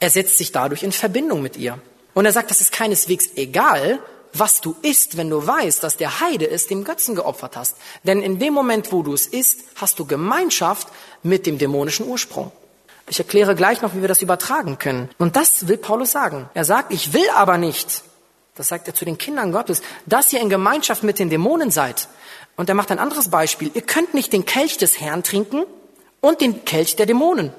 Er 0.00 0.10
setzt 0.10 0.36
sich 0.36 0.52
dadurch 0.52 0.82
in 0.82 0.92
Verbindung 0.92 1.42
mit 1.42 1.56
ihr. 1.56 1.78
Und 2.14 2.26
er 2.26 2.32
sagt, 2.32 2.50
das 2.50 2.60
ist 2.60 2.72
keineswegs 2.72 3.28
egal, 3.36 4.00
was 4.38 4.60
du 4.60 4.76
isst, 4.82 5.16
wenn 5.16 5.30
du 5.30 5.46
weißt, 5.46 5.82
dass 5.82 5.96
der 5.96 6.20
Heide 6.20 6.48
es 6.48 6.66
dem 6.66 6.84
Götzen 6.84 7.14
geopfert 7.14 7.56
hast. 7.56 7.76
Denn 8.02 8.22
in 8.22 8.38
dem 8.38 8.54
Moment, 8.54 8.92
wo 8.92 9.02
du 9.02 9.12
es 9.12 9.26
isst, 9.26 9.60
hast 9.76 9.98
du 9.98 10.04
Gemeinschaft 10.04 10.88
mit 11.22 11.46
dem 11.46 11.58
dämonischen 11.58 12.06
Ursprung. 12.06 12.52
Ich 13.08 13.18
erkläre 13.18 13.54
gleich 13.54 13.82
noch, 13.82 13.94
wie 13.94 14.00
wir 14.00 14.08
das 14.08 14.22
übertragen 14.22 14.78
können. 14.78 15.08
Und 15.18 15.36
das 15.36 15.68
will 15.68 15.78
Paulus 15.78 16.10
sagen. 16.10 16.48
Er 16.54 16.64
sagt, 16.64 16.92
ich 16.92 17.12
will 17.12 17.28
aber 17.34 17.56
nicht, 17.56 18.02
das 18.56 18.68
sagt 18.68 18.88
er 18.88 18.94
zu 18.94 19.04
den 19.04 19.18
Kindern 19.18 19.52
Gottes, 19.52 19.82
dass 20.06 20.32
ihr 20.32 20.40
in 20.40 20.48
Gemeinschaft 20.48 21.02
mit 21.02 21.18
den 21.18 21.30
Dämonen 21.30 21.70
seid. 21.70 22.08
Und 22.56 22.68
er 22.68 22.74
macht 22.74 22.90
ein 22.90 22.98
anderes 22.98 23.28
Beispiel. 23.28 23.70
Ihr 23.74 23.82
könnt 23.82 24.14
nicht 24.14 24.32
den 24.32 24.46
Kelch 24.46 24.78
des 24.78 24.98
Herrn 24.98 25.22
trinken 25.22 25.64
und 26.20 26.40
den 26.40 26.64
Kelch 26.64 26.96
der 26.96 27.06
Dämonen. 27.06 27.52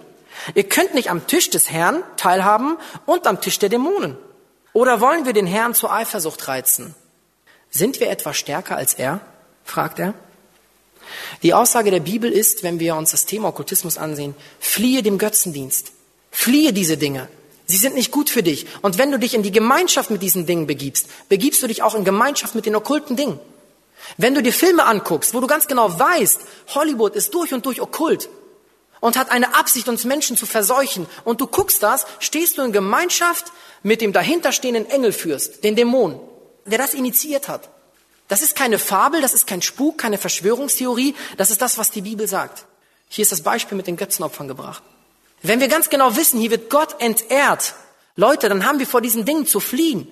Ihr 0.56 0.64
könnt 0.64 0.94
nicht 0.94 1.10
am 1.10 1.28
Tisch 1.28 1.50
des 1.50 1.70
Herrn 1.70 2.04
teilhaben 2.18 2.78
und 3.06 3.28
am 3.28 3.40
Tisch 3.40 3.60
der 3.60 3.70
Dämonen. 3.70 4.18
Oder 4.78 5.02
wollen 5.02 5.26
wir 5.26 5.34
den 5.34 5.48
Herrn 5.48 5.74
zur 5.74 5.92
Eifersucht 5.92 6.48
reizen? 6.48 6.94
Sind 7.72 8.00
wir 8.00 8.12
etwa 8.12 8.32
stärker 8.32 8.78
als 8.78 8.94
er? 8.94 9.22
fragt 9.64 9.98
er. 9.98 10.14
Die 11.42 11.56
Aussage 11.56 11.90
der 11.90 12.00
Bibel 12.00 12.32
ist, 12.32 12.62
wenn 12.62 12.80
wir 12.80 12.96
uns 12.96 13.10
das 13.10 13.26
Thema 13.26 13.48
Okkultismus 13.48 13.98
ansehen, 13.98 14.36
fliehe 14.60 15.02
dem 15.02 15.18
Götzendienst. 15.18 15.94
Fliehe 16.30 16.74
diese 16.74 16.96
Dinge. 16.96 17.28
Sie 17.66 17.78
sind 17.78 17.96
nicht 17.96 18.12
gut 18.12 18.30
für 18.30 18.44
dich. 18.44 18.68
Und 18.84 19.00
wenn 19.00 19.12
du 19.12 19.18
dich 19.18 19.34
in 19.34 19.42
die 19.42 19.52
Gemeinschaft 19.52 20.12
mit 20.12 20.22
diesen 20.22 20.46
Dingen 20.46 20.68
begibst, 20.68 21.08
begibst 21.28 21.64
du 21.64 21.66
dich 21.66 21.82
auch 21.82 21.96
in 21.96 22.06
Gemeinschaft 22.06 22.54
mit 22.54 22.68
den 22.68 22.76
okkulten 22.76 23.16
Dingen. 23.16 23.40
Wenn 24.18 24.36
du 24.36 24.44
dir 24.44 24.54
Filme 24.54 24.86
anguckst, 24.86 25.34
wo 25.34 25.40
du 25.40 25.48
ganz 25.48 25.66
genau 25.66 25.98
weißt, 25.98 26.40
Hollywood 26.76 27.16
ist 27.16 27.34
durch 27.34 27.52
und 27.52 27.66
durch 27.66 27.82
okkult, 27.82 28.30
und 29.00 29.18
hat 29.18 29.32
eine 29.32 29.56
Absicht, 29.56 29.88
uns 29.88 30.04
Menschen 30.04 30.38
zu 30.38 30.46
verseuchen. 30.46 31.08
Und 31.24 31.42
du 31.42 31.48
guckst 31.48 31.84
das, 31.84 32.06
stehst 32.20 32.58
du 32.58 32.62
in 32.62 32.72
Gemeinschaft 32.72 33.52
mit 33.84 34.02
dem 34.02 34.14
dahinterstehenden 34.14 34.90
Engelfürst, 34.90 35.64
den 35.64 35.76
Dämon, 35.76 36.20
der 36.66 36.78
das 36.78 36.94
initiiert 36.94 37.48
hat. 37.48 37.70
Das 38.28 38.42
ist 38.42 38.56
keine 38.56 38.80
Fabel, 38.80 39.22
das 39.22 39.34
ist 39.34 39.48
kein 39.48 39.62
Spuk, 39.62 39.98
keine 39.98 40.18
Verschwörungstheorie, 40.18 41.16
das 41.38 41.52
ist 41.52 41.62
das, 41.62 41.78
was 41.78 41.92
die 41.92 42.02
Bibel 42.02 42.28
sagt. 42.28 42.66
Hier 43.10 43.24
ist 43.24 43.32
das 43.32 43.42
Beispiel 43.42 43.78
mit 43.78 43.88
den 43.88 43.96
Götzenopfern 43.96 44.48
gebracht. 44.48 44.84
Wenn 45.42 45.60
wir 45.60 45.68
ganz 45.68 45.90
genau 45.90 46.16
wissen, 46.16 46.40
hier 46.40 46.52
wird 46.52 46.70
Gott 46.70 47.00
entehrt, 47.00 47.76
Leute, 48.16 48.50
dann 48.50 48.66
haben 48.66 48.80
wir 48.80 48.88
vor 48.88 49.02
diesen 49.02 49.26
Dingen 49.26 49.46
zu 49.46 49.60
fliehen. 49.60 50.08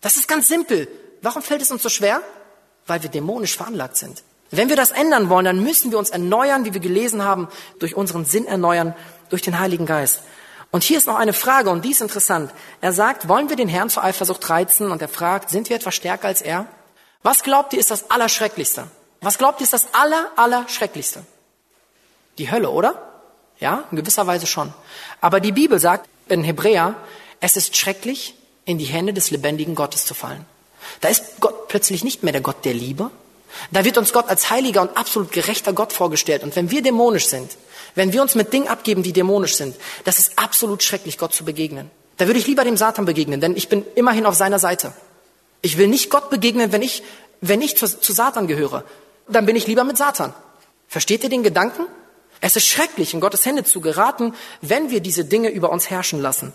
Das 0.00 0.16
ist 0.16 0.26
ganz 0.26 0.48
simpel. 0.48 0.88
Warum 1.20 1.42
fällt 1.42 1.62
es 1.62 1.70
uns 1.70 1.82
so 1.82 1.88
schwer? 1.88 2.22
Weil 2.86 3.02
wir 3.02 3.10
dämonisch 3.10 3.56
veranlagt 3.56 3.96
sind. 3.96 4.24
Wenn 4.54 4.68
wir 4.68 4.76
das 4.76 4.90
ändern 4.90 5.30
wollen, 5.30 5.46
dann 5.46 5.62
müssen 5.62 5.90
wir 5.90 5.98
uns 5.98 6.10
erneuern, 6.10 6.66
wie 6.66 6.74
wir 6.74 6.80
gelesen 6.80 7.24
haben, 7.24 7.48
durch 7.78 7.96
unseren 7.96 8.26
Sinn 8.26 8.46
erneuern, 8.46 8.94
durch 9.30 9.40
den 9.40 9.58
Heiligen 9.58 9.86
Geist. 9.86 10.20
Und 10.70 10.84
hier 10.84 10.98
ist 10.98 11.06
noch 11.06 11.16
eine 11.16 11.32
Frage, 11.32 11.70
und 11.70 11.86
die 11.86 11.92
ist 11.92 12.02
interessant. 12.02 12.50
Er 12.82 12.92
sagt, 12.92 13.28
wollen 13.28 13.48
wir 13.48 13.56
den 13.56 13.68
Herrn 13.68 13.88
zur 13.88 14.04
Eifersucht 14.04 14.48
reizen? 14.50 14.90
Und 14.90 15.00
er 15.00 15.08
fragt, 15.08 15.48
sind 15.48 15.70
wir 15.70 15.76
etwas 15.76 15.94
stärker 15.94 16.28
als 16.28 16.42
er? 16.42 16.66
Was 17.22 17.42
glaubt 17.42 17.72
ihr 17.72 17.78
ist 17.78 17.90
das 17.90 18.10
Allerschrecklichste? 18.10 18.88
Was 19.22 19.38
glaubt 19.38 19.60
ihr 19.60 19.64
ist 19.64 19.72
das 19.72 19.94
Aller, 19.94 20.30
Allerschrecklichste? 20.36 21.24
Die 22.36 22.50
Hölle, 22.50 22.68
oder? 22.68 23.00
Ja, 23.58 23.84
in 23.90 23.96
gewisser 23.96 24.26
Weise 24.26 24.46
schon. 24.46 24.74
Aber 25.22 25.40
die 25.40 25.52
Bibel 25.52 25.78
sagt 25.78 26.10
in 26.28 26.44
Hebräer, 26.44 26.96
es 27.40 27.56
ist 27.56 27.74
schrecklich, 27.74 28.34
in 28.66 28.76
die 28.76 28.84
Hände 28.84 29.14
des 29.14 29.30
lebendigen 29.30 29.74
Gottes 29.74 30.04
zu 30.04 30.12
fallen. 30.12 30.44
Da 31.00 31.08
ist 31.08 31.40
Gott 31.40 31.68
plötzlich 31.68 32.04
nicht 32.04 32.22
mehr 32.22 32.32
der 32.32 32.42
Gott 32.42 32.64
der 32.66 32.74
Liebe, 32.74 33.10
da 33.70 33.84
wird 33.84 33.98
uns 33.98 34.12
Gott 34.12 34.28
als 34.28 34.50
heiliger 34.50 34.82
und 34.82 34.96
absolut 34.96 35.32
gerechter 35.32 35.72
Gott 35.72 35.92
vorgestellt. 35.92 36.42
Und 36.42 36.56
wenn 36.56 36.70
wir 36.70 36.82
dämonisch 36.82 37.26
sind, 37.26 37.50
wenn 37.94 38.12
wir 38.12 38.22
uns 38.22 38.34
mit 38.34 38.52
Dingen 38.52 38.68
abgeben, 38.68 39.02
die 39.02 39.12
dämonisch 39.12 39.56
sind, 39.56 39.76
das 40.04 40.18
ist 40.18 40.38
absolut 40.38 40.82
schrecklich, 40.82 41.18
Gott 41.18 41.34
zu 41.34 41.44
begegnen. 41.44 41.90
Da 42.16 42.26
würde 42.26 42.38
ich 42.38 42.46
lieber 42.46 42.64
dem 42.64 42.76
Satan 42.76 43.04
begegnen, 43.04 43.40
denn 43.40 43.56
ich 43.56 43.68
bin 43.68 43.84
immerhin 43.94 44.26
auf 44.26 44.34
seiner 44.34 44.58
Seite. 44.58 44.92
Ich 45.60 45.78
will 45.78 45.88
nicht 45.88 46.10
Gott 46.10 46.30
begegnen, 46.30 46.72
wenn 46.72 46.82
ich, 46.82 47.02
wenn 47.40 47.60
ich 47.60 47.76
zu, 47.76 47.86
zu 47.86 48.12
Satan 48.12 48.46
gehöre. 48.46 48.84
dann 49.28 49.46
bin 49.46 49.56
ich 49.56 49.66
lieber 49.66 49.84
mit 49.84 49.96
Satan. 49.96 50.34
Versteht 50.88 51.22
ihr 51.24 51.30
den 51.30 51.42
Gedanken? 51.42 51.86
Es 52.40 52.56
ist 52.56 52.66
schrecklich, 52.66 53.14
in 53.14 53.20
Gottes 53.20 53.46
Hände 53.46 53.64
zu 53.64 53.80
geraten, 53.80 54.34
wenn 54.60 54.90
wir 54.90 55.00
diese 55.00 55.24
Dinge 55.24 55.48
über 55.48 55.70
uns 55.70 55.90
herrschen 55.90 56.20
lassen. 56.20 56.52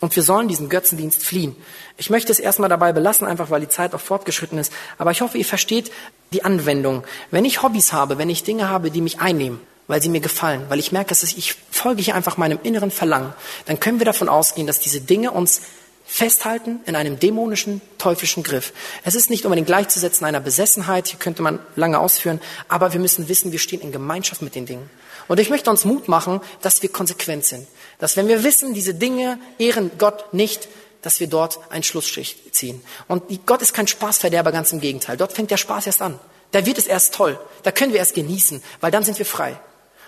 Und 0.00 0.14
wir 0.14 0.22
sollen 0.22 0.48
diesen 0.48 0.68
Götzendienst 0.68 1.22
fliehen. 1.22 1.56
Ich 1.96 2.10
möchte 2.10 2.30
es 2.30 2.38
erstmal 2.38 2.68
dabei 2.68 2.92
belassen, 2.92 3.26
einfach 3.26 3.48
weil 3.50 3.62
die 3.62 3.68
Zeit 3.68 3.94
auch 3.94 4.00
fortgeschritten 4.00 4.58
ist. 4.58 4.72
Aber 4.98 5.10
ich 5.10 5.22
hoffe, 5.22 5.38
ihr 5.38 5.44
versteht 5.44 5.90
die 6.32 6.44
Anwendung. 6.44 7.04
Wenn 7.30 7.46
ich 7.46 7.62
Hobbys 7.62 7.92
habe, 7.92 8.18
wenn 8.18 8.28
ich 8.28 8.44
Dinge 8.44 8.68
habe, 8.68 8.90
die 8.90 9.00
mich 9.00 9.20
einnehmen, 9.20 9.60
weil 9.86 10.02
sie 10.02 10.10
mir 10.10 10.20
gefallen, 10.20 10.66
weil 10.68 10.78
ich 10.78 10.92
merke, 10.92 11.08
dass 11.10 11.22
ich 11.22 11.54
folge 11.70 12.02
hier 12.02 12.14
einfach 12.14 12.36
meinem 12.36 12.58
inneren 12.62 12.90
Verlangen, 12.90 13.32
dann 13.64 13.80
können 13.80 13.98
wir 13.98 14.04
davon 14.04 14.28
ausgehen, 14.28 14.66
dass 14.66 14.80
diese 14.80 15.00
Dinge 15.00 15.30
uns 15.30 15.62
festhalten 16.04 16.80
in 16.86 16.94
einem 16.94 17.18
dämonischen, 17.18 17.80
teuflischen 17.98 18.42
Griff. 18.42 18.72
Es 19.04 19.14
ist 19.14 19.28
nicht 19.28 19.44
unbedingt 19.44 19.66
gleichzusetzen 19.66 20.24
einer 20.24 20.40
Besessenheit, 20.40 21.08
hier 21.08 21.18
könnte 21.18 21.42
man 21.42 21.58
lange 21.74 21.98
ausführen, 21.98 22.40
aber 22.68 22.92
wir 22.92 23.00
müssen 23.00 23.28
wissen, 23.28 23.50
wir 23.50 23.58
stehen 23.58 23.80
in 23.80 23.92
Gemeinschaft 23.92 24.42
mit 24.42 24.54
den 24.54 24.66
Dingen. 24.66 24.88
Und 25.26 25.40
ich 25.40 25.50
möchte 25.50 25.70
uns 25.70 25.84
Mut 25.84 26.06
machen, 26.06 26.40
dass 26.62 26.82
wir 26.82 26.90
konsequent 26.90 27.44
sind. 27.44 27.66
Dass 27.98 28.16
wenn 28.16 28.28
wir 28.28 28.44
wissen, 28.44 28.74
diese 28.74 28.94
Dinge 28.94 29.38
ehren 29.58 29.90
Gott 29.98 30.32
nicht, 30.32 30.68
dass 31.02 31.20
wir 31.20 31.28
dort 31.28 31.60
einen 31.70 31.82
Schlussstrich 31.82 32.52
ziehen. 32.52 32.82
Und 33.08 33.22
Gott 33.46 33.62
ist 33.62 33.72
kein 33.72 33.86
Spaßverderber, 33.86 34.52
ganz 34.52 34.72
im 34.72 34.80
Gegenteil. 34.80 35.16
Dort 35.16 35.32
fängt 35.32 35.50
der 35.50 35.56
Spaß 35.56 35.86
erst 35.86 36.02
an. 36.02 36.18
Da 36.52 36.66
wird 36.66 36.78
es 36.78 36.86
erst 36.86 37.14
toll. 37.14 37.38
Da 37.62 37.70
können 37.70 37.92
wir 37.92 38.00
erst 38.00 38.14
genießen, 38.14 38.62
weil 38.80 38.90
dann 38.90 39.04
sind 39.04 39.18
wir 39.18 39.26
frei. 39.26 39.56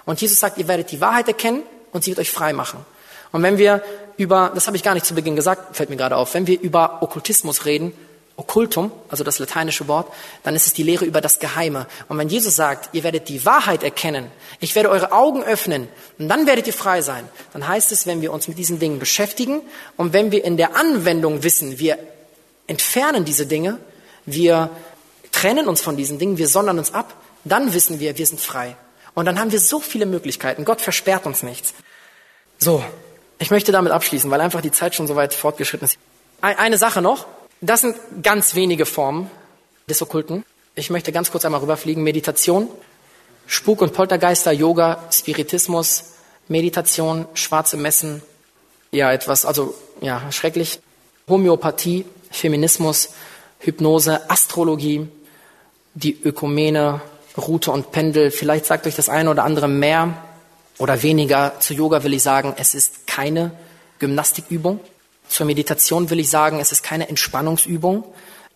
Und 0.07 0.21
Jesus 0.21 0.41
sagt, 0.41 0.59
ihr 0.59 0.69
werdet 0.69 0.91
die 0.91 1.01
Wahrheit 1.01 1.29
erkennen 1.29 1.63
und 1.93 2.05
sie 2.05 2.11
wird 2.11 2.21
euch 2.21 2.31
frei 2.31 2.53
machen. 2.53 2.85
Und 3.33 3.43
wenn 3.43 3.59
wir 3.59 3.83
über, 4.17 4.51
das 4.55 4.67
habe 4.67 4.77
ich 4.77 4.83
gar 4.83 4.95
nicht 4.95 5.07
zu 5.07 5.15
Beginn 5.15 5.37
gesagt, 5.37 5.77
fällt 5.77 5.91
mir 5.91 5.97
gerade 5.97 6.17
auf, 6.17 6.35
wenn 6.35 6.47
wir 6.47 6.61
über 6.61 7.03
Okkultismus 7.03 7.65
reden, 7.65 7.93
Okkultum, 8.39 8.93
also 9.09 9.25
das 9.25 9.41
lateinische 9.41 9.89
Wort, 9.89 10.13
dann 10.45 10.55
ist 10.55 10.69
es 10.69 10.73
die 10.73 10.85
Lehre 10.85 11.05
über 11.05 11.21
das 11.21 11.41
Geheime. 11.41 11.89
Und 12.09 12.19
wenn 12.19 12.29
Jesus 12.29 12.55
sagt, 12.55 12.91
ihr 12.95 13.03
werdet 13.03 13.29
die 13.29 13.45
Wahrheit 13.45 13.83
erkennen, 13.83 14.31
ich 14.61 14.77
werde 14.77 14.91
eure 14.91 15.11
Augen 15.11 15.43
öffnen 15.43 15.89
und 16.21 16.29
dann 16.29 16.47
werdet 16.47 16.69
ihr 16.69 16.73
frei 16.73 17.03
sein, 17.03 17.29
dann 17.53 17.67
heißt 17.67 17.91
es, 17.91 18.07
wenn 18.07 18.23
wir 18.23 18.33
uns 18.33 18.47
mit 18.47 18.57
diesen 18.57 18.79
Dingen 18.79 19.01
beschäftigen 19.01 19.61
und 19.97 20.13
wenn 20.13 20.31
wir 20.31 20.45
in 20.45 20.57
der 20.57 20.77
Anwendung 20.77 21.43
wissen, 21.43 21.81
wir 21.81 21.99
entfernen 22.69 23.25
diese 23.25 23.45
Dinge, 23.45 23.79
wir 24.25 24.71
trennen 25.33 25.67
uns 25.67 25.83
von 25.83 25.97
diesen 25.97 26.21
Dingen, 26.21 26.39
wir 26.39 26.47
sondern 26.47 26.79
uns 26.79 26.95
ab, 26.95 27.15
dann 27.45 27.75
wissen 27.75 27.99
wir, 27.99 28.17
wir 28.19 28.27
sind 28.27 28.41
frei. 28.41 28.77
Und 29.15 29.25
dann 29.25 29.41
haben 29.41 29.51
wir 29.51 29.59
so 29.59 29.81
viele 29.81 30.07
Möglichkeiten. 30.07 30.65
Gott 30.65 30.81
versperrt 30.81 31.27
uns 31.27 31.43
nichts. 31.43 31.75
So, 32.59 32.85
ich 33.41 33.51
möchte 33.51 33.73
damit 33.73 33.91
abschließen, 33.91 34.31
weil 34.31 34.41
einfach 34.41 34.61
die 34.61 34.71
Zeit 34.71 34.95
schon 34.95 35.09
so 35.09 35.17
weit 35.17 35.35
fortgeschritten 35.35 35.87
ist. 35.87 35.99
Eine 36.41 36.79
Sache 36.79 37.03
noch. 37.03 37.27
Das 37.61 37.81
sind 37.81 37.97
ganz 38.23 38.55
wenige 38.55 38.87
Formen 38.87 39.31
des 39.89 40.01
Okkulten. 40.01 40.45
Ich 40.75 40.91
möchte 40.91 41.11
ganz 41.11 41.31
kurz 41.31 41.45
einmal 41.45 41.61
rüberfliegen. 41.61 42.03
Meditation, 42.05 42.69
Spuk- 43.47 43.83
und 43.83 43.93
Poltergeister, 43.93 44.53
Yoga, 44.53 45.05
Spiritismus, 45.11 46.13
Meditation, 46.47 47.27
schwarze 47.35 47.77
Messen, 47.77 48.23
ja, 48.91 49.13
etwas, 49.13 49.45
also, 49.45 49.75
ja, 50.01 50.31
schrecklich. 50.31 50.81
Homöopathie, 51.29 52.07
Feminismus, 52.31 53.11
Hypnose, 53.59 54.31
Astrologie, 54.31 55.09
die 55.95 56.19
Ökumene, 56.23 57.03
Route 57.37 57.71
und 57.71 57.91
Pendel. 57.91 58.31
Vielleicht 58.31 58.67
sagt 58.67 58.87
euch 58.87 58.95
das 58.95 59.09
eine 59.09 59.31
oder 59.31 59.45
andere 59.45 59.69
mehr 59.69 60.23
oder 60.79 61.03
weniger. 61.03 61.55
Zu 61.61 61.75
Yoga 61.75 62.03
will 62.05 62.15
ich 62.15 62.23
sagen, 62.23 62.55
es 62.57 62.75
ist 62.75 63.07
keine 63.07 63.51
Gymnastikübung. 63.99 64.81
Zur 65.29 65.47
Meditation 65.47 66.11
will 66.11 66.21
ich 66.21 66.31
sagen, 66.31 66.61
es 66.61 66.73
ist 66.73 66.83
keine 66.83 67.09
Entspannungsübung. 67.09 68.05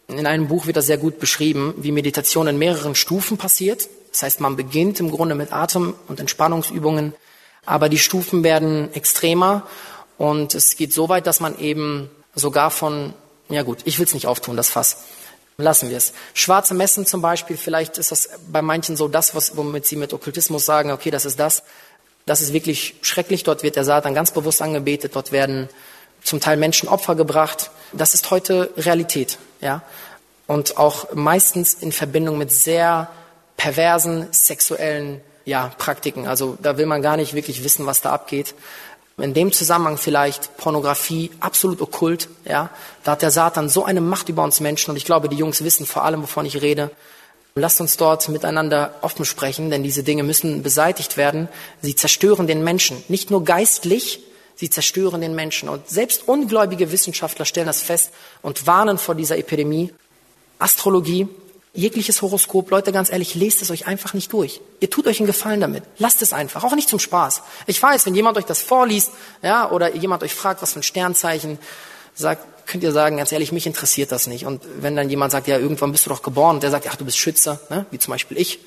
In 0.08 0.26
einem 0.26 0.48
Buch 0.48 0.66
wird 0.66 0.76
das 0.76 0.86
sehr 0.86 0.98
gut 0.98 1.18
beschrieben, 1.18 1.74
wie 1.78 1.92
Meditation 1.92 2.46
in 2.46 2.58
mehreren 2.58 2.94
Stufen 2.94 3.38
passiert. 3.38 3.88
Das 4.10 4.22
heißt, 4.22 4.40
man 4.40 4.56
beginnt 4.56 5.00
im 5.00 5.10
Grunde 5.10 5.34
mit 5.34 5.52
Atem- 5.52 5.94
und 6.08 6.20
Entspannungsübungen, 6.20 7.14
aber 7.64 7.88
die 7.88 7.98
Stufen 7.98 8.44
werden 8.44 8.92
extremer 8.92 9.66
und 10.18 10.54
es 10.54 10.76
geht 10.76 10.92
so 10.92 11.08
weit, 11.08 11.26
dass 11.26 11.40
man 11.40 11.58
eben 11.58 12.10
sogar 12.34 12.70
von, 12.70 13.14
ja 13.48 13.62
gut, 13.62 13.78
ich 13.84 13.98
will 13.98 14.06
es 14.06 14.14
nicht 14.14 14.26
auftun, 14.26 14.56
das 14.56 14.68
Fass. 14.68 15.04
Lassen 15.58 15.90
wir 15.90 15.96
es. 15.96 16.12
Schwarze 16.34 16.74
Messen 16.74 17.06
zum 17.06 17.22
Beispiel, 17.22 17.56
vielleicht 17.56 17.98
ist 17.98 18.10
das 18.10 18.30
bei 18.50 18.62
manchen 18.62 18.96
so 18.96 19.08
das, 19.08 19.34
was, 19.34 19.56
womit 19.56 19.86
sie 19.86 19.96
mit 19.96 20.12
Okkultismus 20.12 20.64
sagen, 20.64 20.90
okay, 20.90 21.10
das 21.10 21.24
ist 21.24 21.38
das. 21.38 21.62
Das 22.24 22.40
ist 22.40 22.52
wirklich 22.52 22.94
schrecklich. 23.02 23.44
Dort 23.44 23.62
wird 23.62 23.76
der 23.76 23.84
Satan 23.84 24.14
ganz 24.14 24.30
bewusst 24.30 24.62
angebetet. 24.62 25.14
Dort 25.14 25.32
werden 25.32 25.68
zum 26.24 26.40
Teil 26.40 26.56
Menschen 26.56 26.88
Opfer 26.88 27.14
gebracht. 27.14 27.70
Das 27.92 28.14
ist 28.14 28.30
heute 28.30 28.70
Realität, 28.76 29.38
ja. 29.60 29.82
Und 30.46 30.76
auch 30.76 31.14
meistens 31.14 31.74
in 31.74 31.92
Verbindung 31.92 32.36
mit 32.36 32.50
sehr 32.50 33.08
perversen 33.56 34.26
sexuellen, 34.32 35.20
ja, 35.44 35.72
Praktiken. 35.78 36.26
Also 36.26 36.58
da 36.60 36.76
will 36.78 36.86
man 36.86 37.02
gar 37.02 37.16
nicht 37.16 37.34
wirklich 37.34 37.64
wissen, 37.64 37.86
was 37.86 38.00
da 38.00 38.10
abgeht. 38.10 38.54
In 39.18 39.34
dem 39.34 39.52
Zusammenhang 39.52 39.98
vielleicht 39.98 40.56
Pornografie, 40.56 41.30
absolut 41.40 41.80
okkult, 41.80 42.28
ja. 42.44 42.70
Da 43.04 43.12
hat 43.12 43.22
der 43.22 43.30
Satan 43.30 43.68
so 43.68 43.84
eine 43.84 44.00
Macht 44.00 44.28
über 44.28 44.42
uns 44.42 44.60
Menschen 44.60 44.90
und 44.90 44.96
ich 44.96 45.04
glaube, 45.04 45.28
die 45.28 45.36
Jungs 45.36 45.62
wissen 45.64 45.86
vor 45.86 46.04
allem, 46.04 46.22
wovon 46.22 46.46
ich 46.46 46.60
rede. 46.60 46.90
Lasst 47.54 47.82
uns 47.82 47.98
dort 47.98 48.28
miteinander 48.30 48.94
offen 49.02 49.26
sprechen, 49.26 49.70
denn 49.70 49.82
diese 49.82 50.02
Dinge 50.02 50.22
müssen 50.22 50.62
beseitigt 50.62 51.18
werden. 51.18 51.48
Sie 51.82 51.94
zerstören 51.94 52.46
den 52.46 52.64
Menschen, 52.64 53.04
nicht 53.08 53.30
nur 53.30 53.44
geistlich, 53.44 54.20
sie 54.62 54.70
zerstören 54.70 55.20
den 55.20 55.34
Menschen. 55.34 55.68
Und 55.68 55.90
selbst 55.90 56.28
ungläubige 56.28 56.92
Wissenschaftler 56.92 57.44
stellen 57.44 57.66
das 57.66 57.82
fest 57.82 58.12
und 58.42 58.64
warnen 58.64 58.96
vor 58.96 59.16
dieser 59.16 59.36
Epidemie. 59.36 59.92
Astrologie, 60.60 61.26
jegliches 61.74 62.22
Horoskop, 62.22 62.70
Leute, 62.70 62.92
ganz 62.92 63.10
ehrlich, 63.10 63.34
lest 63.34 63.60
es 63.60 63.72
euch 63.72 63.88
einfach 63.88 64.14
nicht 64.14 64.32
durch. 64.32 64.60
Ihr 64.78 64.88
tut 64.88 65.08
euch 65.08 65.18
einen 65.18 65.26
Gefallen 65.26 65.60
damit. 65.60 65.82
Lasst 65.98 66.22
es 66.22 66.32
einfach, 66.32 66.62
auch 66.62 66.76
nicht 66.76 66.88
zum 66.88 67.00
Spaß. 67.00 67.42
Ich 67.66 67.82
weiß, 67.82 68.06
wenn 68.06 68.14
jemand 68.14 68.38
euch 68.38 68.44
das 68.44 68.62
vorliest, 68.62 69.10
ja, 69.42 69.68
oder 69.68 69.96
jemand 69.96 70.22
euch 70.22 70.32
fragt, 70.32 70.62
was 70.62 70.74
für 70.74 70.78
ein 70.78 70.84
Sternzeichen, 70.84 71.58
sagt, 72.14 72.68
könnt 72.68 72.84
ihr 72.84 72.92
sagen, 72.92 73.16
ganz 73.16 73.32
ehrlich, 73.32 73.50
mich 73.50 73.66
interessiert 73.66 74.12
das 74.12 74.28
nicht. 74.28 74.46
Und 74.46 74.62
wenn 74.78 74.94
dann 74.94 75.10
jemand 75.10 75.32
sagt, 75.32 75.48
ja, 75.48 75.58
irgendwann 75.58 75.90
bist 75.90 76.06
du 76.06 76.10
doch 76.10 76.22
geboren, 76.22 76.56
und 76.56 76.62
der 76.62 76.70
sagt, 76.70 76.86
ach, 76.88 76.94
du 76.94 77.04
bist 77.04 77.18
Schütze, 77.18 77.58
ne? 77.68 77.84
wie 77.90 77.98
zum 77.98 78.12
Beispiel 78.12 78.38
ich, 78.38 78.60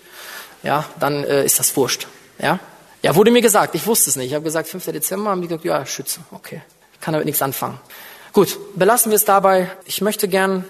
ja, 0.62 0.84
dann 1.00 1.24
äh, 1.24 1.46
ist 1.46 1.58
das 1.58 1.78
wurscht. 1.78 2.08
Ja? 2.38 2.60
Ja, 3.06 3.16
wurde 3.16 3.32
mir 3.32 3.42
gesagt, 3.42 3.76
ich 3.76 3.86
wusste 3.86 4.10
es 4.10 4.16
nicht. 4.16 4.28
Ich 4.28 4.34
habe 4.34 4.44
gesagt, 4.44 4.68
5. 4.68 4.86
Dezember, 4.86 5.30
haben 5.30 5.42
die 5.42 5.48
gesagt, 5.48 5.66
ja, 5.66 5.86
Schütze, 5.86 6.22
okay. 6.32 6.62
Ich 6.94 7.02
kann 7.02 7.14
damit 7.14 7.26
nichts 7.26 7.42
anfangen. 7.42 7.80
Gut, 8.34 8.58
belassen 8.76 9.12
wir 9.12 9.16
es 9.16 9.26
dabei. 9.26 9.70
Ich 9.86 10.02
möchte 10.02 10.28
gern 10.28 10.66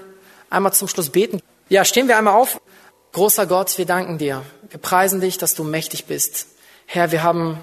einmal 0.50 0.74
zum 0.74 0.88
Schluss 0.88 1.10
beten. 1.10 1.42
Ja, 1.70 1.86
stehen 1.86 2.08
wir 2.08 2.18
einmal 2.18 2.34
auf. 2.34 2.60
Großer 3.14 3.46
Gott, 3.48 3.78
wir 3.78 3.86
danken 3.86 4.18
dir. 4.18 4.44
Wir 4.70 4.80
preisen 4.80 5.22
dich, 5.22 5.38
dass 5.38 5.56
du 5.56 5.64
mächtig 5.64 6.06
bist. 6.06 6.48
Herr, 6.86 7.12
wir 7.12 7.24
haben 7.24 7.58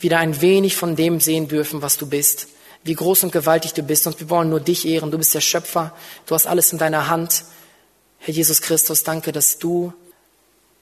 wieder 0.00 0.18
ein 0.18 0.40
wenig 0.40 0.76
von 0.76 0.96
dem 0.96 1.20
sehen 1.20 1.48
dürfen, 1.48 1.80
was 1.80 1.96
du 1.96 2.06
bist 2.06 2.48
wie 2.84 2.94
groß 2.94 3.24
und 3.24 3.32
gewaltig 3.32 3.72
du 3.72 3.82
bist. 3.82 4.06
Und 4.06 4.20
wir 4.20 4.30
wollen 4.30 4.50
nur 4.50 4.60
dich 4.60 4.86
ehren. 4.86 5.10
Du 5.10 5.18
bist 5.18 5.34
der 5.34 5.40
Schöpfer. 5.40 5.92
Du 6.26 6.34
hast 6.34 6.46
alles 6.46 6.72
in 6.72 6.78
deiner 6.78 7.08
Hand. 7.08 7.44
Herr 8.18 8.34
Jesus 8.34 8.60
Christus, 8.60 9.02
danke, 9.02 9.32
dass 9.32 9.58
du, 9.58 9.92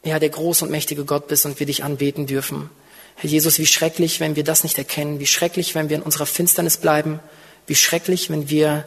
ja, 0.05 0.19
der 0.19 0.29
groß 0.29 0.63
und 0.63 0.71
mächtige 0.71 1.05
Gott 1.05 1.29
bist 1.29 1.47
und 1.47 1.59
wir 1.59 1.67
dich 1.67 1.85
anbeten 1.85 2.27
dürfen. 2.27 2.71
Herr 3.17 3.31
Jesus, 3.31 3.59
wie 3.59 3.67
schrecklich, 3.67 4.21
wenn 4.21 4.37
wir 4.37 4.45
das 4.45 4.63
nicht 4.63 4.79
erkennen. 4.79 5.21
Wie 5.21 5.27
schrecklich, 5.27 5.75
wenn 5.75 5.89
wir 5.89 5.97
in 5.97 6.03
unserer 6.03 6.27
Finsternis 6.27 6.77
bleiben. 6.77 7.21
Wie 7.67 7.75
schrecklich, 7.75 8.31
wenn 8.31 8.49
wir 8.49 8.87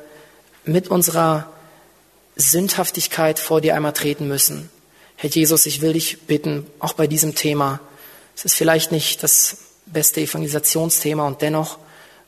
mit 0.65 0.87
unserer 0.89 1.51
Sündhaftigkeit 2.35 3.39
vor 3.39 3.61
dir 3.61 3.75
einmal 3.75 3.93
treten 3.93 4.27
müssen. 4.27 4.69
Herr 5.15 5.29
Jesus, 5.29 5.65
ich 5.65 5.81
will 5.81 5.93
dich 5.93 6.23
bitten, 6.23 6.65
auch 6.79 6.93
bei 6.93 7.07
diesem 7.07 7.35
Thema. 7.35 7.79
Es 8.35 8.43
ist 8.43 8.55
vielleicht 8.55 8.91
nicht 8.91 9.23
das 9.23 9.57
beste 9.85 10.21
Evangelisationsthema 10.21 11.25
und 11.25 11.41
dennoch 11.41 11.77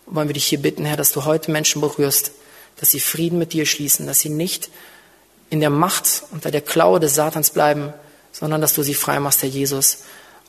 wollen 0.06 0.30
wir 0.30 0.34
dich 0.34 0.48
hier 0.48 0.62
bitten, 0.62 0.86
Herr, 0.86 0.96
dass 0.96 1.12
du 1.12 1.26
heute 1.26 1.52
Menschen 1.52 1.82
berührst, 1.82 2.32
dass 2.78 2.92
sie 2.92 3.02
Frieden 3.02 3.40
mit 3.40 3.52
dir 3.52 3.66
schließen, 3.66 4.08
dass 4.08 4.20
sie 4.20 4.30
nicht 4.30 4.70
in 5.50 5.60
der 5.60 5.70
Macht 5.70 6.24
unter 6.32 6.52
der 6.52 6.62
Klaue 6.62 7.00
des 7.00 7.16
Satans 7.16 7.50
bleiben, 7.50 7.94
sondern 8.32 8.62
dass 8.62 8.74
du 8.74 8.84
sie 8.84 8.94
frei 8.94 9.20
machst, 9.20 9.42
Herr 9.42 9.50
Jesus. 9.50 10.00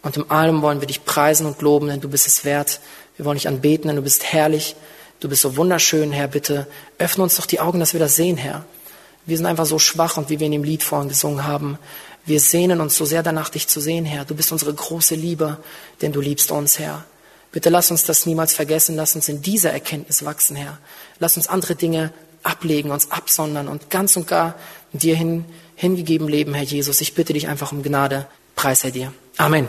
Und 0.03 0.17
in 0.17 0.31
allem 0.31 0.63
wollen 0.63 0.81
wir 0.81 0.87
dich 0.87 1.05
preisen 1.05 1.47
und 1.47 1.61
loben, 1.61 1.89
denn 1.89 2.01
du 2.01 2.09
bist 2.09 2.27
es 2.27 2.45
wert. 2.45 2.81
Wir 3.17 3.25
wollen 3.25 3.37
dich 3.37 3.49
anbeten, 3.49 3.89
denn 3.89 3.97
du 3.97 4.03
bist 4.03 4.33
herrlich. 4.33 4.77
Du 5.21 5.29
bist 5.29 5.43
so 5.43 5.57
wunderschön, 5.57 6.13
Herr. 6.13 6.29
Bitte 6.29 6.67
öffne 6.99 7.25
uns 7.25 7.37
doch 7.37 7.47
die 7.47 7.61
Augen, 7.61 7.81
dass 7.81 7.93
wir 7.93 8.01
das 8.01 8.15
sehen, 8.17 8.37
Herr. 8.37 8.65
Wir 9.27 9.37
sind 9.37 9.47
einfach 9.47 9.67
so 9.67 9.79
schwach 9.79 10.17
und 10.17 10.31
wie 10.31 10.39
wir 10.39 10.47
in 10.47 10.53
dem 10.53 10.65
Lied 10.65 10.83
vorhin 10.83 11.09
gesungen 11.09 11.45
haben. 11.45 11.79
Wir 12.25 12.41
sehnen 12.41 12.81
uns 12.81 12.97
so 12.97 13.05
sehr 13.05 13.23
danach, 13.23 13.49
dich 13.49 13.69
zu 13.69 13.81
sehen, 13.81 14.05
Herr. 14.05 14.25
Du 14.25 14.35
bist 14.35 14.53
unsere 14.53 14.73
große 14.73 15.15
Liebe, 15.15 15.59
denn 16.01 16.13
du 16.13 16.21
liebst 16.21 16.51
uns, 16.51 16.79
Herr. 16.79 17.05
Bitte 17.51 17.71
lass 17.71 17.91
uns 17.91 18.05
das 18.05 18.27
niemals 18.27 18.55
vergessen, 18.55 18.97
lass 18.97 19.17
uns 19.17 19.29
in 19.29 19.43
dieser 19.43 19.73
Erkenntnis 19.73 20.25
wachsen, 20.25 20.55
Herr. 20.55 20.79
Lass 21.19 21.37
uns 21.37 21.49
andere 21.49 21.75
Dinge 21.75 22.13
ablegen, 22.43 22.91
uns 22.91 23.11
absondern 23.11 23.69
und 23.69 23.91
ganz 23.91 24.17
und 24.17 24.27
gar 24.27 24.55
dir 24.93 25.17
hin, 25.17 25.45
hingegeben 25.75 26.29
leben, 26.29 26.55
Herr 26.55 26.65
Jesus. 26.65 27.01
Ich 27.01 27.15
bitte 27.15 27.33
dich 27.33 27.49
einfach 27.49 27.73
um 27.73 27.83
Gnade. 27.83 28.27
Preis 28.55 28.81
sei 28.81 28.91
dir. 28.91 29.13
Amen. 29.37 29.69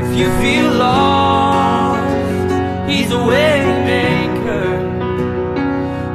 If 0.00 0.16
you 0.16 0.28
feel 0.42 0.68
lost, 0.74 2.50
he's 2.88 3.10
a 3.10 3.22
way 3.30 3.58
maker. 3.92 4.70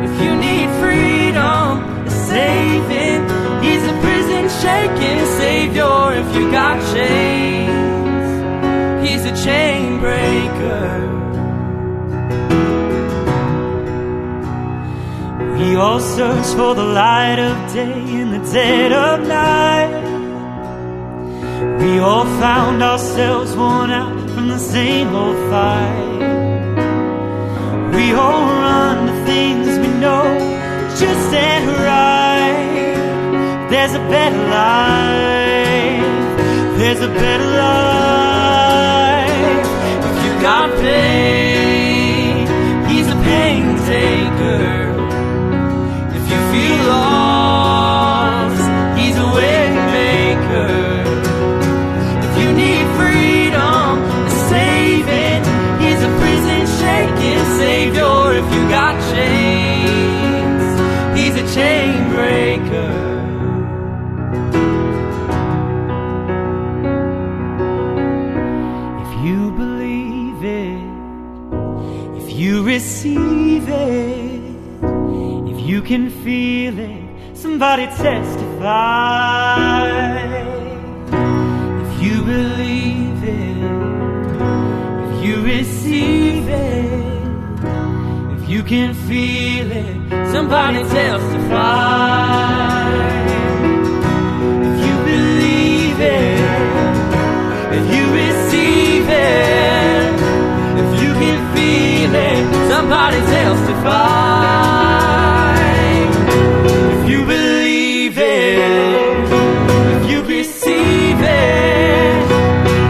If 0.05 0.13
you 0.23 0.31
need 0.47 0.67
freedom, 0.81 1.69
a 2.07 2.09
saving, 2.09 3.21
he's 3.63 3.83
a 3.93 3.95
prison 4.03 4.43
shaking 4.61 5.19
savior. 5.41 6.13
If 6.21 6.35
you 6.35 6.51
got 6.51 6.75
chains, 6.93 8.29
he's 9.05 9.23
a 9.25 9.35
chain 9.45 9.99
breaker. 9.99 11.13
We 15.57 15.75
all 15.75 15.99
search 15.99 16.47
for 16.55 16.73
the 16.75 16.83
light 16.83 17.39
of 17.39 17.73
day 17.73 17.99
in 18.21 18.31
the 18.31 18.51
dead 18.51 18.91
of 18.91 19.27
night. 19.27 20.12
We 21.81 21.99
all 21.99 22.25
found 22.39 22.81
ourselves 22.83 23.55
worn 23.55 23.91
out 23.91 24.29
from 24.31 24.47
the 24.49 24.59
same 24.59 25.15
old 25.15 25.37
fight. 25.49 26.19
We 27.95 28.13
all 28.13 28.45
run 28.63 29.07
to 29.07 29.25
things 29.25 29.67
we 29.77 29.87
know 30.03 30.25
just 30.99 31.33
ain't 31.33 31.67
right. 31.67 32.93
There's 33.69 33.93
a 33.93 34.03
better 34.15 34.43
life. 34.59 36.03
There's 36.77 37.01
a 37.01 37.07
better 37.07 37.49
life. 37.65 39.29
If 40.09 40.15
you 40.25 40.31
got 40.41 40.69
pain, 40.79 42.47
he's 42.89 43.07
a 43.07 43.15
pain 43.29 43.63
taker. 43.91 44.93
If 46.17 46.23
you 46.31 46.39
feel 46.51 46.77
lost, 46.87 48.63
he's 48.99 49.17
a 49.17 49.27
way 49.35 49.63
maker. 49.97 50.92
Savior. 57.83 58.33
If 58.39 58.45
you 58.53 58.69
got 58.69 58.95
chains, 59.11 60.65
he's 61.17 61.35
a 61.35 61.45
chain 61.55 62.09
breaker. 62.13 62.93
If 69.03 69.11
you 69.25 69.51
believe 69.51 70.43
it, 70.43 70.83
if 72.21 72.27
you 72.33 72.63
receive 72.63 73.69
it, 73.69 74.41
if 75.51 75.59
you 75.69 75.81
can 75.81 76.09
feel 76.09 76.79
it, 76.79 77.37
somebody 77.37 77.85
testify. 77.85 78.79
If 81.85 82.03
you 82.03 82.23
believe 82.23 83.23
it, 83.23 83.57
if 85.09 85.25
you 85.25 85.35
receive 85.43 86.47
it, 86.49 87.12
you 88.53 88.61
can 88.61 88.93
feel 88.93 89.71
it, 89.71 90.31
somebody 90.31 90.83
testify. 90.83 92.03
If 94.69 94.77
you 94.85 94.95
believe 95.11 95.99
it, 95.99 96.39
if 97.79 97.85
you 97.95 98.03
receive 98.21 99.09
it, 99.09 100.13
if 100.81 100.89
you 101.01 101.11
can 101.23 101.39
feel 101.55 102.13
it, 102.13 102.43
somebody 102.71 103.21
testify. 103.37 103.95
If 106.95 107.09
you 107.09 107.25
believe 107.25 108.15
it, 108.19 109.31
if 109.95 110.03
you 110.11 110.19
receive 110.37 111.19
it, 111.21 112.31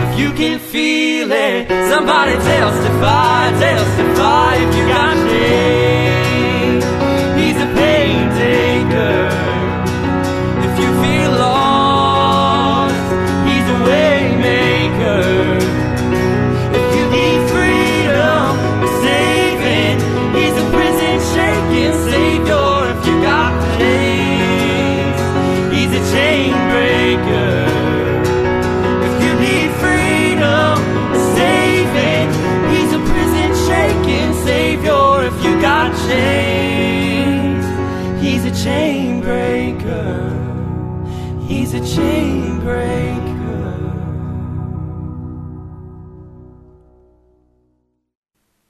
if 0.05 0.19
you 0.19 0.29
can 0.33 0.59
feel 0.59 1.02
somebody 1.89 2.33
testify, 2.33 3.49
testify. 3.59 4.55
If 4.55 4.75
you 4.75 4.87
got 4.87 5.15
pain, 5.29 5.92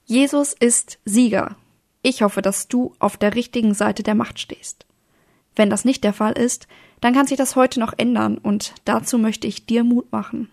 Jesus 0.06 0.52
ist 0.52 0.98
Sieger. 1.04 1.56
Ich 2.02 2.22
hoffe, 2.22 2.40
dass 2.40 2.68
du 2.68 2.94
auf 2.98 3.16
der 3.16 3.34
richtigen 3.34 3.74
Seite 3.74 4.02
der 4.02 4.14
Macht 4.14 4.38
stehst. 4.38 4.86
Wenn 5.56 5.70
das 5.70 5.84
nicht 5.84 6.04
der 6.04 6.12
Fall 6.12 6.32
ist, 6.32 6.68
dann 7.00 7.14
kann 7.14 7.26
sich 7.26 7.36
das 7.36 7.56
heute 7.56 7.80
noch 7.80 7.94
ändern 7.96 8.38
und 8.38 8.74
dazu 8.84 9.18
möchte 9.18 9.46
ich 9.46 9.66
dir 9.66 9.84
Mut 9.84 10.12
machen. 10.12 10.50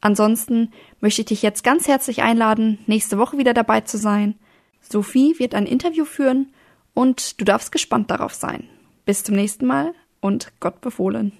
Ansonsten 0.00 0.72
möchte 1.00 1.22
ich 1.22 1.26
dich 1.26 1.42
jetzt 1.42 1.64
ganz 1.64 1.88
herzlich 1.88 2.22
einladen, 2.22 2.78
nächste 2.86 3.18
Woche 3.18 3.38
wieder 3.38 3.54
dabei 3.54 3.80
zu 3.80 3.96
sein. 3.96 4.34
Sophie 4.80 5.38
wird 5.38 5.54
ein 5.54 5.66
Interview 5.66 6.04
führen 6.04 6.52
und 6.94 7.40
du 7.40 7.44
darfst 7.44 7.72
gespannt 7.72 8.10
darauf 8.10 8.34
sein. 8.34 8.68
Bis 9.04 9.24
zum 9.24 9.36
nächsten 9.36 9.66
Mal 9.66 9.94
und 10.20 10.52
Gott 10.60 10.80
befohlen. 10.80 11.32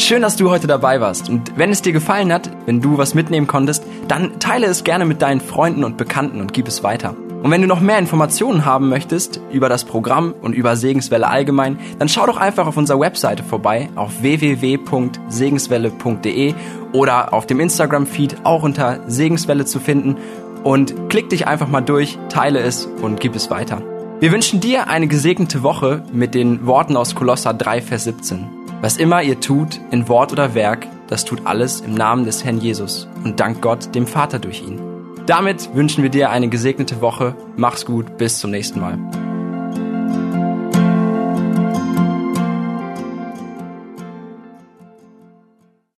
Schön, 0.00 0.22
dass 0.22 0.36
du 0.36 0.48
heute 0.48 0.66
dabei 0.66 1.02
warst. 1.02 1.28
Und 1.28 1.58
wenn 1.58 1.68
es 1.68 1.82
dir 1.82 1.92
gefallen 1.92 2.32
hat, 2.32 2.50
wenn 2.64 2.80
du 2.80 2.96
was 2.96 3.12
mitnehmen 3.12 3.46
konntest, 3.46 3.84
dann 4.08 4.40
teile 4.40 4.66
es 4.66 4.82
gerne 4.82 5.04
mit 5.04 5.20
deinen 5.20 5.42
Freunden 5.42 5.84
und 5.84 5.98
Bekannten 5.98 6.40
und 6.40 6.54
gib 6.54 6.68
es 6.68 6.82
weiter. 6.82 7.14
Und 7.42 7.50
wenn 7.50 7.60
du 7.60 7.68
noch 7.68 7.80
mehr 7.80 7.98
Informationen 7.98 8.64
haben 8.64 8.88
möchtest 8.88 9.42
über 9.52 9.68
das 9.68 9.84
Programm 9.84 10.34
und 10.40 10.54
über 10.54 10.76
Segenswelle 10.76 11.28
allgemein, 11.28 11.78
dann 11.98 12.08
schau 12.08 12.24
doch 12.24 12.38
einfach 12.38 12.66
auf 12.66 12.78
unserer 12.78 12.98
Webseite 12.98 13.42
vorbei 13.42 13.90
auf 13.94 14.22
www.segenswelle.de 14.22 16.54
oder 16.94 17.34
auf 17.34 17.46
dem 17.46 17.60
Instagram-Feed 17.60 18.36
auch 18.44 18.62
unter 18.62 19.00
Segenswelle 19.06 19.66
zu 19.66 19.80
finden 19.80 20.16
und 20.64 21.10
klick 21.10 21.28
dich 21.28 21.46
einfach 21.46 21.68
mal 21.68 21.82
durch, 21.82 22.18
teile 22.30 22.60
es 22.60 22.86
und 22.86 23.20
gib 23.20 23.36
es 23.36 23.50
weiter. 23.50 23.82
Wir 24.18 24.32
wünschen 24.32 24.60
dir 24.60 24.88
eine 24.88 25.08
gesegnete 25.08 25.62
Woche 25.62 26.04
mit 26.10 26.34
den 26.34 26.66
Worten 26.66 26.96
aus 26.96 27.14
Kolosser 27.14 27.52
3, 27.52 27.82
Vers 27.82 28.04
17. 28.04 28.59
Was 28.80 28.96
immer 28.96 29.22
ihr 29.22 29.40
tut, 29.40 29.78
in 29.90 30.08
Wort 30.08 30.32
oder 30.32 30.54
Werk, 30.54 30.86
das 31.06 31.26
tut 31.26 31.46
alles 31.46 31.82
im 31.82 31.92
Namen 31.92 32.24
des 32.24 32.44
Herrn 32.44 32.60
Jesus 32.60 33.08
und 33.24 33.38
dank 33.38 33.60
Gott, 33.60 33.94
dem 33.94 34.06
Vater 34.06 34.38
durch 34.38 34.62
ihn. 34.62 34.80
Damit 35.26 35.74
wünschen 35.74 36.02
wir 36.02 36.10
dir 36.10 36.30
eine 36.30 36.48
gesegnete 36.48 37.02
Woche. 37.02 37.36
Mach's 37.56 37.84
gut, 37.84 38.16
bis 38.16 38.38
zum 38.38 38.50
nächsten 38.50 38.80
Mal. 38.80 38.98